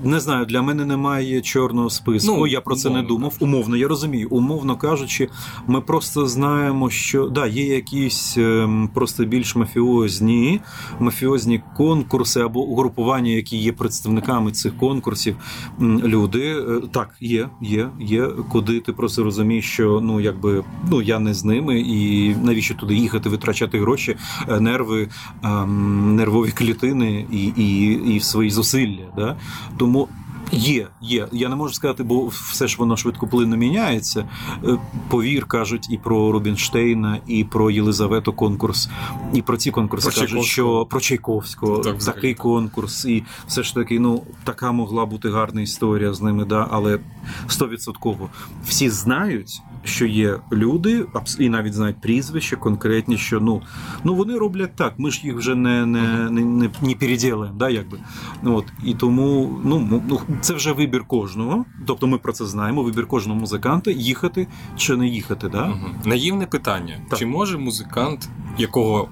Не 0.04 0.20
знаю, 0.20 0.46
для 0.46 0.62
мене 0.62 0.86
немає 0.86 1.42
чорного 1.42 1.90
списку. 1.90 2.36
Ну, 2.38 2.48
я 2.48 2.62
про 2.62 2.76
це 2.76 2.90
не 2.90 3.02
думав. 3.04 3.36
Умовно, 3.40 3.78
я 3.78 3.88
розумію. 3.88 4.28
Умовно 4.32 4.78
кажучи, 4.78 5.30
ми 5.68 5.82
просто 5.82 6.28
знаємо, 6.28 6.90
що 6.90 7.28
да, 7.28 7.48
є 7.48 7.66
якісь 7.66 8.38
ем, 8.38 8.90
просто 8.94 9.26
більш 9.26 9.56
мафіозні 9.56 10.60
мафіозні 11.00 11.62
конкурси 11.78 12.42
або 12.42 12.60
угрупування, 12.60 13.32
які 13.32 13.58
є 13.58 13.72
представниками 13.72 14.52
цих 14.52 14.78
конкурсів. 14.78 15.36
Люди 15.82 16.42
е, 16.42 16.82
так, 16.92 17.16
є, 17.20 17.50
є, 17.62 17.90
є, 18.00 18.28
куди 18.52 18.80
ти 18.80 18.94
просто 18.94 19.24
розумієш, 19.24 19.66
що 19.66 20.00
ну 20.04 20.20
якби 20.20 20.64
ну 20.90 21.02
я 21.02 21.20
не 21.20 21.34
з 21.34 21.44
ними, 21.44 21.80
і 21.80 22.36
навіщо 22.44 22.76
туди 22.76 22.96
їхати? 22.96 23.30
Витрачати 23.38 23.80
гроші, 23.80 24.18
е, 24.50 24.60
нерви, 24.60 25.10
ем, 25.44 26.16
нервові 26.16 26.52
клітини 26.52 27.26
і 27.32 27.46
і, 27.46 27.94
і 28.16 28.20
свої 28.20 28.50
зусилля. 28.50 29.06
Да? 29.18 29.36
Тому. 29.78 30.08
Є, 30.52 30.88
є. 31.02 31.28
Я 31.32 31.50
не 31.50 31.56
можу 31.56 31.74
сказати, 31.74 32.04
бо 32.04 32.28
все 32.28 32.68
ж 32.68 32.76
воно 32.80 32.98
швидкоплинно 32.98 33.58
міняється. 33.58 34.30
Е, 34.64 34.78
повір, 35.10 35.46
кажуть 35.46 35.88
і 35.90 35.98
про 35.98 36.32
Рубінштейна, 36.32 37.20
і 37.28 37.44
про 37.44 37.72
Єлизавету 37.72 38.34
конкурс, 38.34 38.90
і 39.34 39.42
про 39.42 39.58
ці 39.58 39.72
конкурси 39.72 40.10
про 40.10 40.22
кажуть, 40.22 40.44
що 40.44 40.86
про 40.86 41.00
Чайковського 41.00 41.78
так, 41.78 41.98
такий 41.98 42.34
конкурс, 42.34 43.06
і 43.06 43.24
все 43.48 43.64
ж 43.64 43.76
таки, 43.76 44.00
ну 44.00 44.24
така 44.44 44.72
могла 44.72 45.06
бути 45.06 45.30
гарна 45.30 45.62
історія 45.62 46.14
з 46.14 46.22
ними, 46.22 46.46
да, 46.46 46.68
але 46.72 47.00
стовідсотково 47.48 48.30
всі 48.66 48.90
знають, 48.90 49.62
що 49.88 50.06
є 50.06 50.40
люди, 50.52 51.06
і 51.40 51.50
навіть 51.50 51.74
знають 51.74 52.02
прізвища 52.02 52.56
конкретні, 52.56 53.18
що 53.18 53.40
ну 53.40 53.62
ну 54.04 54.16
вони 54.16 54.38
роблять 54.38 54.76
так. 54.76 54.94
Ми 54.98 55.12
ж 55.12 55.22
їх 55.24 55.36
вже 55.36 55.56
не 55.56 55.86
не, 55.86 56.30
не, 56.30 56.42
не, 56.42 56.70
не 56.82 56.96
переділаємо, 56.96 57.58
да, 57.58 57.70
якби. 57.70 58.00
Ну, 58.42 58.56
от, 58.56 58.66
І 58.84 58.94
тому 58.94 59.60
ну, 59.64 60.02
ну, 60.08 60.22
це 60.42 60.54
вже 60.54 60.72
вибір 60.72 61.04
кожного. 61.04 61.66
Тобто 61.86 62.08
ми 62.08 62.18
про 62.18 62.34
це 62.34 62.46
знаємо. 62.46 62.84
Вибір 62.84 63.08
кожного 63.08 63.40
музиканта 63.40 63.92
їхати 63.92 64.48
чи 64.78 64.96
не 64.96 65.08
їхати. 65.08 65.50
Да? 65.50 65.66
Угу. 65.66 65.90
Наївне 66.06 66.46
питання: 66.46 66.98
так. 67.10 67.20
чи 67.20 67.26
може 67.26 67.58
музикант, 67.58 68.30
якого 68.58 69.10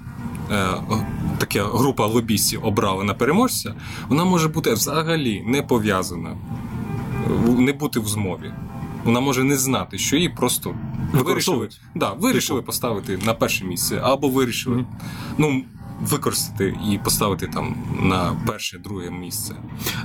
е, 0.51 0.67
Така 1.37 1.63
група 1.63 2.05
лобістів 2.05 2.65
обрали 2.65 3.03
на 3.03 3.13
переможця, 3.13 3.73
вона 4.09 4.25
може 4.25 4.47
бути 4.47 4.73
взагалі 4.73 5.43
не 5.47 5.61
пов'язана, 5.61 6.37
не 7.57 7.73
бути 7.73 7.99
в 7.99 8.07
змові 8.07 8.53
вона 9.05 9.19
може 9.19 9.43
не 9.43 9.57
знати, 9.57 9.97
що 9.97 10.15
її 10.15 10.29
просто 10.29 10.75
вирішили 11.13 11.69
да, 11.95 12.13
вирішили 12.13 12.59
типу. 12.59 12.65
поставити 12.65 13.19
на 13.25 13.33
перше 13.33 13.65
місце, 13.65 13.99
або 14.03 14.29
вирішили 14.29 14.75
mm-hmm. 14.75 14.85
ну, 15.37 15.63
використати 16.01 16.77
і 16.91 16.97
поставити 16.97 17.47
там 17.47 17.75
на 18.01 18.37
перше, 18.47 18.77
друге 18.77 19.09
місце. 19.09 19.55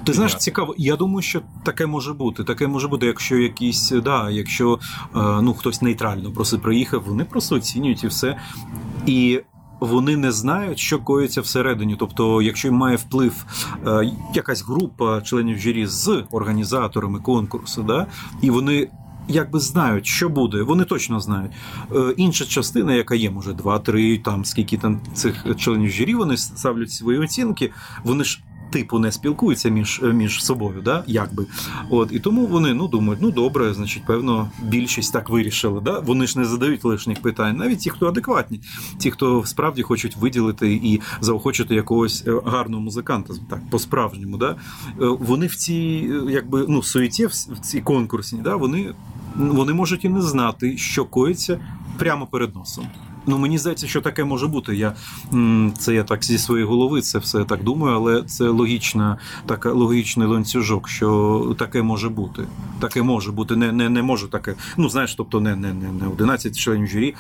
Ти 0.04 0.12
знаєш, 0.12 0.36
цікаво. 0.36 0.74
Я 0.78 0.96
думаю, 0.96 1.22
що 1.22 1.42
таке 1.64 1.86
може 1.86 2.12
бути. 2.12 2.44
Таке 2.44 2.66
може 2.66 2.88
бути, 2.88 3.06
якщо 3.06 3.36
якісь, 3.36 3.90
да, 3.90 4.30
якщо 4.30 4.78
е, 5.02 5.18
ну 5.42 5.54
хтось 5.54 5.82
нейтрально 5.82 6.32
просто 6.32 6.58
приїхав, 6.58 7.02
вони 7.06 7.24
просто 7.24 7.56
оцінюють 7.56 8.04
і 8.04 8.06
все. 8.06 8.40
І 9.06 9.40
вони 9.80 10.16
не 10.16 10.32
знають, 10.32 10.78
що 10.78 10.98
коїться 10.98 11.40
всередині. 11.40 11.96
Тобто, 11.98 12.42
якщо 12.42 12.72
має 12.72 12.96
вплив 12.96 13.44
е, 13.86 14.12
якась 14.34 14.64
група 14.64 15.20
членів 15.20 15.58
журі 15.58 15.86
з 15.86 16.24
організаторами 16.30 17.18
конкурсу, 17.18 17.82
да, 17.82 18.06
і 18.42 18.50
вони. 18.50 18.88
Якби 19.28 19.60
знають, 19.60 20.06
що 20.06 20.28
буде, 20.28 20.62
вони 20.62 20.84
точно 20.84 21.20
знають. 21.20 21.52
Е, 21.94 22.14
інша 22.16 22.44
частина, 22.44 22.94
яка 22.94 23.14
є, 23.14 23.30
може, 23.30 23.52
два-три, 23.52 24.18
там 24.18 24.44
скільки 24.44 24.78
там 24.78 25.00
цих 25.14 25.46
членів 25.56 25.90
журі, 25.90 26.14
вони 26.14 26.36
ставлять 26.36 26.90
свої 26.90 27.18
оцінки. 27.18 27.72
Вони 28.04 28.24
ж 28.24 28.42
типу 28.70 28.98
не 28.98 29.12
спілкуються 29.12 29.68
між 29.68 30.02
між 30.02 30.44
собою, 30.44 30.82
да? 30.84 31.04
якби. 31.06 31.46
От, 31.90 32.12
І 32.12 32.20
тому 32.20 32.46
вони 32.46 32.74
ну, 32.74 32.88
думають, 32.88 33.22
ну 33.22 33.30
добре, 33.30 33.74
значить, 33.74 34.04
певно, 34.06 34.50
більшість 34.62 35.12
так 35.12 35.30
вирішили. 35.30 35.80
Да? 35.80 35.98
Вони 35.98 36.26
ж 36.26 36.38
не 36.38 36.44
задають 36.44 36.84
лишніх 36.84 37.22
питань, 37.22 37.56
навіть 37.56 37.78
ті, 37.78 37.90
хто 37.90 38.08
адекватні, 38.08 38.60
ті, 38.98 39.10
хто 39.10 39.42
справді 39.46 39.82
хочуть 39.82 40.16
виділити 40.16 40.72
і 40.72 41.00
заохочити 41.20 41.74
якогось 41.74 42.24
е, 42.26 42.40
гарного 42.44 42.82
музиканта, 42.82 43.34
так, 43.50 43.70
по-справжньому. 43.70 44.36
Да? 44.36 44.50
Е, 44.50 44.56
вони 44.98 45.46
в 45.46 45.54
цій 45.54 46.10
якби, 46.28 46.66
ну, 46.68 46.82
суеті, 46.82 47.26
в 47.26 47.60
цій 47.62 47.80
конкурсі, 47.80 48.36
да? 48.44 48.56
вони, 48.56 48.94
вони 49.36 49.72
можуть 49.72 50.04
і 50.04 50.08
не 50.08 50.22
знати, 50.22 50.76
що 50.76 51.04
коїться 51.04 51.60
прямо 51.98 52.26
перед 52.26 52.54
носом. 52.54 52.86
Ну 53.26 53.38
мені 53.38 53.58
здається, 53.58 53.86
що 53.86 54.00
таке 54.00 54.24
може 54.24 54.46
бути. 54.46 54.76
Я 54.76 54.92
це 55.78 55.94
я 55.94 56.04
так 56.04 56.24
зі 56.24 56.38
своєї 56.38 56.66
голови 56.66 57.00
це 57.00 57.18
все 57.18 57.44
так 57.44 57.64
думаю, 57.64 57.96
але 57.96 58.22
це 58.22 58.48
логічна, 58.48 59.18
така 59.46 59.72
логічний 59.72 60.28
ланцюжок, 60.28 60.88
що 60.88 61.56
таке 61.58 61.82
може 61.82 62.08
бути. 62.08 62.42
Таке 62.80 63.02
може 63.02 63.32
бути. 63.32 63.56
Не 63.56 63.72
не, 63.72 63.88
не 63.88 64.02
може 64.02 64.28
таке. 64.28 64.54
Ну 64.76 64.88
знаєш, 64.88 65.14
тобто 65.14 65.40
не 65.40 65.56
не, 65.56 65.72
не, 65.74 65.92
не 65.92 66.06
11 66.06 66.58
членів 66.58 66.86
журі 66.86 67.14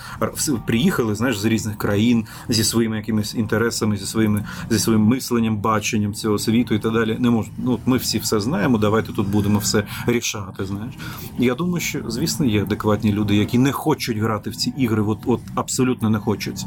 приїхали, 0.66 1.14
знаєш, 1.14 1.38
з 1.38 1.44
різних 1.44 1.78
країн 1.78 2.26
зі 2.48 2.64
своїми 2.64 2.96
якимись 2.96 3.34
інтересами, 3.34 3.96
зі 3.96 4.06
своїми 4.06 4.44
зі 4.70 4.78
своїм 4.78 5.02
мисленням, 5.02 5.56
баченням 5.56 6.14
цього 6.14 6.38
світу 6.38 6.74
і 6.74 6.78
так 6.78 6.92
далі. 6.92 7.16
Не 7.18 7.30
може. 7.30 7.50
Ну 7.58 7.78
ми 7.86 7.96
всі 7.96 8.18
все 8.18 8.40
знаємо. 8.40 8.78
Давайте 8.78 9.12
тут 9.12 9.28
будемо 9.28 9.58
все 9.58 9.84
рішати. 10.06 10.64
Знаєш, 10.64 10.94
я 11.38 11.54
думаю, 11.54 11.80
що 11.80 12.00
звісно 12.08 12.46
є 12.46 12.62
адекватні 12.62 13.12
люди, 13.12 13.36
які 13.36 13.58
не 13.58 13.72
хочуть 13.72 14.18
грати 14.18 14.50
в 14.50 14.56
ці 14.56 14.72
ігри. 14.76 15.02
От, 15.02 15.18
от 15.26 15.40
абсолютно 15.54 15.89
абсолютно 15.90 16.10
не 16.10 16.18
хочуть. 16.18 16.66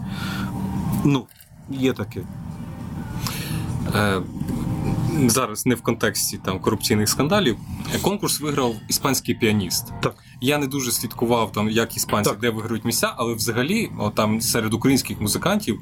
Ну, 1.03 1.27
є 1.69 1.93
таке. 1.93 2.21
Е, 3.95 4.21
Зараз 5.27 5.65
не 5.65 5.75
в 5.75 5.81
контексті 5.81 6.37
там 6.37 6.59
корупційних 6.59 7.09
скандалів. 7.09 7.57
Конкурс 8.01 8.39
виграв 8.41 8.75
іспанський 8.87 9.35
піаніст. 9.35 9.93
Так. 10.01 10.15
Я 10.43 10.57
не 10.57 10.67
дуже 10.67 10.91
слідкував 10.91 11.51
там, 11.51 11.69
як 11.69 11.97
іспанці 11.97 12.29
так. 12.29 12.39
де 12.39 12.49
виграють 12.49 12.85
місця, 12.85 13.13
але 13.17 13.33
взагалі, 13.33 13.91
о, 13.99 14.09
там 14.09 14.41
серед 14.41 14.73
українських 14.73 15.21
музикантів 15.21 15.79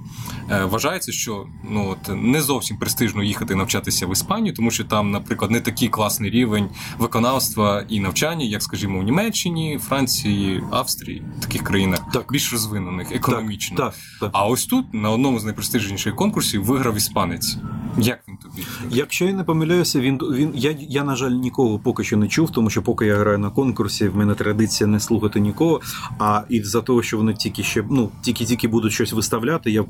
е, 0.49 0.65
вважається, 0.65 1.11
що 1.11 1.45
ну 1.69 1.89
от 1.89 2.15
не 2.15 2.41
зовсім 2.41 2.77
престижно 2.77 3.23
їхати 3.23 3.55
навчатися 3.55 4.07
в 4.07 4.11
Іспанію, 4.11 4.55
тому 4.55 4.71
що 4.71 4.83
там, 4.83 5.11
наприклад, 5.11 5.51
не 5.51 5.61
такий 5.61 5.89
класний 5.89 6.31
рівень 6.31 6.69
виконавства 6.97 7.85
і 7.89 7.99
навчання, 7.99 8.45
як, 8.45 8.63
скажімо, 8.63 8.99
у 8.99 9.03
Німеччині, 9.03 9.79
Франції, 9.81 10.63
Австрії, 10.71 11.23
таких 11.41 11.63
країнах 11.63 11.99
так. 12.13 12.31
більш 12.31 12.51
розвинених 12.53 13.11
економічно. 13.11 13.77
Так, 13.77 13.93
так, 14.19 14.29
А 14.33 14.47
ось 14.47 14.65
тут 14.65 14.93
на 14.93 15.09
одному 15.09 15.39
з 15.39 15.43
найпрестижніших 15.43 16.15
конкурсів 16.15 16.63
виграв 16.63 16.97
іспанець. 16.97 17.57
Як 17.97 18.19
він 18.27 18.37
тобі? 18.37 18.63
Якщо 18.89 19.25
я 19.25 19.33
не 19.33 19.43
помиляюся, 19.43 19.99
він 19.99 20.17
він 20.17 20.51
я, 20.55 20.75
я 20.79 21.03
на 21.03 21.15
жаль 21.15 21.31
нікого 21.31 21.79
поки 21.79 22.03
що 22.03 22.17
не 22.17 22.27
чув, 22.27 22.51
тому 22.51 22.69
що 22.69 22.81
поки 22.81 23.05
я 23.05 23.15
граю 23.15 23.37
на 23.37 23.49
конкурсі, 23.49 24.07
в 24.07 24.15
мене 24.15 24.33
традиція 24.51 24.87
не 24.87 24.99
слухати 24.99 25.39
нікого. 25.39 25.81
А 26.19 26.43
і 26.49 26.63
за 26.63 26.81
того, 26.81 27.03
що 27.03 27.17
вони 27.17 27.33
тільки 27.33 27.63
ще 27.63 27.83
ну 27.89 28.09
тільки-тільки 28.21 28.67
будуть 28.67 28.93
щось 28.93 29.13
виставляти, 29.13 29.71
я 29.71 29.85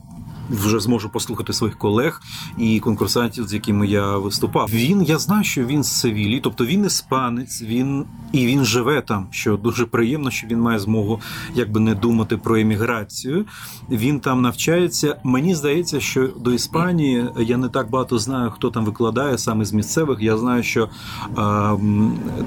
вже 0.52 0.80
зможу 0.80 1.10
послухати 1.10 1.54
своїх 1.54 1.78
колег 1.78 2.22
і 2.58 2.80
конкурсантів, 2.80 3.48
з 3.48 3.54
якими 3.54 3.88
я 3.88 4.18
виступав. 4.18 4.70
Він 4.74 5.02
я 5.02 5.18
знаю, 5.18 5.44
що 5.44 5.66
він 5.66 5.84
з 5.84 5.92
Севілі, 5.92 6.40
тобто 6.40 6.66
він 6.66 6.86
іспанець, 6.86 7.62
він 7.62 8.06
і 8.32 8.46
він 8.46 8.66
живе 8.66 9.02
там. 9.02 9.28
Що 9.32 9.58
дуже 9.58 9.86
приємно, 9.86 10.32
що 10.32 10.48
він 10.48 10.60
має 10.60 10.80
змогу 10.80 11.20
якби 11.56 11.80
не 11.80 11.96
думати 11.96 12.38
про 12.38 12.58
еміграцію. 12.58 13.46
Він 13.90 14.20
там 14.20 14.42
навчається. 14.42 15.16
Мені 15.24 15.56
здається, 15.56 16.00
що 16.00 16.28
до 16.28 16.52
Іспанії 16.52 17.26
я 17.40 17.58
не 17.58 17.70
так 17.70 17.90
багато 17.90 18.20
знаю, 18.20 18.52
хто 18.52 18.70
там 18.70 18.86
викладає 18.86 19.38
саме 19.38 19.66
з 19.66 19.74
місцевих. 19.74 20.18
Я 20.22 20.38
знаю, 20.38 20.64
що 20.64 20.90
а, 21.36 21.78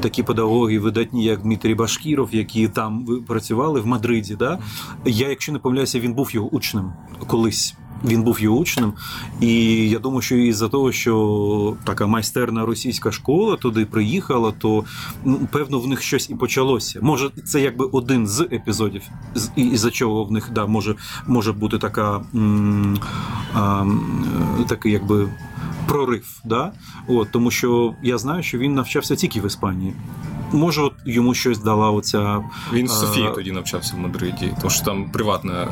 такі 0.01 0.23
педагоги 0.23 0.79
видатні, 0.79 1.25
як 1.25 1.43
Дмитрій 1.43 1.75
Башкіров, 1.75 2.29
які 2.33 2.69
там 2.69 3.07
працювали 3.27 3.81
в 3.81 3.87
Мадриді. 3.87 4.35
Да? 4.35 4.59
Я, 5.05 5.29
якщо 5.29 5.53
не 5.53 5.59
помиляюся, 5.59 6.01
він 6.01 6.15
був 6.15 6.35
його 6.35 6.49
учнем 6.49 6.93
колись. 7.27 7.77
Він 8.05 8.23
був 8.23 8.41
його 8.41 8.59
учнем, 8.59 8.93
і 9.41 9.65
я 9.89 9.99
думаю, 9.99 10.23
що 10.23 10.37
із-за 10.37 10.69
того, 10.69 10.93
що 10.93 11.77
така 11.85 12.07
майстерна 12.07 12.67
російська 12.67 13.13
школа 13.13 13.57
туди 13.57 13.87
приїхала, 13.87 14.53
то 14.59 14.85
ну, 15.25 15.39
певно 15.53 15.81
в 15.81 15.87
них 15.87 16.03
щось 16.03 16.31
і 16.31 16.35
почалося. 16.35 16.99
Може, 17.03 17.31
це 17.45 17.61
якби 17.61 17.85
один 17.85 18.27
з 18.27 18.41
епізодів, 18.41 19.03
і 19.57 19.77
за 19.77 19.91
чого 19.91 20.25
в 20.25 20.33
них 20.33 20.51
да, 20.53 20.67
може 20.67 20.95
може 21.27 21.53
бути 21.53 21.79
така 21.79 22.25
а, 23.55 23.87
такий 24.69 24.93
якби 24.93 25.29
прорив. 25.87 26.41
Да? 26.45 26.73
От, 27.09 27.31
Тому 27.31 27.51
що 27.51 27.95
я 28.03 28.19
знаю, 28.19 28.43
що 28.43 28.59
він 28.59 28.75
навчався 28.75 29.17
тільки 29.17 29.41
в 29.41 29.47
Іспанії. 29.47 29.95
Може, 30.55 30.83
от 30.83 30.93
йому 31.07 31.35
щось 31.35 31.59
дала 31.59 31.91
оця. 31.91 32.45
Він 32.73 32.87
в 32.87 32.91
Софії 32.91 33.31
тоді 33.35 33.53
навчався 33.53 33.97
в 33.97 33.99
Мадриді, 33.99 34.55
тому 34.61 34.71
що 34.71 34.85
там 34.85 35.11
приватна. 35.11 35.69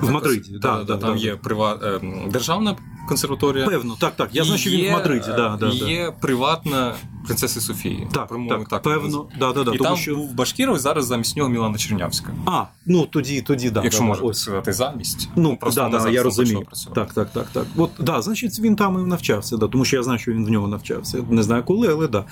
В 0.00 0.10
Мадриді, 0.10 0.58
да, 0.62 0.76
да, 0.76 0.84
да, 0.84 0.96
там 0.96 1.16
є 1.16 1.36
приват... 1.36 1.82
Ем, 1.84 2.30
державна 2.30 2.76
консерваторія. 3.08 3.66
Певно, 3.66 3.96
так, 4.00 4.16
так. 4.16 4.28
Я 4.32 4.44
знаю, 4.44 4.58
що 4.58 4.70
він 4.70 4.88
в 4.88 4.92
Мадриді. 4.92 5.26
Да, 5.36 5.56
да, 5.60 5.68
Є 5.68 6.12
приватна 6.20 6.94
принцеси 7.24 7.60
Софії. 7.60 8.08
Так, 8.12 8.28
так, 8.48 8.68
так, 8.68 8.82
певно. 8.82 9.26
Да, 9.38 9.52
да, 9.52 9.64
да, 9.64 9.74
І 9.74 9.78
тому, 9.78 9.88
там 9.90 9.96
що... 9.96 10.16
був 10.16 10.34
Башкіров, 10.34 10.78
зараз 10.78 11.06
замість 11.06 11.36
нього 11.36 11.48
Мілана 11.48 11.78
Чернявська. 11.78 12.30
А, 12.46 12.64
ну 12.86 13.06
тоді, 13.06 13.42
тоді, 13.42 13.70
да. 13.70 13.82
Якщо 13.82 14.00
да, 14.00 14.06
можна 14.06 14.26
ось. 14.26 14.38
сказати, 14.38 14.72
замість. 14.72 15.28
Ну, 15.36 15.56
просто 15.56 15.88
да, 15.92 15.98
да, 15.98 16.10
я 16.10 16.22
розумію. 16.22 16.62
Так, 16.94 17.12
так, 17.12 17.30
так, 17.30 17.46
так. 17.52 17.66
От, 17.76 17.90
да, 17.98 18.22
значить, 18.22 18.60
він 18.60 18.76
там 18.76 19.00
і 19.00 19.06
навчався, 19.06 19.56
да, 19.56 19.68
тому 19.68 19.84
що 19.84 19.96
я 19.96 20.02
знаю, 20.02 20.18
що 20.18 20.32
він 20.32 20.46
в 20.46 20.50
нього 20.50 20.68
навчався. 20.68 21.24
Не 21.30 21.42
знаю 21.42 21.62
коли, 21.64 21.88
але 21.88 22.08
да. 22.08 22.24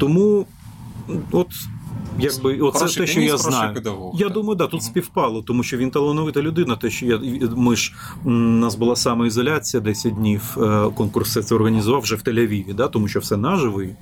Тому, 0.00 0.46
от 1.32 1.54
Якби 2.20 2.58
оце 2.58 3.00
те, 3.00 3.06
що 3.06 3.20
я 3.20 3.36
знаю. 3.36 3.74
Педагог, 3.74 4.14
я 4.14 4.26
так. 4.26 4.34
думаю, 4.34 4.54
да, 4.56 4.66
тут 4.66 4.82
співпало, 4.82 5.42
тому 5.42 5.62
що 5.62 5.76
він 5.76 5.90
талановита 5.90 6.42
людина. 6.42 6.76
Те, 6.76 6.90
що 6.90 7.06
я 7.06 7.20
ми 7.56 7.76
ж 7.76 7.94
у 8.24 8.30
нас 8.30 8.74
була 8.74 8.96
самоізоляція 8.96 9.80
10 9.80 10.14
днів. 10.14 10.56
Е, 10.62 10.90
конкурс 10.94 11.46
це 11.46 11.54
організував 11.54 12.00
вже 12.00 12.14
в 12.14 12.18
Тель-Авіві, 12.18 12.74
да, 12.74 12.88
тому 12.88 13.08
що 13.08 13.20
все 13.20 13.36
наживо. 13.36 13.82
і 13.82 13.96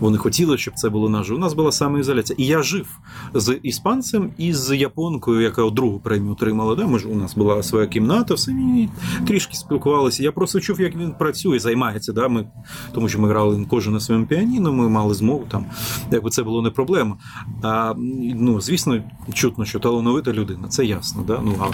Вони 0.00 0.18
хотіли, 0.18 0.58
щоб 0.58 0.74
це 0.74 0.88
було 0.88 1.08
наживо. 1.08 1.36
У 1.36 1.40
нас 1.40 1.54
була 1.54 1.72
самоізоляція. 1.72 2.36
І 2.38 2.46
я 2.46 2.62
жив 2.62 2.86
з 3.34 3.58
іспанцем 3.62 4.30
і 4.38 4.52
з 4.52 4.76
японкою, 4.76 5.40
яка 5.40 5.70
другу 5.70 6.00
премію 6.00 6.32
отримала. 6.32 6.74
Да? 6.74 6.86
Ми 6.86 6.98
ж 6.98 7.08
у 7.08 7.14
нас 7.14 7.34
була 7.34 7.62
своя 7.62 7.86
кімната, 7.86 8.34
все 8.34 8.50
і 8.52 8.88
трішки 9.26 9.54
спілкувалися. 9.56 10.22
Я 10.22 10.32
просто 10.32 10.60
чув, 10.60 10.80
як 10.80 10.96
він 10.96 11.12
працює, 11.12 11.58
займається. 11.58 12.12
Да? 12.12 12.28
Ми, 12.28 12.46
Тому 12.94 13.08
що 13.08 13.20
ми 13.20 13.28
грали 13.28 13.66
кожен 13.70 13.92
на 13.92 14.00
своєму 14.00 14.26
піаніно, 14.26 14.72
ми 14.72 14.88
мали 14.88 15.14
змогу 15.14 15.44
там, 15.48 15.66
якби 16.10 16.30
це 16.30 16.42
було 16.42 16.62
не 16.62 16.70
проблема. 16.70 17.16
А, 17.62 17.94
ну, 18.34 18.60
Звісно, 18.60 19.02
чутно, 19.32 19.64
що 19.64 19.78
талановита 19.78 20.32
людина, 20.32 20.68
це 20.68 20.84
ясно. 20.84 21.22
Да? 21.26 21.40
Ну, 21.44 21.54
а 21.60 21.66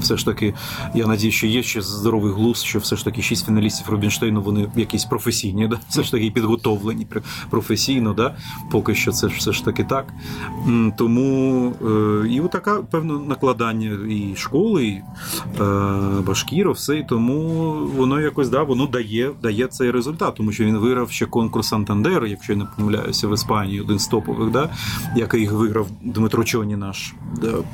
все 0.00 0.16
ж 0.16 0.24
таки, 0.24 0.54
я 0.94 1.06
надію, 1.06 1.32
що 1.32 1.46
є 1.46 1.62
ще 1.62 1.82
здоровий 1.82 2.32
глузд, 2.32 2.64
що 2.64 2.78
все 2.78 2.96
ж 2.96 3.04
таки 3.04 3.22
шість 3.22 3.46
фіналістів 3.46 3.86
Рубінштейну, 3.90 4.42
вони 4.42 4.70
якісь 4.76 5.04
професійні, 5.04 5.68
да? 5.68 5.78
все 5.88 6.02
ж 6.02 6.10
таки 6.10 6.30
підготовлені 6.30 7.06
професійно, 7.50 8.12
да? 8.12 8.34
поки 8.70 8.94
що 8.94 9.12
це 9.12 9.26
все 9.26 9.52
ж 9.52 9.64
таки 9.64 9.84
так. 9.84 10.06
Тому 10.96 11.72
е, 11.86 12.28
і 12.28 12.40
така 12.52 12.74
певне 12.74 13.12
накладання 13.12 13.90
і 14.08 14.36
школи, 14.36 14.86
і 14.86 15.02
е, 15.60 15.64
Башкіров, 16.26 16.74
все, 16.74 16.98
і 16.98 17.04
тому 17.04 17.74
воно 17.96 18.20
якось 18.20 18.48
да, 18.48 18.62
воно 18.62 18.86
дає 18.86 19.30
дає 19.42 19.66
цей 19.66 19.90
результат, 19.90 20.34
тому 20.34 20.52
що 20.52 20.64
він 20.64 20.78
виграв 20.78 21.10
ще 21.10 21.26
конкурс 21.26 21.68
Сантандер, 21.68 22.26
якщо 22.26 22.52
я 22.52 22.58
не 22.58 22.64
помиляюся, 22.76 23.28
в 23.28 23.34
Іспанії 23.34 23.80
один 23.80 23.98
з 23.98 24.06
топових. 24.06 24.50
Да? 24.50 24.70
Який 25.16 25.48
виграв 25.48 25.86
Дмитро 26.02 26.44
Чоні 26.44 26.76
наш 26.76 27.14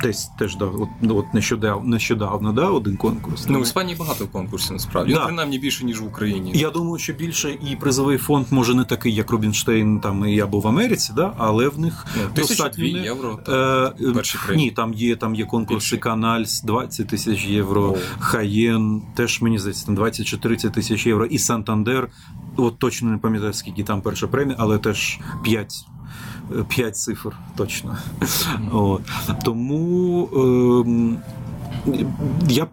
теж 0.03 0.17
теж 0.39 0.57
да, 0.57 0.65
от, 0.65 0.89
от 1.11 1.35
нещодавно 1.35 1.89
нещодавно 1.89 2.53
да, 2.53 2.71
один 2.71 2.97
конкурс. 2.97 3.47
Ну 3.49 3.59
в 3.59 3.63
Іспанії 3.63 3.97
багато 3.99 4.27
конкурсів 4.27 4.73
насправді. 4.73 5.15
Да. 5.15 5.27
принаймні 5.27 5.59
більше 5.59 5.85
ніж 5.85 6.01
в 6.01 6.07
Україні. 6.07 6.53
Я 6.55 6.71
думаю, 6.71 6.99
що 6.99 7.13
більше 7.13 7.51
і 7.51 7.77
призовий 7.77 8.19
фонд 8.19 8.47
може 8.51 8.75
не 8.75 8.85
такий, 8.85 9.15
як 9.15 9.31
Рубінштейн 9.31 10.01
там 10.01 10.27
і 10.27 10.41
або 10.41 10.61
в 10.61 10.69
Америці, 10.69 11.13
да, 11.17 11.35
але 11.39 11.69
в 11.69 11.79
них 11.79 12.07
ну, 12.17 12.23
достатньо 12.37 12.85
євро. 12.85 13.39
Та, 13.47 13.95
е, 14.01 14.55
ні, 14.55 14.71
там 14.71 14.95
є 14.95 15.17
там 15.17 15.35
є 15.35 15.45
конкурси 15.45 15.97
Канальс 15.97 16.63
20 16.63 17.09
тисяч 17.09 17.45
євро, 17.47 17.97
Хаєн 18.19 19.03
теж 19.15 19.41
мені 19.41 19.59
здається, 19.59 19.87
там 19.87 19.95
20 19.95 20.27
чи 20.27 20.37
30 20.37 20.73
тисяч 20.73 21.07
євро, 21.07 21.27
і 21.27 21.39
Сантандер. 21.39 22.09
От 22.57 22.79
точно 22.79 23.11
не 23.11 23.19
пам'ятаю, 23.19 23.53
скільки 23.53 23.83
там 23.83 24.03
перша 24.03 24.27
премія, 24.27 24.57
але 24.59 24.79
теж 24.79 25.19
5 25.45 25.87
П'ять 26.69 26.97
цифр 26.97 27.37
точно. 27.57 27.97
От. 28.73 29.03
Тому. 29.45 30.29
Е, 30.37 31.39
Я 32.49 32.67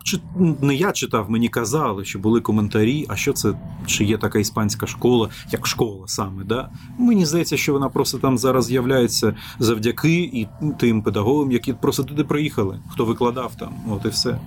не 0.62 0.76
я 0.76 0.92
читав, 0.92 1.30
мені 1.32 1.50
казали, 1.50 2.06
що 2.06 2.20
були 2.20 2.42
коментарі. 2.42 3.06
А 3.10 3.16
що 3.16 3.34
це? 3.34 3.54
Чи 3.86 4.06
є 4.06 4.18
така 4.18 4.40
іспанська 4.40 4.88
школа, 4.88 5.30
як 5.52 5.68
школа 5.68 6.08
саме? 6.08 6.44
Да? 6.44 6.70
Мені 6.98 7.26
здається, 7.26 7.58
що 7.58 7.74
вона 7.74 7.90
просто 7.90 8.18
там 8.18 8.38
зараз 8.38 8.66
з'являється 8.66 9.36
завдяки 9.60 10.20
і 10.20 10.48
тим 10.80 11.02
педагогам, 11.02 11.52
які 11.52 11.74
просто 11.74 12.04
туди 12.04 12.24
приїхали, 12.24 12.80
хто 12.90 13.06
викладав 13.06 13.56
там. 13.56 13.74
От 13.90 14.06
і 14.06 14.08
все. 14.08 14.40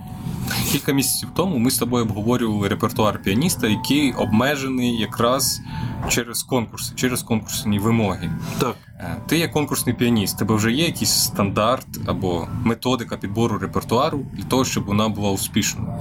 Кілька 0.71 0.91
місяців 0.91 1.29
тому 1.35 1.57
ми 1.57 1.71
з 1.71 1.77
тобою 1.77 2.05
обговорювали 2.05 2.67
репертуар 2.67 3.21
піаніста, 3.21 3.67
який 3.67 4.13
обмежений 4.13 4.97
якраз 4.97 5.61
через 6.09 6.43
конкурси, 6.43 6.93
через 6.95 7.23
конкурсні 7.23 7.79
вимоги. 7.79 8.31
Так. 8.59 8.75
Е, 8.99 9.15
ти 9.27 9.37
як 9.37 9.51
конкурсний 9.51 9.95
піаніст, 9.95 10.37
тебе 10.37 10.55
вже 10.55 10.71
є 10.71 10.85
якийсь 10.85 11.13
стандарт 11.13 11.87
або 12.05 12.47
методика 12.63 13.17
підбору 13.17 13.57
репертуару 13.57 14.25
для 14.33 14.43
того, 14.43 14.65
щоб 14.65 14.85
вона 14.85 15.09
була 15.09 15.31
успішною. 15.31 15.93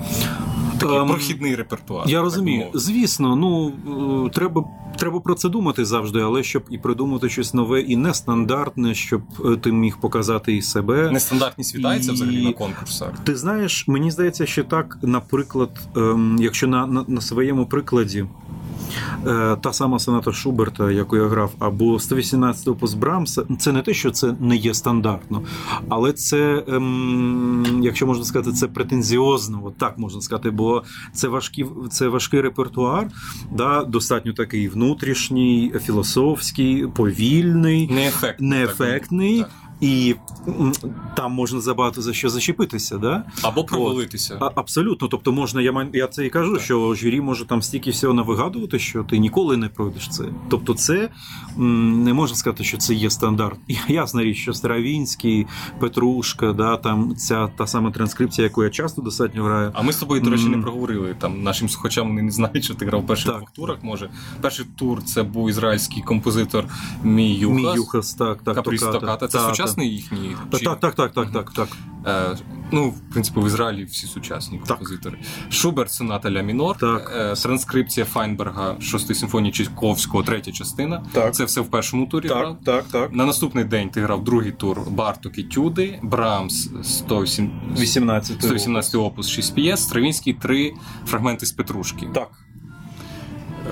Такий 0.78 0.96
um, 0.96 1.08
прохідний 1.08 1.54
репертуар. 1.54 2.08
Я 2.08 2.22
розумію. 2.22 2.66
Звісно, 2.74 3.36
ну 3.36 3.72
е, 4.26 4.30
треба 4.30 4.64
треба 4.98 5.20
про 5.20 5.34
це 5.34 5.48
думати 5.48 5.84
завжди, 5.84 6.20
але 6.20 6.42
щоб 6.42 6.62
і 6.70 6.78
придумати 6.78 7.28
щось 7.28 7.54
нове 7.54 7.80
і 7.80 7.96
нестандартне, 7.96 8.94
щоб 8.94 9.22
е, 9.44 9.56
ти 9.56 9.72
міг 9.72 9.96
показати 9.96 10.56
і 10.56 10.62
себе. 10.62 11.10
Нестандартність 11.10 11.76
вітається 11.76 12.10
і... 12.10 12.14
взагалі 12.14 12.44
на 12.44 12.52
конкурсах. 12.52 13.12
Ти 13.24 13.36
знаєш, 13.36 13.88
мені 13.88 14.10
здається, 14.10 14.46
що 14.46 14.64
так, 14.64 14.98
наприклад, 15.02 15.70
ем, 15.96 16.36
якщо 16.40 16.66
на, 16.66 16.86
на, 16.86 17.04
на 17.08 17.20
своєму 17.20 17.66
прикладі. 17.66 18.26
Е, 19.26 19.56
та 19.60 19.72
сама 19.72 19.98
соната 19.98 20.32
Шуберта, 20.32 20.90
яку 20.90 21.16
я 21.16 21.26
грав, 21.26 21.50
або 21.58 21.98
118 21.98 22.68
опус 22.68 22.94
Брамса, 22.94 23.42
це 23.58 23.72
не 23.72 23.82
те, 23.82 23.94
що 23.94 24.10
це 24.10 24.34
не 24.40 24.56
є 24.56 24.74
стандартно, 24.74 25.42
але 25.88 26.12
це, 26.12 26.64
ем, 26.68 27.80
якщо 27.82 28.06
можна 28.06 28.24
сказати, 28.24 28.52
це 28.52 28.66
претензіозно, 28.66 29.60
от 29.64 29.76
так 29.76 29.98
можна 29.98 30.20
сказати, 30.20 30.50
бо 30.50 30.67
це 31.12 31.28
важкі, 31.28 31.66
це 31.90 32.08
важкий 32.08 32.40
репертуар, 32.40 33.08
да, 33.52 33.84
достатньо 33.84 34.32
такий 34.32 34.68
внутрішній, 34.68 35.72
філософський, 35.80 36.86
повільний, 36.86 37.88
неефектний. 37.88 38.50
неефектний. 38.50 39.38
Так 39.38 39.50
і 39.80 40.14
там 41.16 41.32
можна 41.32 41.60
забагато 41.60 42.02
за 42.02 42.12
що 42.12 42.28
зачепитися, 42.28 42.98
да? 42.98 43.24
або 43.42 43.64
провалитися. 43.64 44.38
А, 44.40 44.50
абсолютно. 44.54 45.08
Тобто, 45.08 45.32
можна, 45.32 45.60
я 45.62 45.88
я 45.92 46.06
це 46.06 46.26
і 46.26 46.30
кажу, 46.30 46.52
так. 46.52 46.62
що 46.62 46.94
журі 46.94 47.20
може 47.20 47.44
там 47.44 47.62
стільки 47.62 47.90
всього 47.90 48.14
навигадувати, 48.14 48.78
що 48.78 49.04
ти 49.04 49.18
ніколи 49.18 49.56
не 49.56 49.68
пройдеш 49.68 50.08
це. 50.08 50.24
Тобто, 50.48 50.74
це 50.74 51.08
не 51.56 52.14
можна 52.14 52.36
сказати, 52.36 52.64
що 52.64 52.78
це 52.78 52.94
є 52.94 53.10
стандарт. 53.10 53.58
Ясна 53.88 54.22
річ, 54.22 54.36
що 54.36 54.52
Старовінський, 54.52 55.46
Петрушка, 55.80 56.52
да, 56.52 56.76
там 56.76 57.16
ця 57.16 57.46
та 57.46 57.66
сама 57.66 57.90
транскрипція, 57.90 58.44
яку 58.44 58.64
я 58.64 58.70
часто 58.70 59.02
достатньо 59.02 59.44
граю. 59.44 59.70
А 59.74 59.82
ми 59.82 59.92
з 59.92 59.96
тобою, 59.96 60.20
до 60.20 60.30
речі, 60.30 60.44
не 60.44 60.58
проговорили. 60.58 61.16
Там 61.18 61.42
нашим 61.42 61.68
слухачам 61.68 62.08
вони 62.08 62.22
не 62.22 62.30
знають, 62.30 62.64
що 62.64 62.74
ти 62.74 62.86
грав 62.86 63.00
в 63.00 63.06
перших 63.06 63.36
двох 63.36 63.50
турах. 63.50 63.78
Може, 63.82 64.10
перший 64.40 64.66
тур 64.76 65.02
це 65.02 65.22
був 65.22 65.48
ізраїльський 65.48 66.02
композитор 66.02 66.64
Мій 67.02 67.34
Юхас. 67.34 67.56
Мій 67.56 67.74
Юхас, 67.74 68.14
так, 68.14 68.42
так. 68.42 68.54
Капріс 68.54 68.80
Токата. 68.80 69.28
Це 69.28 69.38
сучасний 69.38 69.67
сучасний 69.68 69.94
їхній? 69.94 70.36
Чи... 70.52 70.64
Так, 70.64 70.80
так, 70.80 70.94
так, 70.94 71.12
так, 71.12 71.32
так, 71.32 71.52
так. 71.52 71.68
Е, 72.06 72.36
ну, 72.72 72.90
в 72.90 73.10
принципі, 73.12 73.40
в 73.40 73.46
Ізраїлі 73.46 73.84
всі 73.84 74.06
сучасні 74.06 74.58
композитори. 74.58 75.18
Шуберт, 75.50 75.92
соната 75.92 76.30
ля 76.30 76.42
мінор, 76.42 76.76
так. 76.78 77.12
Е, 77.16 77.42
транскрипція 77.42 78.06
Файнберга, 78.06 78.76
шостої 78.80 79.14
симфонії 79.14 79.52
Чайковського, 79.52 80.22
третя 80.22 80.52
частина. 80.52 81.02
Так. 81.12 81.34
Це 81.34 81.44
все 81.44 81.60
в 81.60 81.70
першому 81.70 82.06
турі. 82.06 82.28
Так, 82.28 82.38
грав. 82.38 82.56
так, 82.64 82.84
так. 82.92 83.12
На 83.12 83.26
наступний 83.26 83.64
день 83.64 83.90
ти 83.90 84.00
грав 84.00 84.24
другий 84.24 84.52
тур 84.52 84.80
Барток 84.90 85.38
і 85.38 85.42
Тюди, 85.42 86.00
Брамс 86.02 86.70
118 86.82 88.42
118 88.42 88.94
опус 88.94 89.28
6 89.28 89.54
п'єс, 89.54 89.82
Стравінський 89.82 90.34
3 90.34 90.72
фрагменти 91.06 91.46
з 91.46 91.52
Петрушки. 91.52 92.08
Так. 92.14 92.28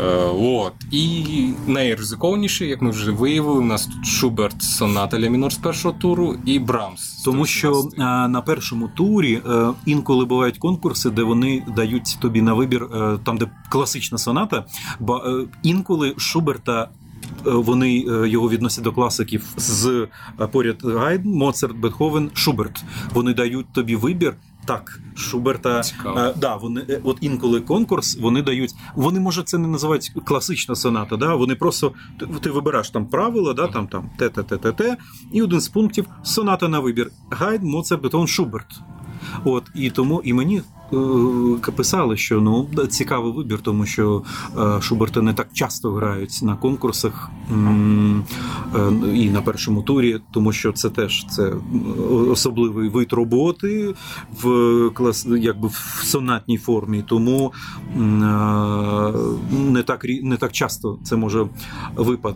Е, 0.01 0.07
от. 0.41 0.73
І 0.91 1.25
найризикованіше, 1.67 2.67
як 2.67 2.83
ми 2.83 2.91
вже 2.91 3.11
виявили, 3.11 3.59
у 3.59 3.65
нас 3.65 3.87
тут 3.87 4.07
Шуберт 4.07 4.63
Соната 4.63 5.21
Ля 5.21 5.29
мінор 5.29 5.53
з 5.53 5.59
першого 5.59 5.95
туру 5.99 6.37
і 6.45 6.59
Брамс. 6.59 7.23
Тому 7.25 7.47
що 7.47 7.89
а, 7.99 8.29
на 8.29 8.41
першому 8.41 8.89
турі 8.89 9.41
а, 9.47 9.53
е, 9.53 9.73
інколи 9.87 10.25
бувають 10.25 10.59
конкурси, 10.59 11.11
де 11.11 11.23
вони 11.23 11.65
дають 11.77 12.17
тобі 12.21 12.43
на 12.43 12.55
вибір, 12.55 12.89
а, 12.93 12.97
е, 12.97 13.19
там, 13.25 13.39
де 13.39 13.51
класична 13.69 14.19
соната, 14.19 14.65
бо 15.01 15.23
інколи 15.63 16.15
Шуберта. 16.17 16.89
Вони 17.45 17.99
його 18.29 18.51
відносять 18.51 18.85
до 18.85 18.93
класиків 18.93 19.45
з 19.57 20.07
поряд 20.53 20.77
Гайден, 20.85 21.33
Моцарт, 21.33 21.77
Бетховен, 21.77 22.31
Шуберт. 22.35 22.85
Вони 23.15 23.35
дають 23.35 23.73
тобі 23.73 23.97
вибір, 23.97 24.35
так, 24.67 25.01
Шуберта 25.17 25.83
Е, 26.17 26.35
да, 26.37 26.57
вони 26.57 26.81
е, 26.89 27.01
от 27.05 27.19
інколи 27.21 27.61
конкурс 27.61 28.19
вони 28.21 28.43
дають. 28.43 28.75
Вони 28.95 29.21
може 29.21 29.43
це 29.43 29.59
не 29.59 29.69
називають 29.69 30.13
класична 30.25 30.75
соната. 30.75 31.17
Да, 31.17 31.35
вони 31.35 31.55
просто 31.55 31.93
ти, 32.21 32.27
ти 32.27 32.51
вибираєш 32.51 32.91
там 32.91 33.07
правила, 33.07 33.55
да, 33.55 33.67
там 33.67 33.87
там 33.87 34.11
те, 34.19 34.29
те, 34.29 34.43
те, 34.43 34.57
те, 34.57 34.73
те, 34.73 34.97
і 35.33 35.43
один 35.43 35.61
з 35.61 35.69
пунктів 35.69 36.07
соната 36.23 36.69
на 36.69 36.81
вибір. 36.81 37.11
Гайдн, 37.31 37.63
Моцарт, 37.63 38.03
Бетховен, 38.03 38.27
Шуберт. 38.27 38.81
От 39.45 39.65
і 39.75 39.91
тому 39.91 40.23
і 40.25 40.33
мені 40.33 40.63
писали, 41.77 42.17
що 42.17 42.41
ну 42.41 42.69
цікавий 42.89 43.33
вибір, 43.33 43.61
тому 43.63 43.87
що 43.87 44.23
е, 44.59 44.83
Шуберта 44.83 45.23
не 45.23 45.35
так 45.35 45.49
часто 45.53 45.93
грають 45.93 46.41
на 46.43 46.57
конкурсах 46.57 47.31
е, 47.51 47.55
і 49.15 49.31
на 49.31 49.43
першому 49.43 49.83
турі, 49.83 50.21
тому 50.33 50.53
що 50.53 50.73
це 50.73 50.91
теж 50.91 51.27
це 51.27 51.53
особливий 52.31 52.89
вид 52.89 53.13
роботи 53.13 53.95
в 54.43 54.51
клас, 54.95 55.27
якби 55.39 55.69
в 55.69 56.01
сонатній 56.05 56.59
формі. 56.59 57.05
Тому 57.09 57.53
не 59.51 59.83
так 59.83 60.05
не 60.23 60.37
так 60.37 60.53
часто 60.53 60.99
це 61.03 61.17
може 61.17 61.47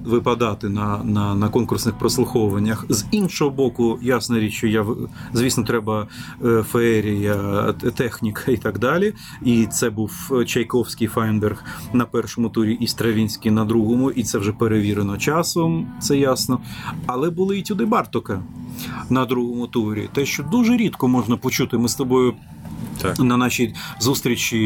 випадати 0.05 0.68
на 0.68 1.01
на, 1.05 1.34
на 1.34 1.48
конкурсних 1.48 1.94
прослуховуваннях. 1.98 2.86
З 2.88 3.05
іншого 3.11 3.51
боку, 3.51 3.98
ясна 4.03 4.40
річ, 4.40 4.53
що 4.53 4.66
я 4.66 4.86
звісно, 5.32 5.64
треба 5.64 6.07
феерія, 6.62 7.74
техніка 8.41 8.53
і 8.53 8.57
так 8.57 8.78
далі. 8.78 9.14
І 9.45 9.66
це 9.66 9.91
був 9.91 10.32
Чайковський 10.47 11.09
Файнберг 11.09 11.64
на 11.93 12.05
першому 12.05 12.49
турі 12.49 12.74
і 12.80 12.86
Стравінський 12.86 13.51
на 13.51 13.64
другому, 13.64 14.11
і 14.11 14.22
це 14.22 14.38
вже 14.38 14.53
перевірено 14.53 15.18
часом, 15.18 15.86
це 16.01 16.16
ясно. 16.16 16.61
Але 17.07 17.30
були 17.30 17.59
і 17.59 17.62
тюди 17.62 17.84
Бартока 17.84 18.43
на 19.11 19.24
другому 19.24 19.66
турі. 19.66 20.09
Те, 20.12 20.26
що 20.26 20.43
дуже 20.43 20.76
рідко 20.76 21.09
можна 21.09 21.36
почути, 21.36 21.78
ми 21.78 21.88
з 21.88 21.95
тобою 21.95 22.34
так. 23.03 23.18
На 23.18 23.37
нашій 23.37 23.74
зустрічі 24.01 24.59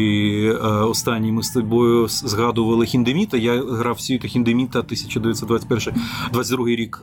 е, 0.45 0.67
останній 0.67 1.31
ми 1.31 1.43
з 1.43 1.49
тобою 1.49 2.07
згадували 2.07 2.85
Хіндеміта. 2.85 3.37
Я 3.37 3.63
грав 3.63 3.99
світу 3.99 4.27
Хіндеміта 4.27 4.79
1921-22 4.79 6.65
рік 6.75 7.01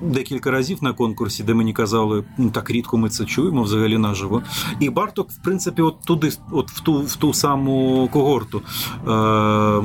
декілька 0.00 0.50
разів 0.50 0.78
на 0.82 0.92
конкурсі, 0.92 1.42
де 1.42 1.54
мені 1.54 1.72
казали, 1.72 2.24
так 2.52 2.70
рідко 2.70 2.98
ми 2.98 3.08
це 3.08 3.24
чуємо 3.24 3.62
взагалі 3.62 3.98
наживо. 3.98 4.42
І 4.80 4.90
Барток, 4.90 5.30
в 5.30 5.42
принципі, 5.42 5.82
от 5.82 6.00
туди, 6.04 6.32
от 6.50 6.70
в 6.70 6.80
ту 6.80 7.02
в 7.02 7.16
ту 7.16 7.32
саму 7.32 8.08
когорту. 8.12 8.62
Е, 9.08 9.82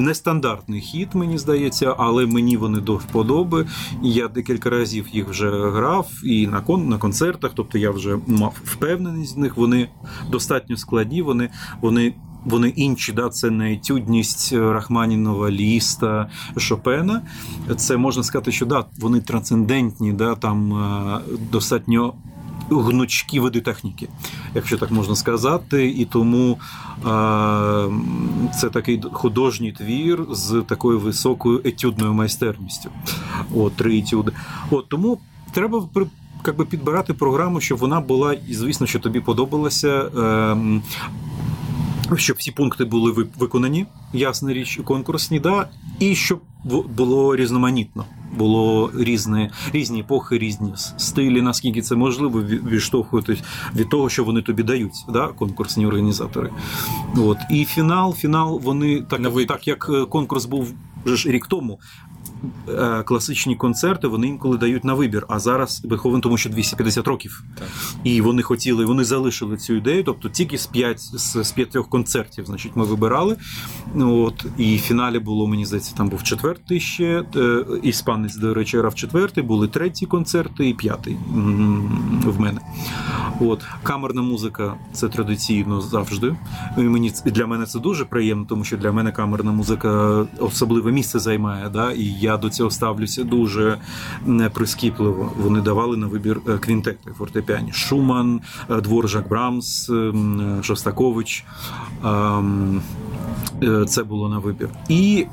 нестандартний 0.00 0.80
хід, 0.80 1.08
мені 1.14 1.38
здається, 1.38 1.94
але 1.98 2.26
мені 2.26 2.56
вони 2.56 2.80
до 2.80 2.96
вподоби. 2.96 3.66
Я 4.02 4.28
декілька 4.28 4.70
разів 4.70 5.06
їх 5.12 5.28
вже 5.28 5.50
грав 5.70 6.08
і 6.24 6.46
на 6.46 6.60
кон 6.60 6.88
на 6.88 6.98
концертах, 6.98 7.50
тобто 7.54 7.78
я 7.78 7.90
вже 7.90 8.18
мав 8.26 8.54
впевненість 8.64 9.25
в 9.34 9.38
них. 9.38 9.56
Вони 9.56 9.88
достатньо 10.30 10.76
складні. 10.76 11.22
Вони 11.22 11.50
вони. 11.80 12.14
Вони 12.44 12.68
інші, 12.68 13.12
да, 13.12 13.28
це 13.28 13.50
не 13.50 13.72
етюдність 13.72 14.52
Рахманінова, 14.52 15.50
Ліста, 15.50 16.30
Шопена. 16.56 17.22
Це 17.76 17.96
можна 17.96 18.22
сказати, 18.22 18.52
що 18.52 18.66
да, 18.66 18.84
вони 18.98 19.20
трансцендентні, 19.20 20.12
да, 20.12 20.34
там 20.34 20.72
е, 20.72 21.20
достатньо 21.50 22.14
гнучкі 22.70 23.40
види 23.40 23.60
техніки, 23.60 24.08
якщо 24.54 24.78
так 24.78 24.90
можна 24.90 25.16
сказати. 25.16 25.90
І 25.90 26.04
тому 26.04 26.58
а, 27.04 27.88
це 28.60 28.70
такий 28.70 29.02
художній 29.12 29.72
твір 29.72 30.26
з 30.30 30.62
такою 30.68 31.00
високою 31.00 31.60
етюдною 31.64 32.14
майстерністю. 32.14 32.90
От, 33.54 33.76
три 33.76 33.98
етюди. 33.98 34.32
От 34.70 34.88
тому 34.88 35.18
треба 35.52 35.88
якби, 36.46 36.64
підбирати 36.64 37.14
програму, 37.14 37.60
щоб 37.60 37.78
вона 37.78 38.00
була, 38.00 38.32
і 38.32 38.54
звісно, 38.54 38.86
що 38.86 38.98
тобі 38.98 39.20
подобалася. 39.20 39.88
Е, 39.88 40.80
щоб 42.16 42.36
всі 42.36 42.52
пункти 42.52 42.84
були 42.84 43.28
виконані, 43.38 43.86
ясна 44.12 44.52
річ, 44.52 44.80
конкурсні, 44.84 45.40
да, 45.40 45.68
і 46.00 46.14
щоб 46.14 46.40
було 46.96 47.36
різноманітно 47.36 48.04
було 48.36 48.90
різні 48.94 49.50
різні 49.72 50.00
епохи, 50.00 50.38
різні 50.38 50.72
стилі, 50.96 51.42
наскільки 51.42 51.82
це 51.82 51.96
можливо, 51.96 52.42
відштовхуватись 52.42 53.42
від 53.76 53.88
того, 53.88 54.08
що 54.08 54.24
вони 54.24 54.42
тобі 54.42 54.62
дають, 54.62 55.04
да, 55.08 55.28
конкурсні 55.28 55.86
організатори. 55.86 56.50
От. 57.16 57.38
І 57.50 57.64
фінал, 57.64 58.14
фінал, 58.14 58.60
вони 58.64 59.02
так, 59.02 59.20
так 59.48 59.68
як 59.68 59.90
е, 59.94 60.04
конкурс 60.04 60.44
був 60.44 60.72
вже 61.04 61.16
ж 61.16 61.30
рік 61.30 61.46
тому. 61.46 61.78
Е, 62.68 63.02
класичні 63.02 63.56
концерти 63.56 64.08
вони 64.08 64.28
інколи 64.28 64.58
дають 64.58 64.84
на 64.84 64.94
вибір. 64.94 65.26
А 65.28 65.38
зараз 65.38 65.80
Бетховен, 65.84 66.20
тому 66.20 66.36
що 66.36 66.50
250 66.50 67.06
років. 67.06 67.42
Так. 67.58 67.68
І 68.04 68.20
вони 68.20 68.42
хотіли, 68.42 68.84
вони 68.84 69.04
залишили 69.04 69.56
цю 69.56 69.74
ідею. 69.74 70.02
Тобто 70.04 70.28
тільки 70.28 70.58
з 70.58 70.66
п'ять 70.66 71.00
з, 71.00 71.52
п'ятьох 71.52 71.88
концертів, 71.88 72.46
значить, 72.46 72.72
ми 72.76 72.84
вибирали. 72.84 73.36
От 74.00 74.46
і 74.58 74.76
в 74.76 74.80
фіналі 74.80 75.18
було, 75.18 75.46
мені 75.46 75.66
здається, 75.66 75.94
там 75.96 76.08
був 76.08 76.22
четвертий 76.22 76.80
ще. 76.80 77.24
е, 77.36 77.64
Іспанець, 77.82 78.36
до 78.36 78.54
речі, 78.54 78.78
грав 78.78 78.94
четвертий, 78.94 79.44
були 79.44 79.68
треті 79.68 80.06
концерти 80.06 80.68
і 80.68 80.74
п'ятий 80.74 81.16
в 82.26 82.40
мене. 82.40 82.60
От 83.40 83.64
камерна 83.82 84.22
музика 84.22 84.74
це 84.92 85.08
традиційно 85.08 85.80
завжди. 85.80 86.36
І 86.78 86.80
мені 86.80 87.12
для 87.24 87.46
мене 87.46 87.66
це 87.66 87.78
дуже 87.78 88.04
приємно, 88.04 88.46
тому 88.48 88.64
що 88.64 88.76
для 88.76 88.92
мене 88.92 89.12
камерна 89.12 89.52
музика 89.52 89.90
особливе 90.38 90.92
місце 90.92 91.18
займає. 91.18 91.68
Да? 91.68 91.92
І 91.92 92.04
я 92.04 92.35
до 92.36 92.50
цього 92.50 92.70
ставлюся 92.70 93.24
дуже 93.24 93.78
м, 94.28 94.50
прискіпливо. 94.54 95.32
Вони 95.38 95.60
давали 95.60 95.96
на 95.96 96.06
вибір 96.06 96.40
е, 96.48 96.58
квінтети 96.58 97.10
фортепіані. 97.18 97.72
Шуман, 97.72 98.40
е, 98.70 98.80
Дворжак 98.80 99.28
Брамс, 99.28 99.90
Шостакович. 100.62 101.44
Ем, 102.04 102.80
е, 103.62 103.84
Це 103.88 104.02
було 104.04 104.28
на 104.28 104.38
вибір. 104.38 104.68
І 104.88 105.26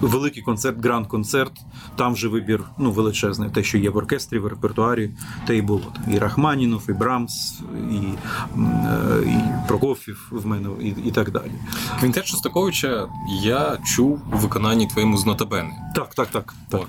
великий 0.00 0.42
концерт, 0.42 0.78
гранд-концерт. 0.78 1.52
Там 1.96 2.16
же 2.16 2.28
вибір 2.28 2.64
ну, 2.78 2.90
величезний. 2.90 3.50
Те, 3.50 3.62
що 3.62 3.78
є 3.78 3.90
в 3.90 3.96
оркестрі, 3.96 4.38
в 4.38 4.46
репертуарі, 4.46 5.10
те 5.46 5.56
і 5.56 5.62
було. 5.62 5.92
І 6.12 6.18
Рахманінов, 6.18 6.82
і 6.88 6.92
Брамс, 6.92 7.60
і, 7.90 7.96
е, 7.96 9.22
і 9.26 9.68
Прокофів 9.68 10.28
в 10.30 10.46
мене, 10.46 10.68
і, 10.80 10.88
і 10.88 11.10
так 11.10 11.30
далі. 11.30 11.52
Квінтет 12.00 12.26
Шостаковича 12.26 13.08
я 13.42 13.78
чув 13.84 14.20
у 14.32 14.36
виконанні 14.36 14.86
твоєму 14.86 15.16
з 15.16 15.26
нотабени. 15.26 15.70
Так, 15.94 16.14
так, 16.14 16.28
так. 16.28 16.54
так. 16.68 16.80
От. 16.80 16.88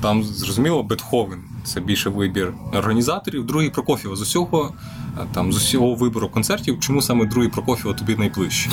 Там 0.00 0.24
зрозуміло 0.24 0.82
Бетховен 0.82 1.42
це 1.64 1.80
більше 1.80 2.10
вибір 2.10 2.52
організаторів. 2.72 3.46
Другий 3.46 3.70
Прокофєва 3.70 4.16
з 4.16 4.20
усього 4.20 4.72
е, 5.18 5.26
там 5.34 5.52
з 5.52 5.56
усього 5.56 5.94
вибору 5.94 6.28
концертів. 6.28 6.80
Чому 6.80 7.02
саме 7.02 7.26
другий 7.26 7.48
Прокофєва 7.50 7.94
тобі 7.94 8.16
найближче? 8.16 8.70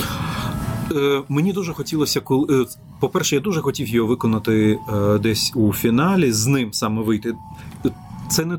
Мені 1.28 1.52
дуже 1.52 1.72
хотілося, 1.72 2.20
коли. 2.20 2.62
е, 2.62 2.66
По-перше, 3.00 3.34
я 3.34 3.40
дуже 3.40 3.60
хотів 3.60 3.88
його 3.88 4.08
виконати 4.08 4.78
е, 4.94 5.18
десь 5.18 5.52
у 5.54 5.72
фіналі, 5.72 6.32
з 6.32 6.46
ним 6.46 6.72
саме 6.72 7.02
вийти. 7.02 7.34
Це 8.30 8.44
не 8.44 8.58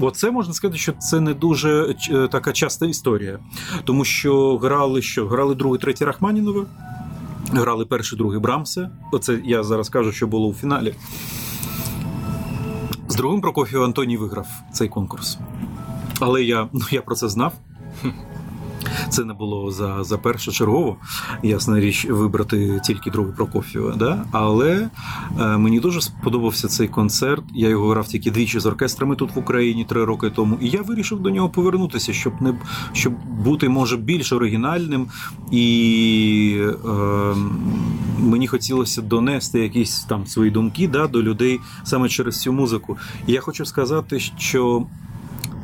оце 0.00 0.30
можна 0.30 0.54
сказати, 0.54 0.78
що 0.78 0.92
це 0.92 1.20
не 1.20 1.34
дуже 1.34 1.94
така 2.32 2.52
часта 2.52 2.86
історія, 2.86 3.38
тому 3.84 4.04
що 4.04 4.58
грали 4.58 5.02
що? 5.02 5.26
Грали 5.26 5.54
другий, 5.54 5.80
третій 5.80 6.04
Рахманінове, 6.04 6.64
грали 7.52 7.84
перший, 7.84 8.18
другий 8.18 8.38
Брамсе. 8.40 8.90
Оце 9.12 9.38
я 9.44 9.62
зараз 9.62 9.88
кажу, 9.88 10.12
що 10.12 10.26
було 10.26 10.48
у 10.48 10.54
фіналі. 10.54 10.94
З 13.16 13.18
другим 13.18 13.40
Прокоф'єв 13.40 13.82
Антоній 13.82 14.16
виграв 14.16 14.46
цей 14.72 14.88
конкурс. 14.88 15.38
Але 16.20 16.42
я, 16.42 16.68
ну, 16.72 16.80
я 16.90 17.02
про 17.02 17.14
це 17.14 17.28
знав. 17.28 17.52
Це 19.08 19.24
не 19.24 19.34
було 19.34 19.70
за, 19.70 20.04
за 20.04 20.18
першочергово, 20.18 20.96
ясна 21.42 21.80
річ, 21.80 22.06
вибрати 22.10 22.80
тільки 22.84 23.10
другу 23.10 23.32
Прокоф'єва. 23.32 23.92
Да? 23.92 24.24
Але 24.32 24.88
е, 25.40 25.56
мені 25.56 25.80
дуже 25.80 26.00
сподобався 26.00 26.68
цей 26.68 26.88
концерт. 26.88 27.44
Я 27.54 27.68
його 27.68 27.88
грав 27.88 28.08
тільки 28.08 28.30
двічі 28.30 28.60
з 28.60 28.66
оркестрами 28.66 29.16
тут 29.16 29.36
в 29.36 29.38
Україні 29.38 29.84
три 29.84 30.04
роки 30.04 30.30
тому. 30.30 30.58
І 30.60 30.68
я 30.68 30.82
вирішив 30.82 31.20
до 31.20 31.30
нього 31.30 31.48
повернутися, 31.48 32.12
щоб 32.12 32.32
не 32.42 32.54
щоб 32.92 33.12
бути 33.44 33.68
може 33.68 33.96
більш 33.96 34.32
оригінальним. 34.32 35.06
І 35.50 36.60
е, 36.84 36.88
мені 38.18 38.46
хотілося 38.46 39.02
донести 39.02 39.60
якісь 39.60 40.04
там 40.04 40.26
свої 40.26 40.50
думки 40.50 40.88
да, 40.88 41.06
до 41.06 41.22
людей 41.22 41.60
саме 41.84 42.08
через 42.08 42.40
цю 42.40 42.52
музику. 42.52 42.96
І 43.26 43.32
я 43.32 43.40
хочу 43.40 43.64
сказати, 43.64 44.20
що. 44.20 44.86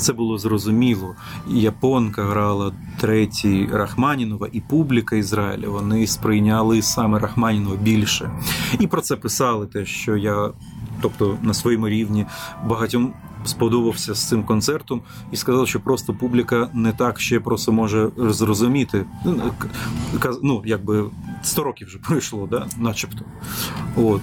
Це 0.03 0.13
було 0.13 0.39
зрозуміло. 0.39 1.15
Японка 1.49 2.25
грала 2.25 2.73
третій 3.01 3.69
Рахманінова, 3.73 4.49
і 4.53 4.61
публіка 4.61 5.17
Ізраїля 5.17 5.69
вони 5.69 6.07
сприйняли 6.07 6.83
саме 6.83 7.19
Рахманінова 7.19 7.77
більше. 7.77 8.31
І 8.81 8.87
про 8.87 9.01
це 9.01 9.17
писали 9.17 9.67
те, 9.67 9.87
що 9.87 10.17
я, 10.17 10.51
тобто 11.01 11.39
на 11.43 11.55
своєму 11.55 11.89
рівні, 11.89 12.27
багатьом 12.67 13.13
сподобався 13.45 14.15
з 14.15 14.29
цим 14.29 14.45
концертом 14.45 15.03
і 15.33 15.37
сказав, 15.37 15.69
що 15.69 15.81
просто 15.81 16.15
публіка 16.15 16.69
не 16.75 16.93
так 16.93 17.21
ще 17.21 17.41
просто 17.41 17.73
може 17.73 18.11
зрозуміти. 18.17 19.05
Ну, 19.25 19.53
Ну, 20.43 20.63
якби 20.65 21.05
100 21.43 21.63
років 21.63 21.87
вже 21.89 21.99
пройшло, 21.99 22.49
да? 22.51 22.67
начебто. 22.79 23.25
От 23.97 24.21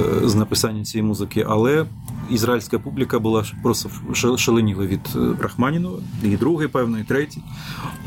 е, 0.00 0.28
з 0.28 0.34
написання 0.34 0.84
цієї 0.84 1.08
музики, 1.08 1.46
але 1.48 1.86
ізраїльська 2.30 2.78
публіка 2.78 3.18
була 3.18 3.44
просто 3.62 3.90
шаленіла 4.36 4.86
від 4.86 5.00
е, 5.16 5.18
Рахманінова, 5.40 5.98
і 6.24 6.36
другий, 6.36 6.68
певно, 6.68 6.98
і 6.98 7.04
третій. 7.04 7.42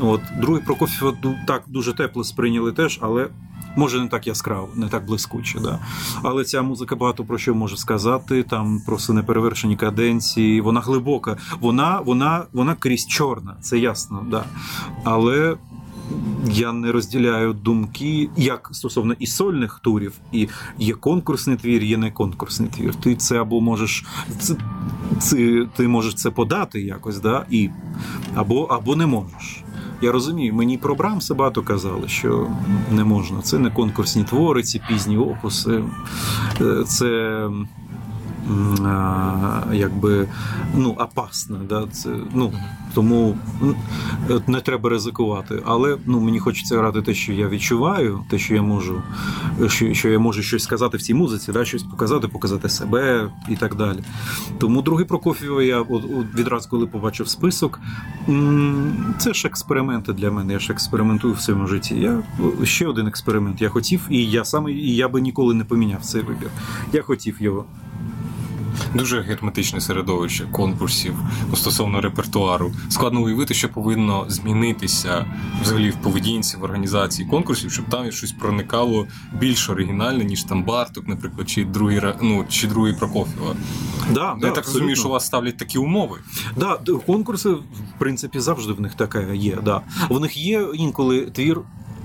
От 0.00 0.20
другий 0.40 0.62
Прокоф'єва 0.62 1.16
так 1.46 1.62
дуже 1.66 1.92
тепло 1.92 2.24
сприйняли 2.24 2.72
теж, 2.72 2.98
але. 3.02 3.28
Може, 3.76 4.00
не 4.00 4.08
так 4.08 4.26
яскраво, 4.26 4.68
не 4.74 4.88
так 4.88 5.06
блискуче, 5.06 5.60
да. 5.60 5.78
Але 6.22 6.44
ця 6.44 6.62
музика 6.62 6.96
багато 6.96 7.24
про 7.24 7.38
що 7.38 7.54
може 7.54 7.76
сказати. 7.76 8.42
Там 8.42 8.80
просто 8.86 9.12
неперевершені 9.12 9.76
каденції, 9.76 10.60
вона 10.60 10.80
глибока, 10.80 11.36
вона, 11.60 12.00
вона, 12.00 12.44
вона 12.52 12.74
крізь 12.74 13.06
чорна, 13.06 13.56
це 13.60 13.78
ясно, 13.78 14.26
да. 14.30 14.44
Але 15.04 15.56
я 16.46 16.72
не 16.72 16.92
розділяю 16.92 17.52
думки 17.52 18.28
як 18.36 18.68
стосовно 18.72 19.14
і 19.18 19.26
сольних 19.26 19.80
турів, 19.82 20.12
і 20.32 20.48
є 20.78 20.94
конкурсний 20.94 21.56
твір, 21.56 21.82
є 21.82 21.96
не 21.96 22.10
конкурсний 22.10 22.68
твір. 22.68 22.94
Ти 22.94 23.16
це 23.16 23.40
або 23.40 23.60
можеш 23.60 24.04
це, 24.38 24.56
це, 25.20 25.66
ти 25.76 25.88
можеш 25.88 26.14
це 26.14 26.30
подати 26.30 26.80
якось, 26.80 27.18
да, 27.18 27.46
і, 27.50 27.70
або, 28.34 28.64
або 28.64 28.96
не 28.96 29.06
можеш. 29.06 29.64
Я 30.02 30.12
розумію, 30.12 30.54
мені 30.54 30.78
про 30.78 30.94
Брамса 30.94 31.34
багато 31.34 31.62
казали, 31.62 32.08
що 32.08 32.48
не 32.90 33.04
можна. 33.04 33.40
Це 33.42 33.58
не 33.58 33.70
конкурсні 33.70 34.24
твори, 34.24 34.62
ці 34.62 34.82
пізні 34.88 35.16
опуси. 35.18 35.84
Е, 36.60 36.84
Це 36.84 37.40
якби 39.72 40.28
ну, 40.74 40.90
опасно. 40.90 41.58
Да? 41.68 41.86
Це, 41.92 42.10
ну, 42.34 42.52
тому 42.94 43.38
е, 44.30 44.40
не 44.46 44.60
треба 44.60 44.90
ризикувати. 44.90 45.62
Але 45.64 45.96
ну, 46.06 46.20
мені 46.20 46.38
хочеться 46.38 46.78
грати 46.78 47.02
те, 47.02 47.14
що 47.14 47.32
я 47.32 47.48
відчуваю, 47.48 48.24
те, 48.30 48.38
що 48.38 48.54
я 48.54 48.62
можу, 48.62 49.02
що, 49.66 49.94
що 49.94 50.08
я 50.08 50.18
можу 50.18 50.42
щось 50.42 50.62
сказати 50.62 50.96
в 50.96 51.02
цій 51.02 51.14
музиці, 51.14 51.52
да? 51.52 51.64
щось 51.64 51.82
показати, 51.82 52.28
показати 52.28 52.68
себе 52.68 53.30
і 53.48 53.56
так 53.56 53.74
далі. 53.74 53.98
Тому 54.58 54.82
другий 54.82 55.04
Прокоф'єва 55.04 55.62
я 55.62 55.80
от, 55.80 56.04
от 56.04 56.34
відразу, 56.34 56.68
коли 56.68 56.86
побачив 56.86 57.28
список, 57.28 57.80
це 59.18 59.34
ж 59.34 59.48
експерименти 59.48 60.12
для 60.12 60.30
мене. 60.30 60.52
Я 60.52 60.58
ж 60.58 60.72
експериментую 60.72 61.34
в 61.34 61.40
своєму 61.40 61.66
житті. 61.66 61.94
Я 61.94 62.22
ще 62.64 62.86
один 62.86 63.06
експеримент 63.06 63.62
я 63.62 63.68
хотів, 63.68 64.00
і 64.10 64.26
я 64.26 64.44
саме 64.44 64.72
і 64.72 64.96
я 64.96 65.08
би 65.08 65.20
ніколи 65.20 65.54
не 65.54 65.64
поміняв 65.64 66.02
цей 66.02 66.22
вибір. 66.22 66.50
Я 66.92 67.02
хотів 67.02 67.42
його. 67.42 67.64
Дуже 68.94 69.20
герметичне 69.20 69.80
середовище 69.80 70.44
конкурсів 70.52 71.14
ну, 71.50 71.56
стосовно 71.56 72.00
репертуару. 72.00 72.72
Складно 72.88 73.22
уявити, 73.22 73.54
що 73.54 73.68
повинно 73.68 74.24
змінитися 74.28 75.26
взагалі 75.62 75.90
в 75.90 75.96
поведінці, 75.96 76.56
в 76.56 76.62
організації 76.62 77.28
конкурсів, 77.28 77.72
щоб 77.72 77.84
там 77.84 78.12
щось 78.12 78.32
проникало 78.32 79.06
більш 79.38 79.70
оригінальне, 79.70 80.24
ніж 80.24 80.44
там 80.44 80.64
Барток, 80.64 81.08
наприклад, 81.08 81.48
чи 81.48 81.64
другий 81.64 82.00
ну, 82.22 82.44
чи 82.48 82.66
другий 82.66 82.94
Прокоф'єва. 82.94 83.56
Да, 84.12 84.36
Я 84.42 84.50
так 84.50 84.66
розумію, 84.66 84.96
що 84.96 85.08
у 85.08 85.12
вас 85.12 85.26
ставлять 85.26 85.56
такі 85.56 85.78
умови. 85.78 86.18
Да, 86.56 86.78
конкурси, 87.06 87.50
в 87.50 87.62
принципі, 87.98 88.40
завжди 88.40 88.72
в 88.72 88.80
них 88.80 88.94
таке 88.94 89.36
є. 89.36 89.58
Да. 89.64 89.80
В 90.10 90.20
них 90.20 90.36
є 90.36 90.68
інколи 90.74 91.20
твір. 91.20 91.60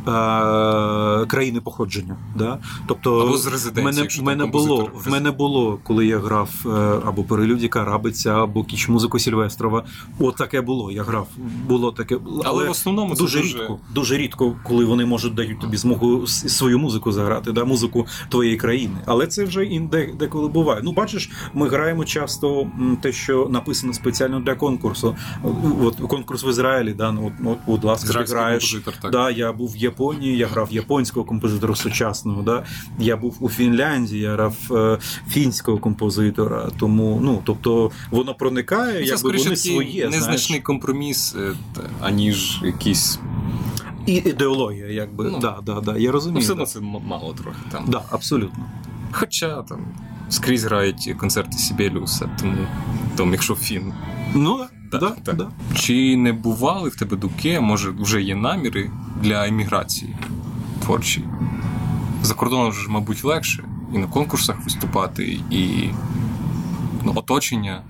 Е, 0.07 1.25
Країни 1.25 1.61
походження, 1.61 2.17
да? 2.35 2.57
тобто 2.87 3.19
Або 3.19 3.37
з 3.37 3.71
мене, 3.75 4.07
мене 4.21 4.45
було 4.45 4.89
в 4.93 5.09
мене 5.09 5.31
було, 5.31 5.79
коли 5.83 6.05
я 6.05 6.19
грав 6.19 6.49
е, 6.65 6.69
або 7.05 7.23
перелюдіка 7.23 7.85
Рабиця, 7.85 8.43
або 8.43 8.63
кіч 8.63 8.89
музику 8.89 9.19
Сільвестрова. 9.19 9.83
От 10.19 10.35
таке 10.35 10.61
було. 10.61 10.91
Я 10.91 11.03
грав. 11.03 11.27
Було 11.67 11.91
таке, 11.91 12.17
але, 12.25 12.41
Але 12.45 12.67
в 12.67 12.71
основному 12.71 13.15
це 13.15 13.21
дуже 13.21 13.41
дуже- 13.41 13.57
рідко. 13.57 13.79
Дуже 13.93 14.17
рідко, 14.17 14.55
коли 14.63 14.85
вони 14.85 15.05
можуть 15.05 15.33
дають 15.33 15.59
тобі 15.59 15.77
змогу 15.77 16.27
свою 16.27 16.79
музику 16.79 17.11
заграти, 17.11 17.51
да, 17.51 17.65
музику 17.65 18.07
твоєї 18.29 18.57
країни. 18.57 18.97
Але 19.05 19.27
це 19.27 19.43
вже 19.43 19.65
і 19.65 19.79
де, 19.79 20.09
деколи 20.19 20.47
буває. 20.47 20.81
Ну, 20.83 20.91
бачиш, 20.91 21.29
ми 21.53 21.69
граємо 21.69 22.05
часто 22.05 22.67
те, 23.01 23.11
що 23.11 23.47
написано 23.51 23.93
спеціально 23.93 24.39
для 24.39 24.55
конкурсу. 24.55 25.15
От 25.83 25.95
конкурс 25.95 26.43
в 26.43 26.49
Ізраїлі, 26.49 26.93
да, 26.93 27.11
ну, 27.11 27.31
от, 27.41 27.47
от, 27.47 27.57
будь 27.67 27.83
ласка, 27.83 28.13
ти 28.23 28.33
граєш. 28.33 28.77
Да, 29.11 29.29
я 29.31 29.53
був 29.53 29.71
в 29.71 29.75
Японії, 29.89 30.37
я 30.37 30.47
грав 30.47 30.67
японського 30.71 31.25
композитора 31.25 31.75
сучасного. 31.75 32.41
Да? 32.41 32.65
Я 32.99 33.17
був 33.17 33.37
у 33.39 33.49
Фінляндії, 33.49 34.21
я 34.21 34.31
грав 34.33 34.55
е, 34.71 34.97
фінського 35.29 35.77
композитора. 35.77 36.69
Тому, 36.79 37.19
ну, 37.23 37.41
тобто, 37.45 37.91
воно 38.11 38.33
проникає, 38.35 38.93
Це 38.93 38.99
якби 39.01 39.17
скоріше 39.17 39.43
вони 39.43 39.55
своє. 39.55 39.91
знаєш. 39.91 40.15
незначний 40.15 40.59
компроміс, 40.61 41.35
е, 41.35 41.51
аніж 42.01 42.61
якийсь. 42.63 43.19
І 44.05 44.13
ідеологія, 44.13 44.87
якби. 44.87 45.23
Ну. 45.31 45.39
да, 45.39 45.57
да, 45.65 45.81
да, 45.81 45.97
я 45.97 46.05
Ну, 46.07 46.11
розумію. 46.11 46.41
все 46.41 46.51
одно 46.51 46.65
це 46.65 46.79
мало 46.81 47.33
трохи 47.33 47.57
там. 47.71 47.85
Да, 47.87 48.01
абсолютно. 48.11 48.65
Хоча 49.11 49.61
там 49.61 49.79
скрізь 50.29 50.63
грають 50.63 51.15
концерти 51.19 51.57
Сібеліуса, 51.57 52.29
тому 52.41 52.57
там, 53.15 53.31
якщо 53.31 53.55
фін. 53.55 53.93
Ну, 54.33 54.65
Да, 54.91 54.97
да, 54.97 55.09
так. 55.09 55.35
да. 55.35 55.49
Чи 55.75 56.17
не 56.17 56.33
бували 56.33 56.89
в 56.89 56.95
тебе 56.95 57.17
думки, 57.17 57.59
може 57.59 57.89
вже 57.89 58.21
є 58.21 58.35
наміри 58.35 58.91
для 59.21 59.47
еміграції 59.47 60.15
творчої? 60.85 61.27
За 62.23 62.33
кордоном 62.33 62.73
ж, 62.73 62.89
мабуть, 62.89 63.23
легше 63.23 63.63
і 63.93 63.97
на 63.97 64.07
конкурсах 64.07 64.63
виступати, 64.63 65.39
і 65.51 65.89
ну, 67.03 67.11
оточення 67.15 67.81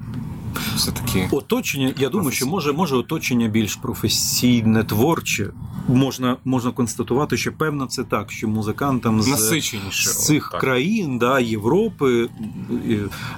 все-таки. 0.76 1.28
Оточення, 1.32 1.93
я 1.97 2.10
думаю, 2.10 2.32
що 2.32 2.47
може, 2.47 2.74
може 2.74 2.95
оточення 2.95 3.47
більш 3.47 3.76
професійне, 3.76 4.84
творче. 4.84 5.49
Можна, 5.88 6.38
можна 6.45 6.72
констатувати, 6.72 7.38
що 7.38 7.51
певно 7.53 7.86
це 7.86 8.03
так, 8.03 8.32
що 8.32 8.47
музикантам 8.47 9.22
з, 9.22 9.51
з 9.91 10.26
цих 10.26 10.49
так. 10.51 10.62
країн, 10.62 11.18
да, 11.18 11.39
Європи, 11.39 12.30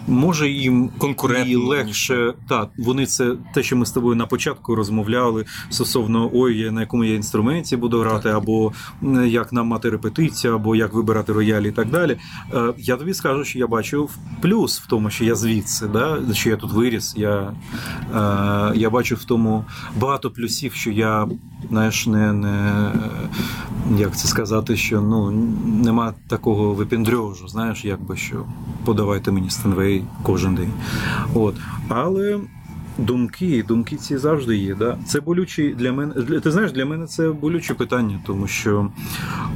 може 0.07 0.49
їм 0.49 0.89
і 1.47 1.55
легше. 1.55 2.33
Так, 2.49 2.69
вони 2.77 3.05
це 3.05 3.35
те, 3.53 3.63
що 3.63 3.75
ми 3.75 3.85
з 3.85 3.91
тобою 3.91 4.15
на 4.15 4.25
початку 4.25 4.75
розмовляли 4.75 5.45
стосовно 5.69 6.29
ой, 6.33 6.57
я- 6.57 6.71
на 6.71 6.81
якому 6.81 7.03
я 7.03 7.15
інструменті 7.15 7.77
буду 7.77 7.99
грати, 7.99 8.29
або 8.29 8.73
м, 9.03 9.27
як 9.27 9.53
нам 9.53 9.67
мати 9.67 9.89
репетицію, 9.89 10.55
або 10.55 10.75
як 10.75 10.93
вибирати 10.93 11.33
роялі 11.33 11.69
і 11.69 11.71
так 11.71 11.89
далі. 11.89 12.17
Е, 12.53 12.73
Я 12.77 12.95
тобі 12.97 13.13
скажу, 13.13 13.43
що 13.45 13.59
я 13.59 13.67
бачу 13.67 14.09
плюс 14.41 14.81
в 14.81 14.87
тому, 14.87 15.09
що 15.09 15.25
я 15.25 15.35
звідси, 15.35 15.87
да, 15.87 16.19
що 16.33 16.49
я 16.49 16.55
тут 16.57 16.71
виріс. 16.71 17.10
Я, 17.17 17.53
е, 18.15 18.71
я 18.75 18.89
бачу 18.89 19.15
в 19.15 19.23
тому 19.23 19.65
багато 19.95 20.31
плюсів, 20.31 20.73
що 20.73 20.91
я 20.91 21.27
знаєш, 21.69 22.07
не, 22.07 22.33
не 22.33 22.91
як 23.97 24.17
це 24.17 24.27
сказати, 24.27 24.75
що 24.75 25.01
ну 25.01 25.31
нема 25.83 26.13
такого 26.27 26.73
випіндрьожу, 26.73 27.47
знаєш, 27.47 27.85
якби 27.85 28.17
що 28.17 28.45
подавайте 28.85 29.31
мені 29.31 29.49
Стенвей 29.49 30.03
кожен 30.23 30.55
день. 30.55 30.71
От. 31.33 31.55
Але. 31.89 32.39
Думки, 32.97 33.63
думки 33.67 33.95
ці 33.95 34.17
завжди 34.17 34.57
є. 34.57 34.75
Да? 34.75 34.97
Це 35.05 35.21
болючі 35.21 35.75
для 35.77 35.91
мене. 35.91 36.13
Ти 36.43 36.51
знаєш, 36.51 36.71
для 36.71 36.85
мене 36.85 37.07
це 37.07 37.29
болюче 37.29 37.73
питання, 37.73 38.19
тому 38.25 38.47
що 38.47 38.87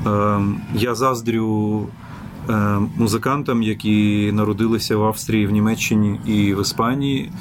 е, 0.08 0.40
я 0.76 0.96
заздрю 0.96 1.88
музикантам, 2.98 3.64
які 3.64 4.32
народилися 4.32 4.98
в 4.98 5.04
Австрії, 5.04 5.48
в 5.48 5.52
Німеччині 5.52 6.20
і 6.26 6.54
в 6.54 6.62
Іспанії. 6.62 7.32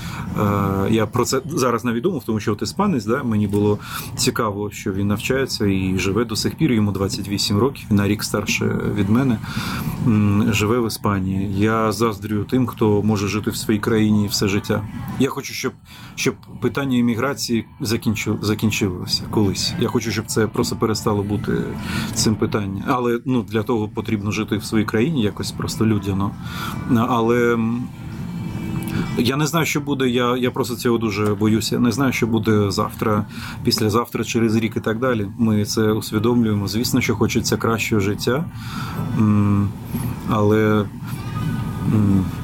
Е, 0.41 0.89
я 0.91 1.07
про 1.07 1.25
це 1.25 1.41
зараз 1.47 1.85
навіть 1.85 2.03
думав, 2.03 2.23
тому 2.25 2.41
що 2.41 2.53
от 2.53 2.63
іспанець, 2.63 3.05
да, 3.05 3.23
мені 3.23 3.47
було 3.47 3.79
цікаво, 4.17 4.71
що 4.71 4.93
він 4.93 5.07
навчається 5.07 5.67
і 5.67 5.99
живе 5.99 6.25
до 6.25 6.37
сих 6.37 6.55
пір. 6.55 6.73
Йому 6.73 6.93
28 6.93 7.59
років, 7.59 7.87
на 7.91 8.09
рік 8.09 8.25
старше 8.25 8.81
від 8.95 9.09
мене. 9.09 9.39
Живе 10.53 10.79
в 10.79 10.87
Іспанії. 10.87 11.59
Я 11.59 11.93
заздрю 11.93 12.45
тим, 12.45 12.67
хто 12.67 13.03
може 13.03 13.29
жити 13.29 13.51
в 13.51 13.57
своїй 13.57 13.81
країні 13.81 14.29
все 14.31 14.49
життя. 14.49 14.89
Я 15.19 15.29
хочу, 15.29 15.55
щоб, 15.55 15.73
щоб 16.15 16.35
питання 16.61 16.99
імміграції 16.99 17.65
закінчилося 18.43 19.23
колись. 19.31 19.75
Я 19.81 19.89
хочу, 19.89 20.11
щоб 20.11 20.27
це 20.27 20.47
просто 20.47 20.77
перестало 20.77 21.23
бути 21.23 21.53
цим 22.15 22.35
питанням. 22.35 22.85
Але 22.87 23.21
ну, 23.25 23.43
для 23.43 23.63
того 23.63 23.89
потрібно 23.89 24.31
жити 24.31 24.57
в 24.57 24.65
своїй 24.65 24.85
країні 24.85 24.94
якось 25.03 25.53
просто 25.53 25.87
людяно. 25.87 26.31
Але. 27.09 27.59
я 29.19 29.37
не 29.37 29.47
знаю, 29.47 29.67
що 29.67 29.81
буде. 29.81 30.09
Я, 30.09 30.37
я 30.37 30.51
просто 30.51 30.77
цього 30.77 30.99
дуже 30.99 31.35
боюся. 31.35 31.79
Не 31.79 31.93
знаю, 31.93 32.13
що 32.13 32.27
буде 32.27 32.71
завтра, 32.71 33.27
післязавтра, 33.65 34.25
через 34.25 34.57
рік 34.57 34.77
і 34.77 34.81
так 34.81 34.99
далі. 34.99 35.27
Ми 35.39 35.65
це 35.65 35.93
усвідомлюємо. 35.93 36.69
Звісно, 36.69 37.01
що 37.01 37.17
хочеться 37.17 37.57
кращого 37.57 38.01
життя. 38.01 38.45
Але 40.31 40.85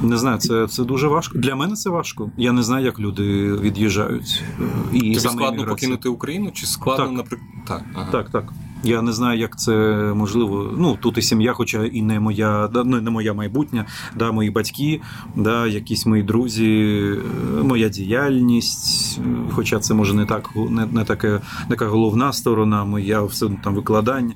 не 0.03 0.17
знаю, 0.17 0.39
це, 0.39 0.69
це 0.69 0.85
дуже 0.85 1.09
важко. 1.09 1.39
Для 1.39 1.55
мене 1.55 1.75
це 1.75 1.91
важко. 1.91 2.31
Я 2.37 2.53
не 2.53 2.63
знаю, 2.63 2.85
як 2.85 3.01
люди 3.01 3.53
від'їжджають. 3.53 4.43
Е, 4.61 4.65
І 4.93 5.01
Тобі 5.01 5.15
складно 5.21 5.47
імміграція. 5.47 5.67
покинути 5.75 6.09
Україну, 6.09 6.51
чи 6.55 6.67
складно, 6.67 7.13
наприклад. 7.13 7.51
Так, 7.69 7.83
ага. 7.95 8.11
Так, 8.11 8.31
так. 8.31 8.53
Я 8.85 9.03
не 9.03 9.13
знаю, 9.13 9.39
як 9.39 9.59
це 9.59 9.73
можливо. 10.17 10.75
Ну 10.77 10.99
тут 11.01 11.19
і 11.19 11.23
сім'я, 11.23 11.53
хоча 11.53 11.85
і 11.85 12.03
не 12.03 12.21
моя, 12.21 12.69
да, 12.73 12.85
ну, 12.85 13.01
не 13.01 13.11
моя 13.11 13.35
майбутня, 13.35 13.85
да, 14.17 14.33
мої 14.33 14.51
батьки, 14.51 15.01
да, 15.37 15.67
якісь 15.67 16.07
мої 16.07 16.23
друзі, 16.23 16.93
е, 17.59 17.63
моя 17.63 17.89
діяльність. 17.89 19.19
е, 19.19 19.53
Хоча 19.53 19.79
це 19.79 19.95
може 19.95 20.15
не 20.15 20.27
так, 20.27 20.51
не, 20.71 20.87
не 20.87 21.05
таке, 21.05 21.41
така 21.69 21.87
головна 21.87 22.33
сторона, 22.33 22.85
моя 22.85 23.23
все 23.23 23.47
там 23.65 23.75
викладання. 23.75 24.35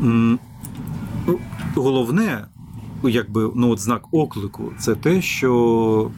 Ну, 0.00 0.38
Головне, 1.74 2.46
якби 3.02 3.50
ну 3.54 3.70
от 3.70 3.80
знак 3.80 4.02
оклику, 4.12 4.72
це 4.78 4.94
те, 4.94 5.22
що 5.22 6.10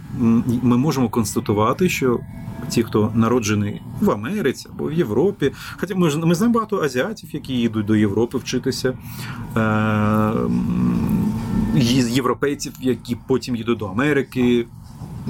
ми 0.63 0.77
можемо 0.77 1.09
констатувати, 1.09 1.89
що 1.89 2.21
ті, 2.69 2.83
хто 2.83 3.13
народжений 3.15 3.81
в 4.01 4.11
Америці 4.11 4.69
або 4.73 4.85
в 4.85 4.93
Європі, 4.93 5.53
хоча 5.77 5.95
ми 5.95 6.11
ж 6.11 6.19
ми 6.19 6.35
знаємо 6.35 6.55
багато 6.55 6.83
азіатів, 6.83 7.29
які 7.33 7.53
їдуть 7.53 7.87
до 7.87 7.97
Європи 7.97 8.39
вчитися. 8.39 8.99
Е, 9.57 10.33
європейців, 12.09 12.73
які 12.81 13.17
потім 13.27 13.57
їдуть 13.57 13.79
до 13.79 13.87
Америки. 13.87 14.67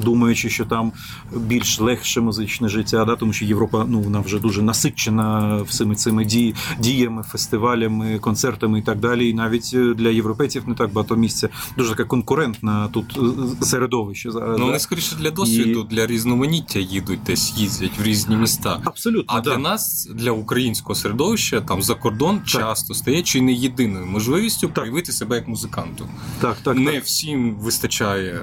Думаючи, 0.04 0.50
що 0.50 0.64
там 0.64 0.92
більш 1.36 1.80
легше 1.80 2.20
музичне 2.20 2.68
життя, 2.68 3.04
да, 3.04 3.16
тому 3.16 3.32
що 3.32 3.44
Європа 3.44 3.84
ну 3.88 4.00
вона 4.00 4.20
вже 4.20 4.38
дуже 4.38 4.62
насичена 4.62 5.56
всіми 5.62 5.94
цими 5.94 6.24
дій, 6.24 6.54
діями, 6.78 7.22
фестивалями, 7.22 8.18
концертами 8.18 8.78
і 8.78 8.82
так 8.82 8.98
далі. 8.98 9.28
І 9.28 9.34
навіть 9.34 9.70
е, 9.74 9.94
для 9.94 10.08
європейців 10.08 10.68
не 10.68 10.74
так 10.74 10.92
багато 10.92 11.16
місця. 11.16 11.48
Дуже 11.76 11.90
таке 11.90 12.04
конкурентне 12.04 12.88
тут 12.92 13.18
е, 13.62 13.64
середовище 13.64 14.30
зараз. 14.30 14.58
Ну, 14.58 14.66
вони 14.66 14.78
скоріше 14.78 15.16
для 15.16 15.30
досвіду, 15.30 15.82
для 15.82 16.06
різноманіття 16.06 16.78
їдуть 16.78 17.22
десь 17.26 17.58
їздять 17.58 17.98
в 17.98 18.02
різні 18.02 18.36
міста. 18.36 18.80
Абсолютно, 18.84 19.36
А 19.36 19.40
да. 19.40 19.50
для 19.50 19.58
нас, 19.58 20.08
для 20.14 20.30
українського 20.30 20.94
середовища, 20.94 21.60
там 21.60 21.82
за 21.82 21.94
кордон 21.94 22.40
часто 22.46 22.94
стає 22.94 23.22
чи 23.22 23.40
не 23.40 23.52
єдиною 23.52 24.06
можливістю 24.06 24.68
проявити 24.68 25.12
себе 25.12 25.36
як 25.36 25.48
музиканту. 25.48 26.06
так, 26.40 26.56
так, 26.62 26.76
не 26.76 26.92
так. 26.92 27.04
всім 27.04 27.54
вистачає, 27.54 28.40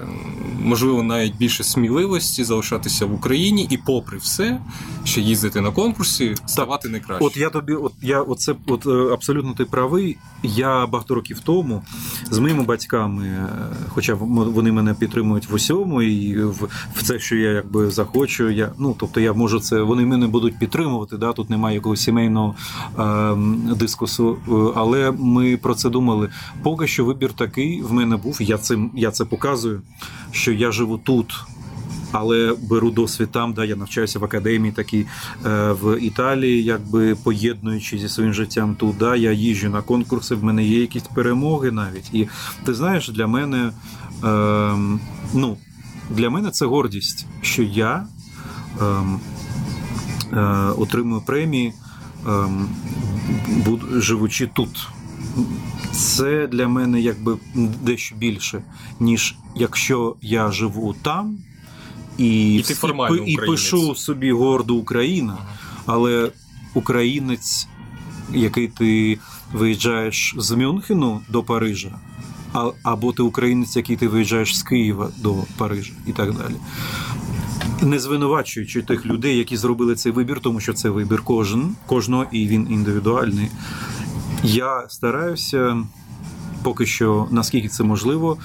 можливо, 0.63 1.03
навіть 1.03 1.35
більше 1.35 1.46
сміливості 1.49 2.43
залишатися 2.43 3.05
в 3.05 3.13
Україні 3.13 3.67
і, 3.69 3.77
попри 3.77 4.17
все, 4.17 4.59
ще 5.03 5.21
їздити 5.21 5.61
на 5.61 5.71
конкурси, 5.71 6.35
ставати 6.45 6.89
не 6.89 6.99
краще. 6.99 7.25
От 7.25 7.37
я 7.37 7.49
тобі, 7.49 7.73
от 7.73 7.93
я 8.01 8.21
оце, 8.21 8.55
от 8.67 8.85
е, 8.87 9.13
абсолютно 9.13 9.53
ти 9.53 9.65
правий. 9.65 10.17
Я 10.43 10.87
багато 10.87 11.15
років 11.15 11.39
тому 11.39 11.83
з 12.31 12.39
моїми 12.39 12.63
батьками, 12.63 13.25
е, 13.25 13.47
хоча 13.89 14.13
вони 14.13 14.71
мене 14.71 14.93
підтримують 14.93 15.49
в 15.49 15.53
усьому, 15.53 16.01
і 16.01 16.43
в, 16.43 16.67
в 16.95 17.03
це, 17.03 17.19
що 17.19 17.35
я 17.35 17.51
якби 17.51 17.91
захочу, 17.91 18.49
я 18.49 18.71
ну 18.79 18.95
тобто 18.99 19.19
я 19.19 19.33
можу 19.33 19.59
це, 19.59 19.81
вони 19.81 20.05
мене 20.05 20.27
будуть 20.27 20.59
підтримувати. 20.59 21.17
Да, 21.17 21.33
тут 21.33 21.49
немає 21.49 21.75
якогось 21.75 22.01
сімейного 22.01 22.55
е, 22.99 23.35
дискусу. 23.75 24.37
Але 24.75 25.11
ми 25.11 25.57
про 25.57 25.75
це 25.75 25.89
думали. 25.89 26.29
Поки 26.63 26.87
що 26.87 27.05
вибір 27.05 27.33
такий 27.33 27.81
в 27.81 27.93
мене 27.93 28.17
був. 28.17 28.41
Я 28.41 28.57
цим 28.57 28.91
я 28.95 29.11
це 29.11 29.25
показую, 29.25 29.81
що 30.31 30.51
я 30.51 30.71
живу 30.71 30.97
тут. 30.97 31.36
Але 32.11 32.55
беру 32.69 32.91
досвід 32.91 33.29
там, 33.31 33.53
да, 33.53 33.65
я 33.65 33.75
навчаюся 33.75 34.19
в 34.19 34.23
академії 34.23 34.71
такій 34.71 35.05
е, 35.45 35.71
в 35.71 35.99
Італії, 36.01 36.63
якби 36.63 37.15
поєднуючи 37.15 37.97
зі 37.97 38.09
своїм 38.09 38.33
життям 38.33 38.75
тут. 38.75 38.95
Я 39.01 39.31
їжджу 39.31 39.69
на 39.69 39.81
конкурси, 39.81 40.35
в 40.35 40.43
мене 40.43 40.63
є 40.65 40.81
якісь 40.81 41.03
перемоги 41.03 41.71
навіть. 41.71 42.13
І 42.13 42.27
ти 42.65 42.73
знаєш, 42.73 43.09
для 43.09 43.27
мене 43.27 43.71
е, 44.23 44.73
ну, 45.33 45.57
для 46.09 46.29
мене 46.29 46.51
це 46.51 46.65
гордість, 46.65 47.25
що 47.41 47.63
я 47.63 48.07
е, 48.81 48.85
е, 50.33 50.39
отримую 50.77 51.21
премії, 51.21 51.73
е, 52.27 52.29
буд- 53.65 54.01
живучи 54.01 54.49
тут. 54.53 54.87
Це 55.91 56.47
для 56.47 56.67
мене 56.67 57.01
якби 57.01 57.37
дещо 57.81 58.15
більше, 58.15 58.63
ніж 58.99 59.35
якщо 59.55 60.15
я 60.21 60.51
живу 60.51 60.95
там 61.01 61.37
і, 62.17 62.55
І 62.55 62.61
ти 62.61 62.73
формально 62.73 63.15
і, 63.15 63.31
і 63.31 63.37
пишу 63.37 63.95
собі 63.95 64.31
гордо 64.31 64.75
Україна, 64.75 65.37
але 65.85 66.31
українець, 66.73 67.67
який 68.33 68.67
ти 68.67 69.19
виїжджаєш 69.53 70.35
з 70.37 70.51
Мюнхену 70.51 71.21
до 71.29 71.43
Парижа, 71.43 71.99
а, 72.53 72.71
або 72.83 73.13
ти 73.13 73.21
українець, 73.21 73.75
який 73.75 73.95
ти 73.95 74.07
виїжджаєш 74.07 74.57
з 74.57 74.63
Києва 74.63 75.09
до 75.17 75.35
Парижа, 75.57 75.93
і 76.07 76.11
так 76.11 76.33
далі. 76.33 76.55
Не 77.81 77.99
звинувачуючи 77.99 78.81
тих 78.81 79.05
людей, 79.05 79.37
які 79.37 79.57
зробили 79.57 79.95
цей 79.95 80.11
вибір, 80.11 80.39
тому 80.39 80.59
що 80.59 80.73
це 80.73 80.89
вибір 80.89 81.21
кожен, 81.23 81.75
кожного, 81.85 82.25
і 82.31 82.47
він 82.47 82.67
індивідуальний. 82.71 83.49
Я 84.43 84.85
стараюся 84.89 85.77
поки 86.67 86.85
що, 86.85 87.27
наскільки 87.31 87.67
це 87.67 87.83
можливо, 87.83 88.37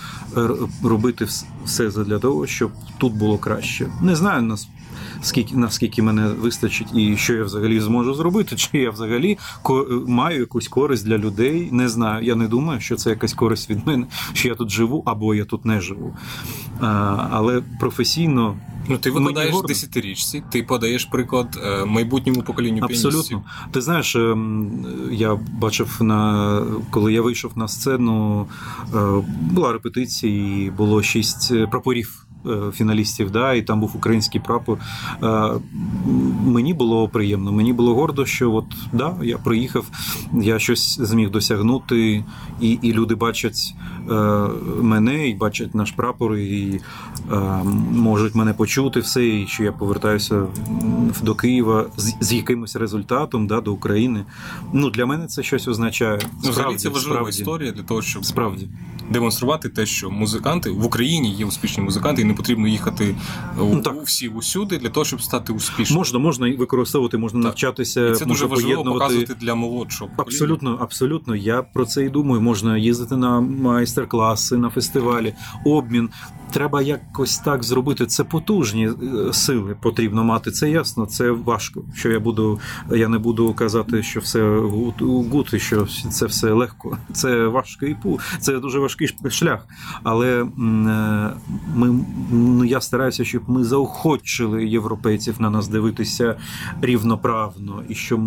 робити 0.82 1.26
все 1.64 1.90
для 1.90 2.18
того, 2.18 2.46
щоб 2.46 2.70
тут 2.98 3.12
було 3.14 3.38
краще. 3.38 3.86
Не 4.02 4.16
знаю 4.16 4.42
нас. 4.42 4.68
Скільки 5.22 5.56
наскільки 5.56 6.02
мене 6.02 6.28
вистачить, 6.28 6.88
і 6.94 7.16
що 7.16 7.34
я 7.34 7.44
взагалі 7.44 7.80
зможу 7.80 8.14
зробити, 8.14 8.56
чи 8.56 8.78
я 8.78 8.90
взагалі 8.90 9.38
маю 10.06 10.40
якусь 10.40 10.68
користь 10.68 11.06
для 11.06 11.18
людей? 11.18 11.68
Не 11.72 11.88
знаю. 11.88 12.24
Я 12.24 12.34
не 12.34 12.48
думаю, 12.48 12.80
що 12.80 12.96
це 12.96 13.10
якась 13.10 13.34
користь 13.34 13.70
від 13.70 13.86
мене, 13.86 14.06
що 14.32 14.48
я 14.48 14.54
тут 14.54 14.70
живу 14.70 15.02
або 15.06 15.34
я 15.34 15.44
тут 15.44 15.64
не 15.64 15.80
живу. 15.80 16.16
А, 16.80 16.86
Але 17.30 17.62
професійно 17.80 18.56
Ну, 18.88 18.98
ти 18.98 19.10
викладаєш 19.10 19.54
десятирічці, 19.68 20.42
ти 20.50 20.62
подаєш 20.62 21.04
приклад 21.04 21.60
е, 21.64 21.84
майбутньому 21.84 22.42
поколінню 22.42 22.82
Абсолютно. 22.82 23.10
піаністів. 23.10 23.40
Ти 23.70 23.80
знаєш, 23.80 24.16
ем, 24.16 24.86
я 25.12 25.38
бачив 25.60 25.96
на 26.00 26.62
коли 26.90 27.12
я 27.12 27.22
вийшов 27.22 27.52
на 27.56 27.68
сцену, 27.68 28.46
е, 28.94 29.22
була 29.50 29.72
репетиція, 29.72 30.64
і 30.66 30.70
було 30.70 31.02
шість 31.02 31.52
прапорів 31.70 32.26
Е, 32.31 32.31
фіналістів, 32.72 33.30
да, 33.30 33.54
і 33.54 33.62
там 33.62 33.80
був 33.80 33.92
український 33.96 34.40
прапор. 34.40 34.78
Е, 35.22 35.50
мені 36.46 36.74
було 36.74 37.08
приємно, 37.08 37.52
мені 37.52 37.72
було 37.72 37.94
гордо, 37.94 38.26
що 38.26 38.52
от 38.52 38.64
да, 38.92 39.14
я 39.22 39.38
приїхав, 39.38 39.84
я 40.32 40.58
щось 40.58 41.00
зміг 41.00 41.30
досягнути, 41.30 42.24
і 42.60 42.70
і 42.82 42.92
люди 42.92 43.14
бачать 43.14 43.74
е, 44.10 44.14
мене, 44.80 45.28
і 45.28 45.34
бачать 45.34 45.74
наш 45.74 45.90
прапор, 45.90 46.36
і 46.36 46.80
можуть 47.90 48.34
мене 48.34 48.52
почути 48.52 49.00
все, 49.00 49.26
і 49.26 49.46
що 49.46 49.64
я 49.64 49.72
повертаюся 49.72 50.46
до 51.22 51.34
Києва 51.34 51.86
з, 51.96 52.14
з 52.20 52.32
якимось 52.32 52.76
результатом 52.76 53.46
да, 53.46 53.60
до 53.60 53.72
України. 53.72 54.24
Ну 54.72 54.90
Для 54.90 55.06
мене 55.06 55.26
це 55.26 55.42
щось 55.42 55.68
означає. 55.68 56.18
Ну, 56.44 56.50
Взагалі 56.50 56.76
це 56.76 56.88
важлива 56.88 57.16
справді. 57.16 57.38
історія 57.38 57.72
для 57.72 57.82
того, 57.82 58.02
щоб 58.02 58.24
справді 58.24 58.68
демонструвати 59.10 59.68
те, 59.68 59.86
що 59.86 60.10
музиканти 60.10 60.70
в 60.70 60.86
Україні 60.86 61.34
є 61.34 61.44
успішні 61.44 61.82
музиканти, 61.82 62.22
і 62.22 62.24
не 62.32 62.36
потрібно 62.36 62.68
їхати 62.68 63.14
у, 63.60 63.64
ну, 63.64 63.80
так. 63.80 63.94
всі 64.04 64.28
усюди 64.28 64.78
для 64.78 64.88
того, 64.88 65.04
щоб 65.04 65.22
стати 65.22 65.52
успішним. 65.52 65.98
Можна, 65.98 66.18
можна 66.18 66.56
використовувати, 66.56 67.18
можна 67.18 67.40
так. 67.40 67.44
навчатися. 67.44 68.08
І 68.08 68.14
Це 68.14 68.24
дуже 68.24 68.46
важливо 68.46 68.84
показувати 68.84 69.34
для 69.34 69.54
молодшого. 69.54 70.10
Абсолютно, 70.16 70.78
абсолютно. 70.80 71.36
Я 71.36 71.62
про 71.62 71.84
це 71.84 72.04
і 72.04 72.08
думаю. 72.08 72.40
Можна 72.40 72.78
їздити 72.78 73.16
на 73.16 73.40
майстер-класи, 73.40 74.56
на 74.56 74.70
фестивалі, 74.70 75.34
обмін 75.64 76.10
треба 76.52 76.82
якось 76.82 77.38
так 77.38 77.64
зробити. 77.64 78.06
Це 78.06 78.24
потужні 78.24 78.86
е, 78.86 79.32
сили 79.32 79.76
потрібно 79.82 80.24
мати. 80.24 80.50
Це 80.50 80.70
ясно, 80.70 81.06
це 81.06 81.30
важко. 81.30 81.82
Що 81.94 82.10
я 82.10 82.20
буду, 82.20 82.60
я 82.90 83.08
не 83.08 83.18
буду 83.18 83.54
казати, 83.54 84.02
що 84.02 84.20
все 84.20 84.58
good, 84.58 85.54
що 85.56 85.86
це 86.10 86.26
все 86.26 86.52
легко. 86.52 86.98
Це 87.12 87.46
важкий 87.46 87.96
пу, 88.02 88.20
це 88.40 88.58
дуже 88.58 88.78
важкий 88.78 89.08
шлях. 89.30 89.66
Але 90.02 90.42
е, 90.42 90.46
ми 91.74 92.04
ну 92.30 92.64
я 92.64 92.80
стараюся, 92.80 93.24
щоб 93.24 93.42
ми 93.46 93.64
заохочили 93.64 94.66
європейців 94.66 95.40
на 95.40 95.50
нас 95.50 95.68
дивитися 95.68 96.36
рівноправно, 96.82 97.82
і 97.88 97.94
що 97.94 98.20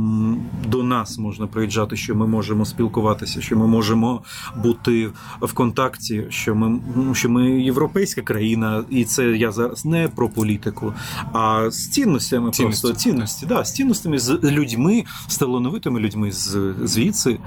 до 0.68 0.84
нас 0.84 1.18
можна 1.18 1.48
приїжджати, 1.48 1.96
що 1.96 2.16
ми 2.16 2.28
можемо 2.28 2.66
спілкуватися, 2.66 3.42
що 3.42 3.58
ми 3.58 3.68
можемо 3.68 4.22
бути 4.64 5.10
в 5.42 5.54
контакті, 5.54 6.26
що 6.30 6.56
ми 6.56 6.80
що 7.14 7.30
ми 7.30 7.62
європейська 7.62 8.22
країна, 8.22 8.84
і 8.90 9.06
це 9.06 9.26
я 9.26 9.52
зараз 9.52 9.86
не 9.86 10.08
про 10.08 10.30
політику, 10.30 10.94
а 11.34 11.72
з 11.72 11.90
цінностями 11.90 12.52
цінності. 12.52 12.82
просто 12.82 13.04
цінності, 13.04 13.46
да, 13.46 13.64
з 13.64 13.74
цінностями 13.74 14.20
з 14.20 14.40
людьми, 14.44 15.04
з 15.28 15.38
талановитими 15.38 16.00
людьми 16.00 16.32
з 16.32 16.74
звідси, 16.84 17.40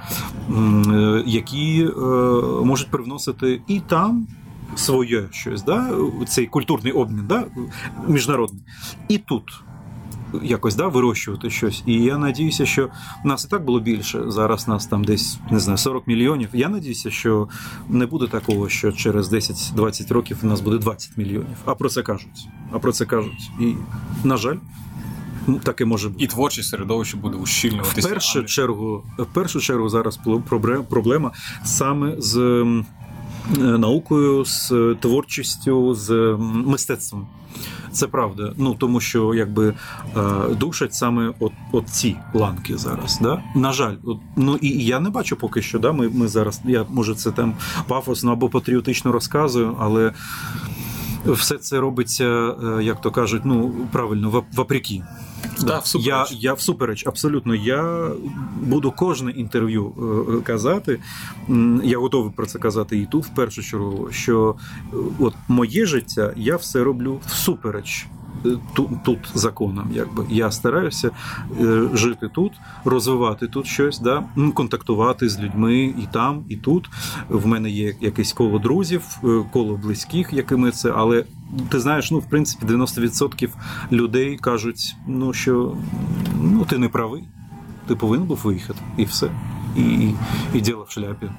які 1.27 1.83
е, 1.83 2.01
можуть 2.65 2.91
привносити 2.91 3.61
і 3.69 3.81
там. 3.81 4.27
Своє 4.79 5.29
щось, 5.31 5.63
да, 5.63 5.91
цей 6.29 6.47
культурний 6.47 6.93
обмін, 6.93 7.25
да, 7.29 7.45
міжнародний, 8.09 8.63
і 9.09 9.19
тут 9.19 9.43
якось 10.43 10.75
да, 10.75 10.89
вирощувати 10.89 11.51
щось. 11.51 11.83
І 11.87 11.95
я 11.95 12.19
надіюся, 12.19 12.67
що 12.67 12.89
нас 13.25 13.45
і 13.45 13.49
так 13.49 13.65
було 13.65 13.81
більше. 13.81 14.23
Зараз 14.27 14.69
нас 14.69 14.87
там 14.87 15.05
десь 15.05 15.39
не 15.51 15.61
знаю 15.61 15.79
40 15.79 16.07
мільйонів. 16.07 16.49
Я 16.53 16.69
надіюся, 16.69 17.11
що 17.11 17.49
не 17.89 18.07
буде 18.07 18.27
такого, 18.27 18.69
що 18.69 18.93
через 18.93 19.33
10-20 19.33 20.13
років 20.13 20.39
у 20.43 20.47
нас 20.47 20.61
буде 20.61 20.79
20 20.79 21.17
мільйонів. 21.17 21.57
А 21.65 21.75
про 21.75 21.89
це 21.89 22.03
кажуть. 22.03 22.49
А 22.73 22.79
про 22.79 22.93
це 22.93 23.07
кажуть. 23.07 23.51
І 23.61 23.75
на 24.25 24.37
жаль. 24.37 24.57
Таке 25.63 25.85
може 25.85 26.09
бути. 26.09 26.25
І 26.25 26.27
творче 26.27 26.63
середовище 26.63 27.17
буде 27.17 27.37
ущільнюватися. 27.37 28.09
В 28.09 28.11
першу 28.11 28.45
чергу, 28.45 29.05
в 29.19 29.27
першу 29.27 29.61
чергу 29.61 29.89
зараз 29.89 30.21
проблема 30.89 31.33
саме 31.65 32.15
з 32.19 32.65
наукою, 33.57 34.45
з 34.45 34.73
творчістю, 35.01 35.95
з 35.95 36.37
мистецтвом. 36.41 37.27
Це 37.93 38.07
правда. 38.07 38.53
Ну 38.57 38.75
тому 38.75 39.01
що 39.01 39.35
якби 39.35 39.69
е, 39.69 39.75
душать 40.61 40.95
саме 40.95 41.33
от, 41.41 41.53
от 41.73 41.89
ці 41.89 42.17
ланки 42.35 42.77
зараз. 42.77 43.19
Да? 43.23 43.43
На 43.55 43.73
жаль, 43.73 43.95
от, 44.05 44.19
ну 44.37 44.57
і 44.61 44.69
я 44.85 45.01
не 45.01 45.11
бачу 45.11 45.37
поки 45.37 45.63
що. 45.63 45.79
Да, 45.79 45.93
Ми 45.93 46.09
ми 46.09 46.29
зараз. 46.29 46.61
Я 46.65 46.85
може 46.91 47.15
це 47.15 47.31
там 47.31 47.55
пафосно 47.87 48.33
або 48.33 48.49
патріотично 48.49 49.13
розказую, 49.13 49.77
але 49.81 50.13
все 51.27 51.59
це 51.59 51.81
робиться, 51.81 52.25
е, 52.25 52.83
як 52.83 53.01
то 53.01 53.11
кажуть, 53.11 53.43
ну 53.45 53.75
правильно, 53.93 54.45
вопреки. 54.53 55.03
Да, 55.61 55.83
я 55.95 56.27
я 56.31 56.55
всупереч, 56.55 57.07
абсолютно. 57.07 57.55
Я 57.55 58.11
буду 58.63 58.93
кожне 58.93 59.31
інтерв'ю 59.31 59.93
е, 60.39 60.41
казати. 60.41 61.01
Я 61.85 61.99
готовий 61.99 62.33
про 62.37 62.47
це 62.47 62.59
казати 62.59 62.99
і 62.99 63.07
тут 63.07 63.25
в 63.25 63.29
першу 63.29 63.63
чергу. 63.63 64.09
Що 64.11 64.57
е, 64.93 64.97
от 65.19 65.35
моє 65.49 65.87
життя 65.87 66.33
я 66.37 66.57
все 66.57 66.85
роблю 66.85 67.21
всупереч 67.27 68.07
тут 68.75 68.91
тут 69.05 69.19
законом. 69.35 69.89
Якби 69.93 70.27
я 70.31 70.51
стараюся 70.51 71.11
е, 71.61 71.89
жити 71.95 72.29
тут, 72.35 72.53
розвивати 72.85 73.47
тут 73.47 73.67
щось, 73.67 74.01
да 74.01 74.25
контактувати 74.55 75.29
з 75.29 75.41
людьми 75.41 75.77
і 75.85 76.09
там, 76.13 76.45
і 76.49 76.57
тут. 76.57 76.91
В 77.29 77.47
мене 77.47 77.71
є 77.71 77.95
якесь 78.01 78.33
коло 78.33 78.59
друзів, 78.59 79.03
е, 79.25 79.45
коло 79.53 79.77
близьких, 79.77 80.33
якими 80.33 80.71
це, 80.71 80.93
але. 80.97 81.25
Ти 81.69 81.81
знаєш, 81.81 82.11
ну 82.11 82.19
в 82.19 82.29
принципі 82.29 82.67
90% 82.67 83.49
людей 83.93 84.37
кажуть, 84.37 84.97
ну 85.07 85.33
що 85.33 85.77
ну 86.43 86.65
ти 86.65 86.79
не 86.79 86.89
правий, 86.89 87.25
ти 87.87 87.95
повинен 87.95 88.27
був 88.27 88.41
виїхати, 88.45 88.81
і 88.97 89.05
все. 89.05 89.31
І 89.77 89.83
і, 89.83 90.15
і 90.55 90.61
діло 90.61 90.87
в 90.89 90.93
шляпі. 90.93 91.31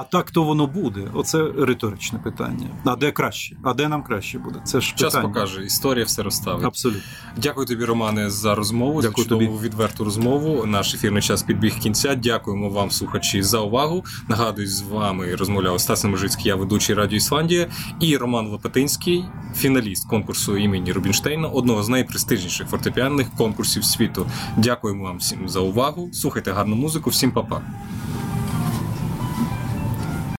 А 0.00 0.04
так 0.04 0.30
то 0.30 0.42
воно 0.42 0.66
буде. 0.66 1.00
Оце 1.14 1.44
риторичне 1.58 2.18
питання. 2.18 2.66
А 2.84 2.96
де 2.96 3.12
краще? 3.12 3.56
А 3.62 3.74
де 3.74 3.88
нам 3.88 4.02
краще 4.02 4.38
буде? 4.38 4.60
Це 4.64 4.80
ж 4.80 4.94
час 4.96 5.14
питання. 5.14 5.28
покаже. 5.28 5.64
Історія 5.64 6.04
все 6.04 6.22
розставить. 6.22 6.64
Абсолютно. 6.64 7.02
Дякую 7.36 7.66
тобі, 7.66 7.84
Романе, 7.84 8.30
за 8.30 8.54
розмову. 8.54 9.02
Дякую 9.02 9.16
за 9.16 9.22
чудову 9.22 9.46
тобі. 9.56 9.66
відверту 9.68 10.04
розмову. 10.04 10.66
Наш 10.66 10.94
ефірний 10.94 11.22
час 11.22 11.42
підбіг 11.42 11.78
кінця. 11.78 12.14
Дякуємо 12.14 12.70
вам, 12.70 12.90
слухачі, 12.90 13.42
за 13.42 13.60
увагу. 13.60 14.04
Нагадую, 14.28 14.68
з 14.68 14.82
вами 14.82 15.34
розмовляв 15.34 15.80
Стас 15.80 16.04
Межицький, 16.04 16.46
я 16.48 16.56
ведучий 16.56 16.94
радіо 16.94 17.16
Ісландія, 17.16 17.66
і 18.00 18.16
Роман 18.16 18.46
Лопатинський, 18.46 19.24
фіналіст 19.56 20.08
конкурсу 20.08 20.56
імені 20.56 20.92
Рубінштейна, 20.92 21.48
одного 21.48 21.82
з 21.82 21.88
найпрестижніших 21.88 22.68
фортепіанних 22.68 23.30
конкурсів 23.30 23.84
світу. 23.84 24.26
Дякуємо 24.56 25.04
вам 25.04 25.18
всім 25.18 25.48
за 25.48 25.60
увагу. 25.60 26.10
Слухайте 26.12 26.52
гарну 26.52 26.76
музику. 26.76 27.10
Всім 27.10 27.30
па-па. 27.30 27.62